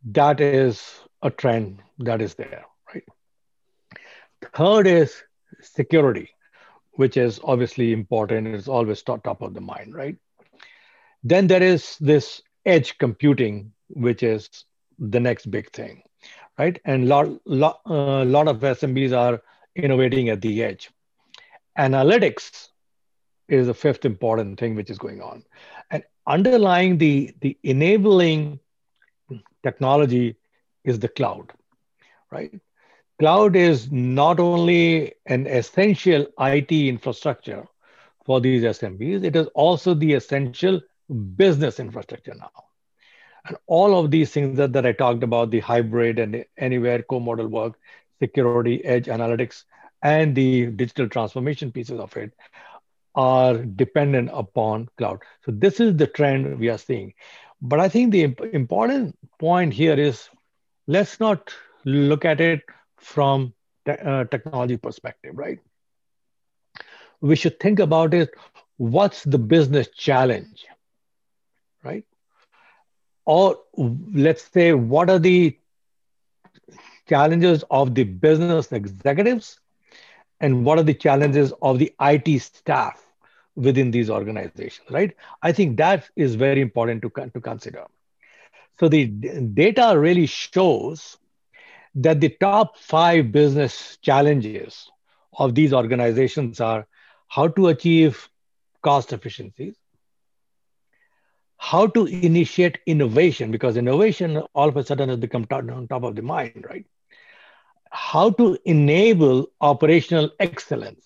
That 0.06 0.42
is 0.42 0.84
a 1.22 1.30
trend 1.30 1.82
that 2.00 2.22
is 2.22 2.34
there, 2.36 2.66
right? 2.94 3.04
Third 4.56 4.88
is 4.88 5.22
security, 5.62 6.32
which 6.94 7.18
is 7.18 7.40
obviously 7.44 7.94
important. 7.94 8.48
It's 8.48 8.68
always 8.68 9.04
top, 9.04 9.24
top 9.24 9.42
of 9.42 9.54
the 9.54 9.62
mind, 9.62 9.94
right? 9.94 10.18
Then 11.24 11.46
there 11.48 11.64
is 11.64 11.98
this 12.00 12.42
edge 12.66 12.98
computing, 12.98 13.74
which 13.90 14.24
is 14.24 14.50
the 14.98 15.20
next 15.20 15.52
big 15.52 15.72
thing 15.72 16.02
right? 16.58 16.80
And 16.86 17.08
lot 17.08 17.30
lot 17.46 17.82
uh, 17.86 18.24
lot 18.26 18.48
of 18.48 18.60
SMBs 18.60 19.16
are 19.16 19.42
innovating 19.76 20.30
at 20.30 20.42
the 20.42 20.64
edge. 20.64 20.90
Analytics 21.78 22.70
is 23.48 23.68
the 23.68 23.74
fifth 23.74 24.06
important 24.06 24.60
thing 24.60 24.76
which 24.76 24.90
is 24.90 24.98
going 24.98 25.22
on, 25.22 25.44
and 25.92 26.04
underlying 26.26 26.98
the 26.98 27.34
the 27.42 27.58
enabling 27.64 28.60
technology 29.64 30.36
is 30.84 31.00
the 31.00 31.08
cloud, 31.10 31.52
right? 32.32 32.60
Cloud 33.20 33.56
is 33.56 33.92
not 33.92 34.40
only 34.40 35.14
an 35.26 35.48
essential 35.48 36.28
IT 36.40 36.72
infrastructure 36.72 37.66
for 38.26 38.40
these 38.40 38.64
SMBs, 38.64 39.24
it 39.24 39.36
is 39.36 39.48
also 39.56 39.94
the 39.94 40.14
essential 40.14 40.82
business 41.36 41.80
infrastructure 41.80 42.36
now. 42.36 42.67
And 43.48 43.68
all 43.76 44.10
of 44.10 44.22
these 44.22 44.42
things 44.44 44.60
that, 44.64 44.84
that 44.84 44.96
I 44.96 45.04
talked 45.04 45.34
about, 45.34 45.62
the 45.62 45.70
hybrid 45.72 46.24
and 46.24 46.56
anywhere 46.58 47.14
co-model 47.14 47.58
work, 47.58 47.90
security, 48.30 48.86
edge 48.86 49.08
analytics, 49.08 49.70
and 50.04 50.46
the 50.46 50.72
digital 50.78 51.20
transformation 51.20 51.82
pieces 51.84 52.10
of 52.12 52.28
it 52.28 52.36
are 53.16 53.66
dependent 53.66 54.30
upon 54.34 54.90
cloud. 54.98 55.22
So 55.46 55.52
this 55.52 55.82
is 55.82 55.98
the 55.98 56.08
trend 56.08 56.60
we 56.60 56.70
are 56.70 56.78
seeing. 56.78 57.14
But 57.62 57.80
I 57.82 57.90
think 57.90 58.12
the 58.12 58.24
imp- 58.24 58.54
important 58.54 59.18
point 59.40 59.74
here 59.74 59.96
is 60.00 60.30
let's 60.88 61.20
not 61.20 61.54
look 61.86 62.26
at 62.26 62.42
it 62.42 62.62
from 62.98 63.54
te- 63.86 63.94
uh, 64.04 64.26
technology 64.26 64.78
perspective, 64.78 65.38
right? 65.38 65.60
We 67.22 67.36
should 67.36 67.60
think 67.60 67.80
about 67.80 68.14
it. 68.14 68.36
What's 68.78 69.24
the 69.24 69.40
business 69.40 69.88
challenge, 69.90 70.68
right? 71.84 72.06
Or 73.28 73.60
let's 73.78 74.44
say 74.54 74.74
what 74.74 75.10
are 75.12 75.20
the 75.20 75.60
challenges 77.08 77.64
of 77.72 77.96
the 77.96 78.06
business 78.06 78.72
executives 78.72 79.60
and 80.40 80.66
what 80.66 80.80
are 80.80 80.84
the 80.84 80.94
challenges 80.94 81.54
of 81.62 81.80
the 81.80 81.94
IT 82.02 82.40
staff 82.42 83.04
within 83.56 83.92
these 83.92 84.10
organizations, 84.10 84.90
right? 84.92 85.16
I 85.42 85.52
think 85.52 85.78
that 85.78 86.10
is 86.16 86.36
very 86.36 86.62
important 86.62 87.02
to, 87.04 87.10
to 87.34 87.42
consider. 87.42 87.86
So 88.80 88.88
the 88.88 89.06
data 89.06 89.94
really 89.98 90.28
shows 90.28 91.18
that 91.96 92.22
the 92.22 92.30
top 92.30 92.78
five 92.78 93.32
business 93.32 93.98
challenges 94.02 94.90
of 95.38 95.56
these 95.56 95.74
organizations 95.74 96.62
are 96.62 96.88
how 97.28 97.48
to 97.50 97.68
achieve 97.68 98.30
cost 98.84 99.12
efficiencies, 99.12 99.76
how 101.58 101.88
to 101.88 102.06
initiate 102.08 102.80
innovation 102.86 103.52
because 103.52 103.78
innovation 103.78 104.38
all 104.54 104.70
of 104.70 104.78
a 104.78 104.84
sudden 104.84 105.10
has 105.10 105.20
become 105.20 105.46
top, 105.46 105.64
on 105.70 105.88
top 105.88 106.04
of 106.04 106.16
the 106.16 106.24
mind 106.24 106.62
right? 106.70 106.86
How 107.92 108.30
to 108.32 108.58
enable 108.66 109.48
operational 109.62 110.30
excellence. 110.40 111.04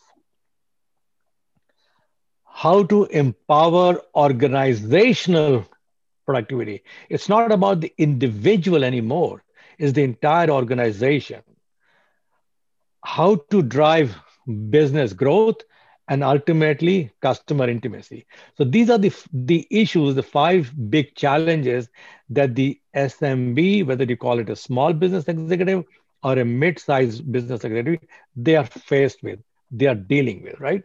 How 2.46 2.84
to 2.84 3.06
empower 3.06 4.02
organizational 4.16 5.66
productivity. 6.26 6.84
It's 7.10 7.30
not 7.30 7.48
about 7.52 7.82
the 7.82 7.94
individual 7.98 8.84
anymore 8.84 9.44
it's 9.82 9.94
the 9.94 10.04
entire 10.04 10.50
organization. 10.50 11.42
How 13.04 13.36
to 13.52 13.64
drive 13.64 14.16
business 14.70 15.14
growth 15.14 15.62
and 16.12 16.26
ultimately 16.26 17.10
customer 17.22 17.70
intimacy. 17.70 18.28
So 18.58 18.66
these 18.66 18.90
are 18.90 18.98
the, 18.98 19.14
the 19.34 19.66
issues, 19.72 20.16
the 20.16 20.24
five 20.24 20.74
big 20.90 21.16
challenges 21.16 21.90
that 22.30 22.56
the 22.56 22.80
SMB, 22.96 23.86
whether 23.86 24.04
you 24.04 24.18
call 24.18 24.40
it 24.40 24.50
a 24.50 24.58
small 24.58 24.94
business 24.94 25.30
executive 25.30 25.86
or 26.22 26.38
a 26.38 26.46
mid-sized 26.46 27.32
business 27.32 27.64
executive, 27.64 28.10
they 28.36 28.58
are 28.58 28.66
faced 28.66 29.24
with, 29.24 29.40
they 29.72 29.88
are 29.88 29.96
dealing 29.96 30.44
with, 30.44 30.60
right? 30.60 30.84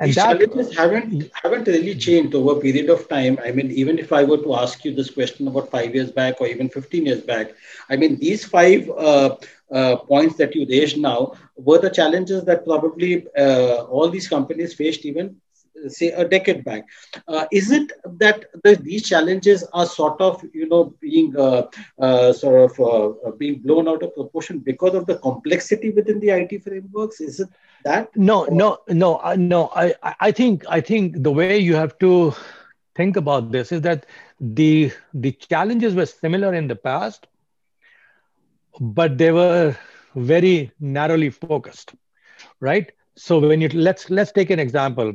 and 0.00 0.02
these 0.02 0.16
that, 0.16 0.38
challenges 0.38 0.76
haven't 0.76 1.30
haven't 1.42 1.66
really 1.66 1.94
changed 1.94 2.34
over 2.34 2.58
a 2.58 2.60
period 2.60 2.90
of 2.90 3.08
time. 3.08 3.38
I 3.44 3.50
mean, 3.52 3.70
even 3.72 3.98
if 3.98 4.12
I 4.12 4.24
were 4.24 4.38
to 4.38 4.54
ask 4.56 4.84
you 4.84 4.94
this 4.94 5.10
question 5.10 5.48
about 5.48 5.70
five 5.70 5.94
years 5.94 6.10
back 6.10 6.40
or 6.40 6.46
even 6.46 6.68
15 6.68 7.06
years 7.06 7.22
back, 7.22 7.52
I 7.90 7.96
mean, 7.96 8.18
these 8.18 8.44
five 8.44 8.88
uh, 8.90 9.36
uh, 9.74 9.96
points 9.96 10.36
that 10.38 10.54
you 10.54 10.66
raised 10.70 10.98
now 10.98 11.32
were 11.56 11.78
the 11.78 11.90
challenges 11.90 12.44
that 12.44 12.64
probably 12.64 13.26
uh, 13.38 13.84
all 13.96 14.08
these 14.10 14.28
companies 14.28 14.74
faced 14.74 15.04
even 15.06 15.36
say 15.88 16.10
a 16.10 16.26
decade 16.26 16.64
back. 16.64 16.84
Uh, 17.28 17.46
is 17.52 17.70
it 17.72 17.92
that 18.18 18.46
the, 18.64 18.76
these 18.76 19.08
challenges 19.08 19.64
are 19.72 19.86
sort 19.86 20.20
of 20.20 20.42
you 20.52 20.68
know 20.68 20.94
being 21.00 21.34
uh, 21.36 21.62
uh, 22.00 22.32
sort 22.32 22.70
of 22.70 22.80
uh, 22.80 23.30
being 23.38 23.60
blown 23.60 23.88
out 23.88 24.02
of 24.02 24.14
proportion 24.14 24.58
because 24.60 24.94
of 24.94 25.06
the 25.06 25.16
complexity 25.18 25.90
within 25.90 26.20
the 26.20 26.30
IT 26.30 26.58
frameworks? 26.58 27.20
Is 27.20 27.40
it 27.40 27.48
that? 27.84 28.10
No, 28.16 28.46
or? 28.46 28.54
no, 28.54 28.78
no, 28.88 29.16
uh, 29.16 29.36
no. 29.36 29.70
I 29.74 29.94
I 30.20 30.32
think 30.32 30.64
I 30.68 30.80
think 30.80 31.22
the 31.22 31.32
way 31.32 31.58
you 31.58 31.74
have 31.74 31.98
to 32.00 32.34
think 32.94 33.16
about 33.16 33.50
this 33.52 33.72
is 33.72 33.82
that 33.82 34.06
the 34.40 34.92
the 35.14 35.32
challenges 35.32 35.94
were 35.94 36.06
similar 36.06 36.54
in 36.54 36.68
the 36.68 36.76
past, 36.76 37.26
but 38.80 39.18
they 39.18 39.32
were 39.32 39.76
very 40.14 40.72
narrowly 40.80 41.30
focused, 41.30 41.94
right? 42.60 42.90
So 43.16 43.38
when 43.38 43.60
you 43.60 43.68
let's 43.68 44.10
let's 44.10 44.32
take 44.32 44.50
an 44.50 44.58
example 44.58 45.12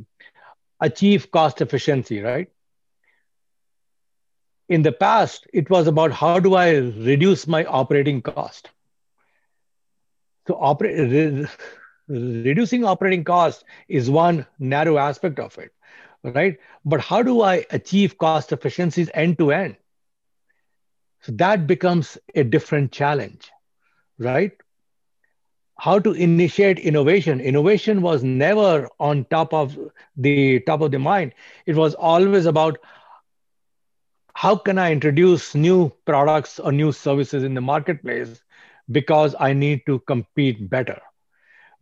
achieve 0.81 1.31
cost 1.31 1.61
efficiency, 1.61 2.21
right? 2.21 2.47
In 4.69 4.83
the 4.83 4.91
past, 4.91 5.47
it 5.53 5.69
was 5.69 5.87
about 5.87 6.11
how 6.11 6.39
do 6.39 6.55
I 6.55 6.71
reduce 6.75 7.47
my 7.47 7.65
operating 7.65 8.21
cost. 8.21 8.69
So 10.47 10.55
operate, 10.59 11.11
re, 11.11 11.47
reducing 12.07 12.83
operating 12.85 13.23
cost 13.23 13.63
is 13.87 14.09
one 14.09 14.45
narrow 14.59 14.97
aspect 14.97 15.39
of 15.39 15.57
it, 15.59 15.71
right? 16.23 16.57
But 16.85 17.01
how 17.01 17.23
do 17.23 17.41
I 17.41 17.65
achieve 17.71 18.17
cost 18.17 18.51
efficiencies 18.51 19.09
end 19.13 19.37
to 19.39 19.51
end? 19.51 19.77
So 21.21 21.31
that 21.33 21.67
becomes 21.67 22.17
a 22.35 22.43
different 22.43 22.91
challenge, 22.91 23.51
right? 24.17 24.51
how 25.79 25.99
to 25.99 26.11
initiate 26.13 26.79
innovation? 26.79 27.39
Innovation 27.41 28.01
was 28.01 28.23
never 28.23 28.87
on 28.99 29.25
top 29.25 29.53
of 29.53 29.77
the 30.15 30.59
top 30.61 30.81
of 30.81 30.91
the 30.91 30.99
mind. 30.99 31.33
It 31.65 31.75
was 31.75 31.95
always 31.95 32.45
about 32.45 32.77
how 34.41 34.55
can 34.55 34.77
i 34.77 34.91
introduce 34.91 35.55
new 35.55 35.91
products 36.05 36.59
or 36.59 36.71
new 36.71 36.91
services 36.91 37.43
in 37.43 37.53
the 37.55 37.61
marketplace 37.61 38.41
because 38.91 39.35
i 39.39 39.53
need 39.53 39.85
to 39.87 39.99
compete 40.11 40.69
better. 40.69 40.99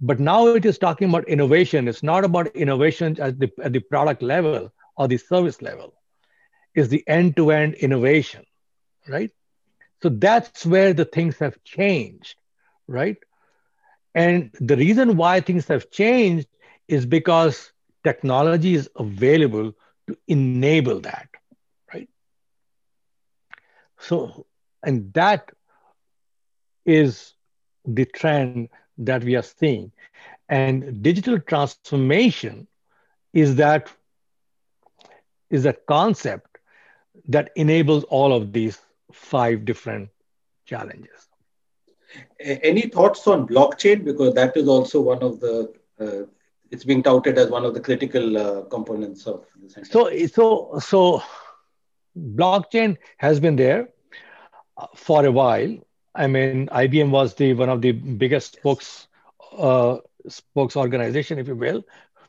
But 0.01 0.19
now 0.19 0.47
it 0.49 0.65
is 0.65 0.77
talking 0.79 1.09
about 1.09 1.27
innovation. 1.29 1.87
It's 1.87 2.03
not 2.03 2.25
about 2.25 2.47
innovation 2.49 3.17
at 3.21 3.39
the, 3.39 3.51
at 3.63 3.73
the 3.73 3.79
product 3.81 4.21
level 4.23 4.71
or 4.97 5.07
the 5.07 5.17
service 5.17 5.61
level. 5.61 5.93
It's 6.75 6.89
the 6.89 7.03
end-to-end 7.07 7.75
innovation 7.75 8.46
right 9.07 9.31
so 10.01 10.09
that's 10.09 10.65
where 10.65 10.93
the 10.93 11.05
things 11.05 11.37
have 11.39 11.51
changed 11.63 12.35
right 12.87 13.17
and 14.13 14.51
the 14.59 14.75
reason 14.77 15.15
why 15.17 15.39
things 15.39 15.67
have 15.67 15.89
changed 15.91 16.47
is 16.87 17.05
because 17.05 17.71
technology 18.03 18.73
is 18.75 18.89
available 18.97 19.73
to 20.07 20.17
enable 20.27 20.99
that, 21.01 21.27
right? 21.93 22.09
So, 23.99 24.45
and 24.83 25.13
that 25.13 25.51
is 26.85 27.33
the 27.85 28.05
trend 28.05 28.69
that 28.99 29.23
we 29.23 29.35
are 29.35 29.43
seeing. 29.43 29.91
And 30.49 31.03
digital 31.03 31.39
transformation 31.39 32.67
is 33.33 33.55
that 33.55 33.89
is 35.49 35.63
that 35.63 35.85
concept 35.85 36.57
that 37.27 37.51
enables 37.55 38.03
all 38.05 38.33
of 38.33 38.53
these 38.53 38.79
five 39.11 39.65
different 39.65 40.09
challenges 40.65 41.27
any 42.39 42.81
thoughts 42.83 43.27
on 43.27 43.47
blockchain? 43.47 44.03
Because 44.03 44.33
that 44.35 44.55
is 44.57 44.67
also 44.67 45.01
one 45.01 45.21
of 45.21 45.39
the, 45.39 45.73
uh, 45.99 46.23
it's 46.71 46.83
being 46.83 47.03
touted 47.03 47.37
as 47.37 47.49
one 47.49 47.65
of 47.65 47.73
the 47.73 47.79
critical 47.79 48.37
uh, 48.37 48.61
components 48.63 49.25
of 49.27 49.45
this. 49.61 49.89
So, 49.89 50.09
so, 50.27 50.79
so 50.79 51.23
blockchain 52.17 52.97
has 53.17 53.39
been 53.39 53.55
there 53.55 53.89
uh, 54.77 54.87
for 54.95 55.25
a 55.25 55.31
while. 55.31 55.77
I 56.15 56.27
mean, 56.27 56.67
IBM 56.67 57.11
was 57.11 57.35
the 57.35 57.53
one 57.53 57.69
of 57.69 57.81
the 57.81 57.91
biggest 57.91 58.53
spokes 58.53 59.07
uh, 59.57 59.97
spokes 60.27 60.75
organization, 60.75 61.37
if 61.37 61.47
you 61.47 61.55
will, 61.55 61.83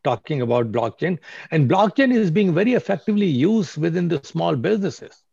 talking 0.04 0.42
about 0.42 0.70
blockchain. 0.70 1.18
And 1.50 1.68
blockchain 1.68 2.12
is 2.12 2.30
being 2.30 2.54
very 2.54 2.74
effectively 2.74 3.26
used 3.26 3.78
within 3.78 4.08
the 4.08 4.22
small 4.22 4.56
businesses. 4.56 5.24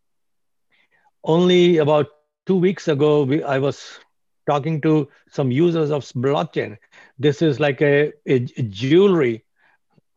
Only 1.25 1.77
about 1.77 2.07
two 2.45 2.55
weeks 2.55 2.87
ago, 2.87 3.23
we, 3.23 3.43
I 3.43 3.57
was 3.57 3.99
talking 4.47 4.79
to 4.81 5.09
some 5.31 5.51
users 5.51 5.89
of 5.89 6.03
blockchain. 6.03 6.77
This 7.17 7.41
is 7.41 7.59
like 7.59 7.81
a, 7.81 8.13
a, 8.27 8.39
jewelry 8.39 9.43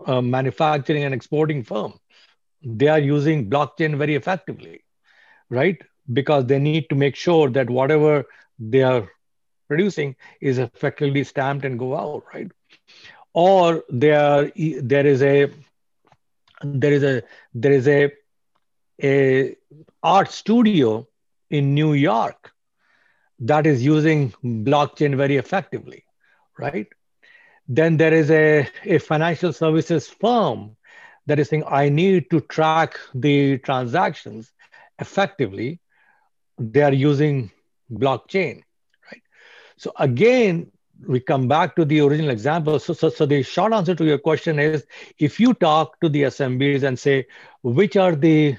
uh, 0.05 0.21
manufacturing 0.21 1.05
and 1.05 1.15
exporting 1.15 1.63
firm. 1.65 1.95
They 2.63 2.89
are 2.89 2.99
using 2.99 3.49
blockchain 3.49 3.97
very 3.97 4.17
effectively, 4.17 4.85
right? 5.49 5.81
Because 6.13 6.45
they 6.45 6.59
need 6.59 6.91
to 6.91 6.95
make 6.95 7.17
sure 7.17 7.49
that 7.51 7.71
whatever 7.71 8.27
they 8.59 8.83
are 8.83 9.09
producing 9.67 10.15
is 10.43 10.59
effectively 10.59 11.25
stamped 11.25 11.65
and 11.65 11.79
go 11.79 11.97
out, 11.97 12.25
right? 12.35 12.51
Or 13.33 13.85
there, 13.89 14.53
there 14.57 15.07
is 15.07 15.23
a 15.23 15.51
there 16.63 16.93
is 16.93 17.05
a 17.05 17.23
there 17.55 17.73
is 17.73 17.87
a 17.87 18.13
a 19.03 19.57
art 20.03 20.31
studio 20.31 21.07
in 21.51 21.75
New 21.75 21.93
York 21.93 22.53
that 23.41 23.67
is 23.67 23.85
using 23.85 24.33
blockchain 24.43 25.17
very 25.17 25.37
effectively, 25.37 26.05
right? 26.59 26.89
Then 27.69 27.97
there 27.97 28.13
is 28.13 28.31
a, 28.31 28.69
a 28.85 28.99
financial 28.99 29.53
services 29.53 30.09
firm 30.09 30.77
that 31.27 31.39
is 31.39 31.49
saying, 31.49 31.65
I 31.69 31.89
need 31.89 32.31
to 32.31 32.41
track 32.41 32.99
the 33.15 33.59
transactions 33.59 34.53
effectively. 34.99 35.81
They 36.59 36.83
are 36.83 36.93
using 36.93 37.51
blockchain, 37.93 38.63
right? 39.11 39.23
So 39.77 39.93
again, 39.99 40.73
we 41.07 41.21
come 41.21 41.47
back 41.47 41.77
to 41.77 41.85
the 41.85 42.01
original 42.01 42.31
example. 42.31 42.79
So, 42.81 42.93
so, 42.93 43.09
so 43.09 43.27
the 43.27 43.43
short 43.43 43.73
answer 43.73 43.95
to 43.95 44.05
your 44.05 44.19
question 44.19 44.59
is 44.59 44.85
if 45.19 45.39
you 45.39 45.55
talk 45.55 46.01
to 46.01 46.09
the 46.09 46.23
SMBs 46.25 46.83
and 46.83 46.99
say, 46.99 47.27
which 47.63 47.97
are 47.97 48.17
the 48.17 48.57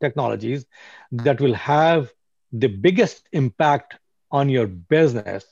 technologies 0.00 0.66
that 1.12 1.40
will 1.40 1.54
have 1.54 2.12
the 2.52 2.68
biggest 2.68 3.28
impact 3.32 3.98
on 4.30 4.48
your 4.48 4.66
business 4.66 5.44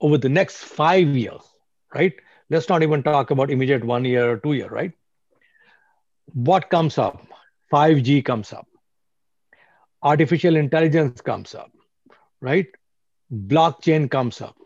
over 0.00 0.18
the 0.18 0.28
next 0.28 0.58
five 0.58 1.08
years, 1.08 1.42
right? 1.94 2.14
Let's 2.50 2.68
not 2.68 2.82
even 2.82 3.02
talk 3.02 3.30
about 3.30 3.50
immediate 3.50 3.84
one 3.84 4.04
year 4.04 4.30
or 4.30 4.36
two 4.38 4.52
year, 4.54 4.68
right? 4.68 4.92
What 6.34 6.70
comes 6.70 6.98
up? 6.98 7.26
5G 7.70 8.22
comes 8.22 8.52
up. 8.52 8.66
Artificial 10.02 10.56
intelligence 10.56 11.20
comes 11.20 11.54
up, 11.54 11.70
right? 12.40 12.66
Blockchain 13.32 14.10
comes 14.10 14.40
up. 14.40 14.56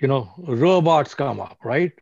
You 0.00 0.08
know, 0.08 0.30
robots 0.38 1.14
come 1.14 1.40
up, 1.40 1.58
right? 1.64 1.92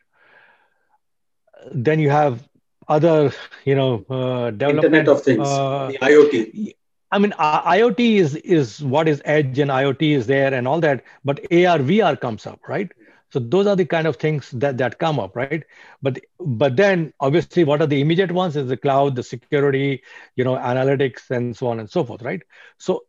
Then 1.73 1.99
you 1.99 2.09
have 2.09 2.47
other, 2.87 3.31
you 3.65 3.75
know, 3.75 4.05
uh, 4.09 4.51
development. 4.51 4.85
Internet 4.85 5.07
of 5.07 5.23
Things, 5.23 5.47
uh, 5.47 5.87
the 5.87 5.97
IoT. 6.01 6.73
I 7.11 7.19
mean, 7.19 7.31
IoT 7.39 7.99
is 8.17 8.35
is 8.35 8.83
what 8.83 9.07
is 9.07 9.21
edge 9.25 9.59
and 9.59 9.71
IoT 9.71 10.15
is 10.15 10.27
there 10.27 10.53
and 10.53 10.67
all 10.67 10.79
that, 10.81 11.03
but 11.23 11.39
AR 11.51 11.79
VR 11.79 12.15
comes 12.19 12.45
up, 12.45 12.59
right? 12.67 12.91
So 13.31 13.39
those 13.39 13.67
are 13.67 13.75
the 13.75 13.85
kind 13.85 14.07
of 14.07 14.17
things 14.17 14.51
that 14.51 14.77
that 14.77 14.99
come 14.99 15.19
up, 15.19 15.35
right? 15.35 15.63
But 16.01 16.19
but 16.39 16.75
then 16.75 17.13
obviously, 17.19 17.63
what 17.63 17.81
are 17.81 17.87
the 17.87 18.01
immediate 18.01 18.31
ones? 18.31 18.55
Is 18.55 18.67
the 18.67 18.77
cloud, 18.77 19.15
the 19.15 19.23
security, 19.23 20.01
you 20.35 20.43
know, 20.43 20.55
analytics, 20.55 21.29
and 21.29 21.55
so 21.55 21.67
on 21.67 21.79
and 21.79 21.89
so 21.89 22.03
forth, 22.03 22.21
right? 22.21 22.41
So 22.77 23.03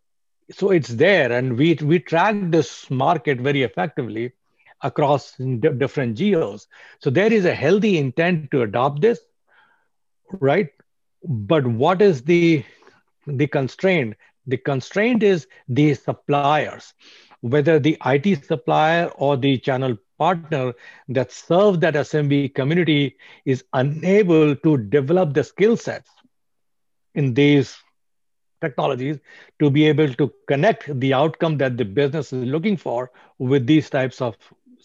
so 0.51 0.70
it's 0.70 0.89
there, 0.89 1.33
and 1.33 1.57
we 1.57 1.74
we 1.83 1.99
track 2.01 2.37
this 2.51 2.91
market 2.91 3.41
very 3.41 3.62
effectively 3.62 4.33
across 4.83 5.37
different 5.37 6.16
geos. 6.16 6.66
So 7.01 7.11
there 7.11 7.33
is 7.33 7.45
a 7.45 7.55
healthy 7.55 7.99
intent 7.99 8.51
to 8.53 8.62
adopt 8.62 9.01
this, 9.01 9.20
right? 10.41 10.68
But 11.24 11.66
what 11.66 12.03
is 12.03 12.22
the 12.22 12.64
the 13.27 13.47
constraint. 13.47 14.16
The 14.47 14.57
constraint 14.57 15.22
is 15.22 15.47
the 15.68 15.95
suppliers, 15.95 16.95
whether 17.41 17.79
the 17.79 17.99
IT 18.05 18.45
supplier 18.45 19.07
or 19.16 19.37
the 19.37 19.59
channel 19.59 19.97
partner 20.18 20.72
that 21.09 21.33
serve 21.33 21.81
that 21.81 21.95
SMB 21.95 22.55
community 22.55 23.16
is 23.45 23.64
unable 23.72 24.55
to 24.57 24.79
develop 24.79 25.35
the 25.35 25.45
skill 25.45 25.77
sets 25.77 26.11
in 27.14 27.35
these 27.35 27.77
technologies 28.61 29.18
to 29.59 29.70
be 29.70 29.85
able 29.87 30.12
to 30.14 30.33
connect 30.49 30.99
the 31.01 31.12
outcome 31.12 31.59
that 31.59 31.77
the 31.77 31.85
business 31.85 32.33
is 32.33 32.47
looking 32.47 32.77
for 32.77 33.11
with 33.39 33.66
these 33.66 33.91
types 33.91 34.20
of 34.22 34.37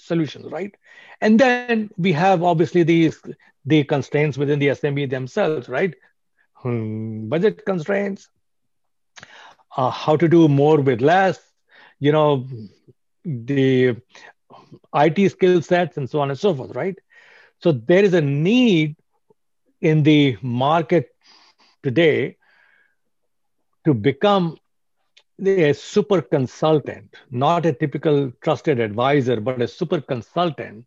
solutions, 0.06 0.52
right? 0.52 0.76
And 1.22 1.40
then 1.40 1.90
we 1.98 2.12
have 2.14 2.44
obviously 2.44 2.84
these 2.84 3.22
the 3.66 3.84
constraints 3.84 4.38
within 4.38 4.60
the 4.60 4.70
SMB 4.72 5.06
themselves, 5.10 5.70
right? 5.70 5.94
Hmm, 6.56 7.30
budget 7.30 7.66
constraints, 7.66 8.30
uh, 9.78 9.90
how 9.90 10.16
to 10.18 10.28
do 10.28 10.48
more 10.48 10.80
with 10.82 11.02
less, 11.02 11.40
you 12.00 12.12
know, 12.12 12.48
the 13.26 13.96
IT 14.94 15.30
skill 15.30 15.62
sets 15.62 15.98
and 15.98 16.10
so 16.10 16.20
on 16.20 16.30
and 16.30 16.40
so 16.40 16.54
forth, 16.54 16.76
right? 16.76 16.98
So 17.60 17.72
there 17.72 18.04
is 18.04 18.14
a 18.14 18.22
need 18.22 18.96
in 19.82 20.04
the 20.04 20.38
market 20.42 21.10
today 21.84 22.38
to 23.86 23.94
become 23.94 24.58
a 25.48 25.74
super 25.74 26.22
consultant, 26.22 27.16
not 27.32 27.66
a 27.66 27.74
typical 27.74 28.32
trusted 28.42 28.80
advisor, 28.80 29.40
but 29.40 29.62
a 29.62 29.68
super 29.68 30.02
consultant 30.02 30.86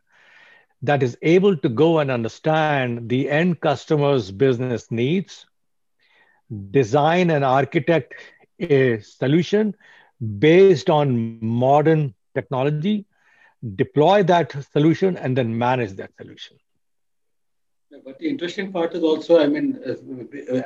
that 0.82 1.02
is 1.02 1.16
able 1.22 1.56
to 1.56 1.68
go 1.68 1.98
and 1.98 2.10
understand 2.10 3.08
the 3.08 3.30
end 3.30 3.60
customer's 3.60 4.30
business 4.30 4.90
needs, 4.90 5.46
design 6.70 7.30
and 7.30 7.44
architect 7.44 8.14
a 8.60 9.00
solution 9.00 9.74
based 10.38 10.90
on 10.90 11.38
modern 11.40 12.14
technology, 12.34 13.06
deploy 13.76 14.22
that 14.22 14.54
solution, 14.72 15.16
and 15.16 15.36
then 15.36 15.56
manage 15.56 15.92
that 15.92 16.10
solution. 16.16 16.56
But 18.02 18.18
the 18.18 18.28
interesting 18.28 18.72
part 18.72 18.94
is 18.94 19.02
also, 19.02 19.38
I 19.38 19.46
mean, 19.46 19.78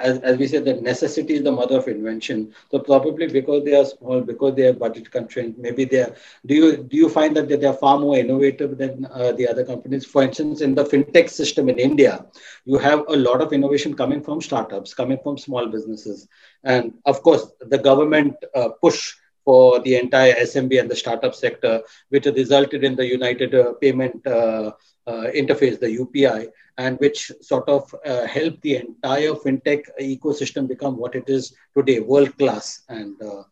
as, 0.01 0.19
as 0.21 0.39
we 0.39 0.47
said, 0.47 0.65
that 0.65 0.83
necessity 0.83 1.35
is 1.35 1.43
the 1.43 1.53
mother 1.53 1.79
of 1.79 1.89
invention. 1.89 2.55
So 2.71 2.79
probably 2.79 3.27
because 3.27 3.65
they 3.65 3.75
are 3.75 3.85
small, 3.85 4.21
because 4.21 4.55
they 4.55 4.67
are 4.67 4.73
budget 4.73 5.11
constrained, 5.11 5.59
maybe 5.59 5.85
they 5.85 6.03
are. 6.03 6.15
Do 6.47 6.55
you 6.55 6.77
do 6.77 6.97
you 6.97 7.09
find 7.09 7.37
that 7.37 7.49
they 7.49 7.67
are 7.67 7.75
far 7.75 7.99
more 7.99 8.17
innovative 8.17 8.79
than 8.79 9.07
uh, 9.13 9.33
the 9.33 9.49
other 9.49 9.65
companies? 9.65 10.07
For 10.07 10.23
instance, 10.23 10.61
in 10.61 10.75
the 10.75 10.85
fintech 10.85 11.29
system 11.29 11.69
in 11.69 11.79
India, 11.79 12.25
you 12.65 12.79
have 12.79 13.05
a 13.09 13.17
lot 13.17 13.43
of 13.43 13.53
innovation 13.53 13.95
coming 13.95 14.23
from 14.23 14.41
startups, 14.41 14.95
coming 14.95 15.19
from 15.23 15.37
small 15.37 15.67
businesses, 15.67 16.29
and 16.65 16.95
of 17.05 17.23
course, 17.23 17.47
the 17.61 17.79
government 17.79 18.37
uh, 18.55 18.71
push 18.81 19.15
for 19.45 19.81
the 19.81 19.97
entire 19.97 20.35
SMB 20.35 20.79
and 20.79 20.91
the 20.91 20.97
startup 20.97 21.35
sector, 21.35 21.81
which 22.11 22.27
resulted 22.27 22.85
in 22.85 22.95
the 22.97 23.07
United 23.07 23.55
uh, 23.55 23.73
Payment 23.81 24.27
uh, 24.27 24.73
uh, 25.09 25.27
Interface, 25.35 25.81
the 25.81 25.91
UPI, 25.91 26.49
and 26.77 26.99
which 27.01 27.33
sort 27.41 27.69
of 27.69 27.95
uh, 28.05 28.27
helped 28.27 28.63
the 28.63 28.77
entire 28.77 29.33
fintech 29.33 29.85
ecosystem 30.01 30.69
become 30.69 30.97
what 30.97 31.15
it 31.15 31.25
is 31.29 31.55
today, 31.77 32.01
world 32.01 32.37
class 32.39 32.83
and 32.89 33.21
uh, 33.23 33.43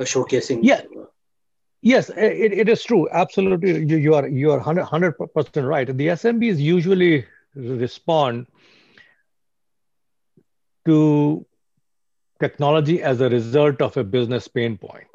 showcasing. 0.00 0.60
Yeah. 0.62 0.82
Yes, 1.82 2.10
it, 2.10 2.52
it 2.52 2.68
is 2.68 2.82
true. 2.82 3.08
Absolutely, 3.12 3.84
you, 3.86 3.96
you 3.96 4.14
are 4.14 4.26
you 4.26 4.50
are 4.50 4.58
hundred 4.58 5.12
percent 5.34 5.66
right. 5.66 5.86
The 5.86 6.08
SMBs 6.08 6.58
usually 6.58 7.26
respond 7.54 8.46
to 10.86 11.44
technology 12.40 13.02
as 13.02 13.20
a 13.20 13.28
result 13.28 13.80
of 13.82 13.96
a 13.96 14.04
business 14.04 14.48
pain 14.48 14.76
point, 14.78 15.08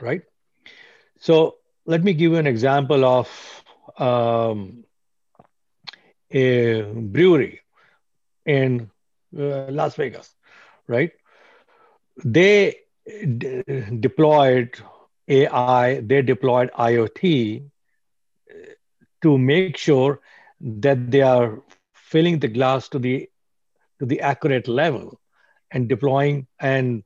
right? 0.00 0.22
So 1.18 1.56
let 1.86 2.02
me 2.02 2.14
give 2.14 2.32
you 2.32 2.38
an 2.38 2.46
example 2.46 3.04
of 3.04 3.61
um, 4.02 4.88
a 6.32 6.82
brewery 6.92 7.62
in 8.46 8.94
uh, 9.46 9.66
Las 9.70 9.96
Vegas, 9.96 10.36
right? 10.88 11.10
They 12.24 12.76
d- 13.38 13.62
deployed 14.00 14.70
AI, 15.28 16.00
they 16.00 16.22
deployed 16.22 16.70
IoT 16.78 17.70
to 19.22 19.38
make 19.38 19.76
sure 19.76 20.20
that 20.60 21.02
they 21.10 21.22
are 21.22 21.58
filling 21.94 22.38
the 22.40 22.48
glass 22.48 22.88
to 22.88 22.98
the 22.98 23.28
to 23.98 24.06
the 24.06 24.20
accurate 24.20 24.68
level 24.68 25.20
and 25.72 25.88
deploying 25.88 26.46
and 26.60 27.04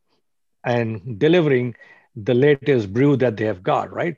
and 0.64 1.18
delivering 1.18 1.74
the 2.16 2.34
latest 2.34 2.92
brew 2.92 3.16
that 3.16 3.36
they 3.36 3.44
have 3.44 3.62
got 3.62 3.92
right 3.92 4.16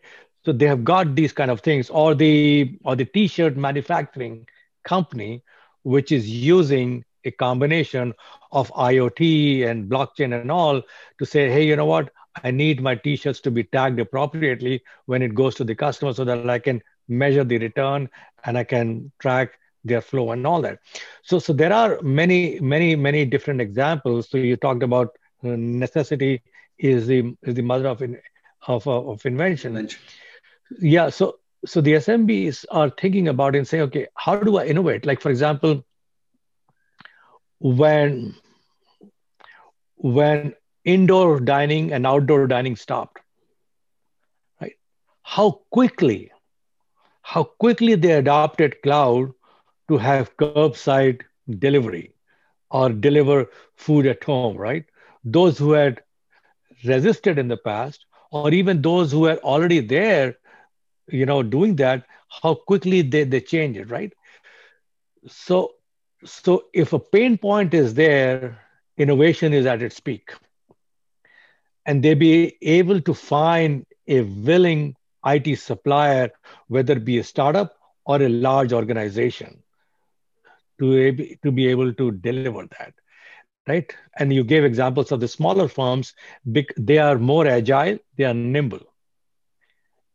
so 0.48 0.52
they 0.52 0.64
have 0.66 0.82
got 0.82 1.14
these 1.14 1.32
kind 1.34 1.50
of 1.50 1.60
things 1.60 1.90
or 1.90 2.14
the 2.14 2.78
or 2.82 2.96
the 2.96 3.04
t-shirt 3.04 3.58
manufacturing 3.58 4.46
company 4.82 5.42
which 5.82 6.10
is 6.10 6.26
using 6.26 7.04
a 7.24 7.30
combination 7.32 8.14
of 8.52 8.72
iot 8.72 9.20
and 9.70 9.90
blockchain 9.90 10.40
and 10.40 10.50
all 10.50 10.80
to 11.18 11.26
say 11.26 11.50
hey 11.50 11.66
you 11.66 11.76
know 11.76 11.84
what? 11.84 12.10
I 12.42 12.50
need 12.50 12.80
my 12.80 12.94
t-shirts 12.94 13.40
to 13.40 13.50
be 13.50 13.64
tagged 13.64 14.00
appropriately 14.00 14.82
when 15.04 15.20
it 15.20 15.34
goes 15.34 15.54
to 15.56 15.64
the 15.64 15.74
customer 15.74 16.14
so 16.14 16.24
that 16.24 16.48
i 16.48 16.58
can 16.58 16.82
measure 17.08 17.44
the 17.44 17.58
return 17.58 18.08
and 18.44 18.56
i 18.56 18.64
can 18.64 19.12
track 19.18 19.58
their 19.84 20.00
flow 20.00 20.32
and 20.32 20.46
all 20.46 20.62
that. 20.62 20.78
So 21.24 21.38
so 21.38 21.52
there 21.52 21.74
are 21.74 22.00
many 22.00 22.58
many 22.60 22.96
many 22.96 23.26
different 23.26 23.60
examples. 23.60 24.30
So 24.30 24.38
you 24.38 24.56
talked 24.56 24.82
about 24.82 25.08
uh, 25.44 25.56
necessity 25.56 26.42
is 26.78 27.06
the 27.06 27.36
is 27.42 27.54
the 27.54 27.62
mother 27.62 27.88
of 27.88 28.00
in, 28.00 28.18
of, 28.66 28.88
of 28.88 29.26
invention 29.26 29.76
yeah 30.80 31.08
so 31.08 31.38
so 31.66 31.80
the 31.80 31.92
smbs 31.94 32.64
are 32.70 32.90
thinking 32.90 33.28
about 33.28 33.56
and 33.56 33.66
saying 33.66 33.82
okay 33.82 34.06
how 34.14 34.36
do 34.36 34.56
i 34.56 34.64
innovate 34.64 35.06
like 35.06 35.20
for 35.20 35.30
example 35.30 35.84
when 37.60 38.34
when 39.96 40.54
indoor 40.84 41.40
dining 41.40 41.92
and 41.92 42.06
outdoor 42.06 42.46
dining 42.46 42.76
stopped 42.76 43.18
right 44.60 44.76
how 45.22 45.50
quickly 45.70 46.30
how 47.22 47.44
quickly 47.44 47.94
they 47.94 48.12
adopted 48.12 48.80
cloud 48.82 49.32
to 49.88 49.98
have 49.98 50.36
curbside 50.36 51.22
delivery 51.58 52.14
or 52.70 52.90
deliver 52.90 53.46
food 53.76 54.06
at 54.06 54.24
home, 54.24 54.56
right? 54.56 54.84
Those 55.24 55.58
who 55.58 55.72
had 55.72 56.02
resisted 56.84 57.38
in 57.38 57.48
the 57.48 57.56
past, 57.56 58.06
or 58.30 58.52
even 58.52 58.80
those 58.82 59.12
who 59.12 59.20
were 59.20 59.38
already 59.38 59.80
there, 59.80 60.36
you 61.08 61.26
know, 61.26 61.42
doing 61.42 61.76
that, 61.76 62.06
how 62.42 62.54
quickly 62.54 63.02
they, 63.02 63.24
they 63.24 63.40
change 63.40 63.76
it, 63.76 63.90
right? 63.90 64.12
So, 65.26 65.74
so 66.24 66.64
if 66.72 66.92
a 66.92 66.98
pain 66.98 67.38
point 67.38 67.74
is 67.74 67.94
there, 67.94 68.58
innovation 68.96 69.52
is 69.52 69.66
at 69.66 69.82
its 69.82 70.00
peak. 70.00 70.32
And 71.86 72.02
they 72.02 72.14
be 72.14 72.56
able 72.62 73.00
to 73.02 73.14
find 73.14 73.86
a 74.06 74.22
willing 74.22 74.96
IT 75.24 75.56
supplier, 75.56 76.30
whether 76.68 76.94
it 76.94 77.04
be 77.04 77.18
a 77.18 77.24
startup 77.24 77.76
or 78.04 78.22
a 78.22 78.28
large 78.28 78.72
organization 78.72 79.62
to, 80.80 81.36
to 81.42 81.52
be 81.52 81.68
able 81.68 81.92
to 81.94 82.12
deliver 82.12 82.66
that 82.78 82.94
right 83.68 83.94
and 84.18 84.32
you 84.32 84.42
gave 84.44 84.64
examples 84.64 85.12
of 85.12 85.20
the 85.20 85.28
smaller 85.28 85.68
firms 85.68 86.14
they 86.44 86.98
are 86.98 87.18
more 87.18 87.46
agile 87.46 87.98
they 88.16 88.24
are 88.24 88.34
nimble 88.34 88.87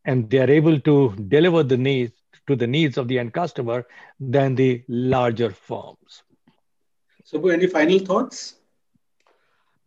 and 0.04 0.30
they 0.30 0.38
are 0.38 0.50
able 0.50 0.78
to 0.80 1.14
deliver 1.28 1.62
the 1.62 1.76
needs 1.76 2.12
to 2.46 2.56
the 2.56 2.66
needs 2.66 2.98
of 2.98 3.08
the 3.08 3.18
end 3.18 3.32
customer 3.32 3.86
than 4.20 4.54
the 4.54 4.82
larger 4.88 5.50
firms. 5.50 6.22
So 7.24 7.46
any 7.48 7.66
final 7.66 7.98
thoughts? 7.98 8.56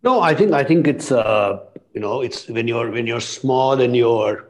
No 0.04 0.22
i 0.22 0.34
think 0.34 0.54
i 0.54 0.64
think 0.64 0.88
it's 0.88 1.12
uh, 1.12 1.60
you 1.94 2.00
know 2.00 2.22
it's 2.22 2.48
when 2.48 2.68
you're 2.68 2.92
when 2.92 3.08
you're 3.08 3.20
small 3.20 3.82
and 3.82 3.96
you're 3.96 4.48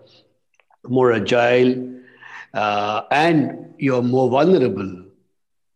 more 0.87 1.13
agile 1.13 1.71
uh, 2.53 3.01
and 3.11 3.73
you're 3.77 4.01
more 4.01 4.29
vulnerable 4.29 5.07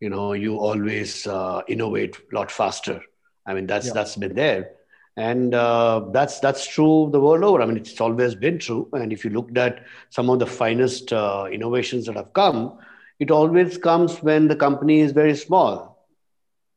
you 0.01 0.09
know 0.09 0.33
you 0.33 0.57
always 0.57 1.25
uh, 1.27 1.61
innovate 1.67 2.17
a 2.17 2.35
lot 2.35 2.51
faster. 2.51 3.01
I 3.45 3.53
mean 3.53 3.67
that's 3.67 3.87
yeah. 3.87 3.93
that's 3.93 4.15
been 4.15 4.35
there 4.35 4.71
and 5.17 5.53
uh, 5.53 6.05
that's 6.11 6.39
that's 6.39 6.65
true 6.67 7.09
the 7.11 7.19
world 7.19 7.43
over. 7.43 7.61
I 7.61 7.65
mean 7.65 7.77
it's 7.77 7.99
always 7.99 8.35
been 8.35 8.59
true. 8.59 8.89
And 8.93 9.11
if 9.11 9.23
you 9.25 9.31
looked 9.31 9.57
at 9.57 9.85
some 10.09 10.29
of 10.29 10.39
the 10.39 10.45
finest 10.47 11.11
uh, 11.11 11.47
innovations 11.51 12.05
that 12.05 12.15
have 12.15 12.33
come 12.33 12.77
it 13.19 13.29
always 13.29 13.77
comes 13.77 14.17
when 14.23 14.47
the 14.47 14.55
company 14.55 15.01
is 15.01 15.11
very 15.11 15.35
small. 15.35 16.07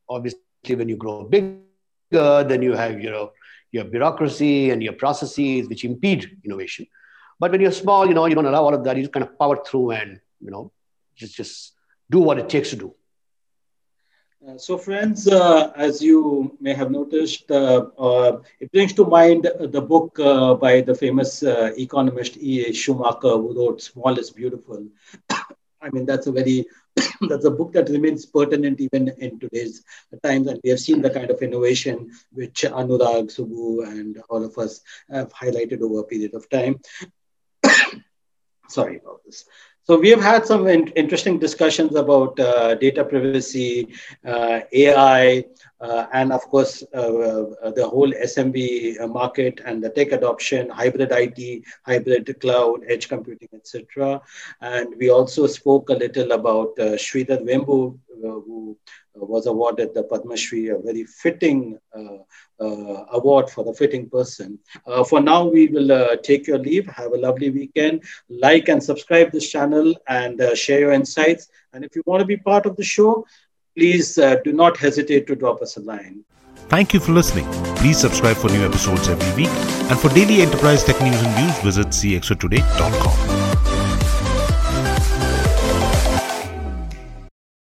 Obviously 0.09 0.74
when 0.76 0.89
you 0.89 0.97
grow 0.97 1.24
bigger 1.24 1.64
then 2.45 2.62
you 2.62 2.72
have 2.72 3.01
you 3.01 3.11
know 3.11 3.32
your 3.72 3.85
bureaucracy 3.85 4.70
and 4.70 4.82
your 4.82 4.93
processes 4.93 5.68
which 5.68 5.85
impede 5.85 5.91
innovation. 6.45 6.87
But 7.01 7.11
when 7.11 7.24
you're 7.28 7.41
small 7.41 7.89
you 7.89 7.93
know 7.93 7.99
you 8.01 8.11
don't 8.11 8.26
allow 8.26 8.43
all 8.43 8.59
of 8.59 8.64
that. 8.64 8.80
You 8.87 8.87
just 8.93 9.12
kind 9.12 9.14
of 9.14 9.39
power 9.39 9.59
through 9.64 9.93
and 9.93 10.20
you 10.41 10.51
know 10.51 10.72
just 11.14 11.35
just 11.37 11.72
do 12.11 12.18
what 12.18 12.39
it 12.39 12.49
takes 12.49 12.70
to 12.70 12.76
do 12.76 12.95
uh, 14.47 14.59
so, 14.59 14.76
friends, 14.76 15.28
uh, 15.28 15.72
as 15.76 16.03
you 16.03 16.57
may 16.61 16.74
have 16.74 16.90
noticed, 16.90 17.51
uh, 17.51 17.86
uh 17.99 18.40
it 18.61 18.70
brings 18.72 18.92
to 18.92 19.05
mind 19.05 19.49
the 19.61 19.80
book 19.80 20.18
uh, 20.18 20.55
by 20.55 20.80
the 20.80 20.95
famous 20.95 21.42
economist 21.42 22.36
E.F. 22.36 22.74
Schumacher, 22.74 23.36
who 23.40 23.55
wrote 23.57 23.80
"Small 23.82 24.18
is 24.18 24.30
Beautiful." 24.30 24.86
I 25.30 25.90
mean, 25.92 26.07
that's 26.07 26.26
a 26.26 26.32
very 26.32 26.66
that's 27.28 27.45
a 27.45 27.51
book 27.51 27.72
that 27.72 27.88
remains 27.88 28.26
pertinent 28.26 28.80
even 28.80 29.09
in 29.18 29.38
today's 29.38 29.82
times, 30.22 30.47
and 30.49 30.61
we 30.62 30.70
have 30.70 30.80
seen 30.80 31.01
the 31.01 31.11
kind 31.11 31.30
of 31.30 31.42
innovation 31.42 32.11
which 32.32 32.62
Anurag, 32.62 33.34
Subbu, 33.34 33.86
and 33.86 34.22
all 34.28 34.45
of 34.45 34.59
us 34.59 34.80
have 35.11 35.32
highlighted 35.32 35.80
over 35.80 36.01
a 36.01 36.05
period 36.05 36.34
of 36.34 36.49
time. 36.49 36.80
Sorry 38.68 38.99
about 38.99 39.20
this. 39.24 39.45
So 39.87 40.01
we 40.01 40.09
have 40.09 40.22
had 40.22 40.47
some 40.47 40.66
in- 40.66 40.89
interesting 41.03 41.39
discussions 41.39 41.95
about 41.95 42.41
uh, 42.41 42.74
data 42.76 43.05
privacy, 43.05 43.89
uh, 44.24 44.61
AI, 44.72 45.45
uh, 45.78 46.07
and 46.14 46.32
of 46.32 46.41
course 46.49 46.82
uh, 46.95 46.97
uh, 46.97 47.70
the 47.72 47.87
whole 47.87 48.11
SMB 48.11 49.07
market 49.11 49.61
and 49.66 49.85
the 49.85 49.91
tech 49.91 50.12
adoption, 50.12 50.70
hybrid 50.70 51.12
IT, 51.12 51.64
hybrid 51.85 52.35
cloud, 52.41 52.80
edge 52.89 53.09
computing, 53.11 53.49
etc. 53.53 54.22
And 54.62 54.95
we 54.99 55.11
also 55.11 55.47
spoke 55.47 55.91
a 55.91 55.95
little 56.05 56.32
about 56.32 56.78
uh, 56.78 56.97
Sridhar 56.97 57.45
Vembu, 57.47 57.99
who 58.22 58.78
was 59.14 59.47
awarded 59.47 59.93
the 59.93 60.05
Padma 60.05 60.37
Shri, 60.37 60.68
a 60.68 60.78
very 60.78 61.05
fitting 61.05 61.78
uh, 61.95 62.18
uh, 62.54 62.54
Uh, 62.61 63.05
award 63.11 63.51
for 63.51 63.65
the 63.65 63.75
fitting 63.75 64.09
person. 64.09 64.57
Uh, 64.87 65.03
for 65.03 65.21
now, 65.21 65.45
we 65.45 65.67
will 65.67 65.91
uh, 65.91 66.15
take 66.23 66.47
your 66.47 66.57
leave. 66.57 66.87
Have 66.87 67.13
a 67.13 67.17
lovely 67.17 67.51
weekend. 67.51 68.05
Like 68.29 68.69
and 68.69 68.81
subscribe 68.81 69.33
this 69.33 69.51
channel 69.51 69.93
and 70.07 70.41
uh, 70.41 70.55
share 70.55 70.79
your 70.79 70.93
insights. 70.93 71.49
And 71.73 71.85
if 71.85 71.97
you 71.97 72.05
want 72.07 72.21
to 72.21 72.27
be 72.27 72.37
part 72.37 72.67
of 72.67 72.77
the 72.77 72.85
show, 72.85 73.27
please 73.77 74.15
do 74.15 74.53
not 74.53 74.77
hesitate 74.77 75.27
to 75.27 75.35
drop 75.35 75.63
us 75.63 75.79
a 75.79 75.81
line. 75.81 76.25
Thank 76.69 76.95
you 76.95 77.01
for 77.01 77.11
listening. 77.11 77.47
Please 77.77 77.99
subscribe 77.99 78.37
for 78.37 78.49
new 78.49 78.65
episodes 78.65 79.09
every 79.09 79.35
week. 79.35 79.51
And 79.91 79.99
for 79.99 80.09
daily 80.11 80.41
enterprise 80.41 80.85
tech 80.85 81.01
news 81.03 81.21
and 81.23 81.35
views, 81.35 81.59
visit 81.59 81.89
cxotoday.com. 81.89 84.04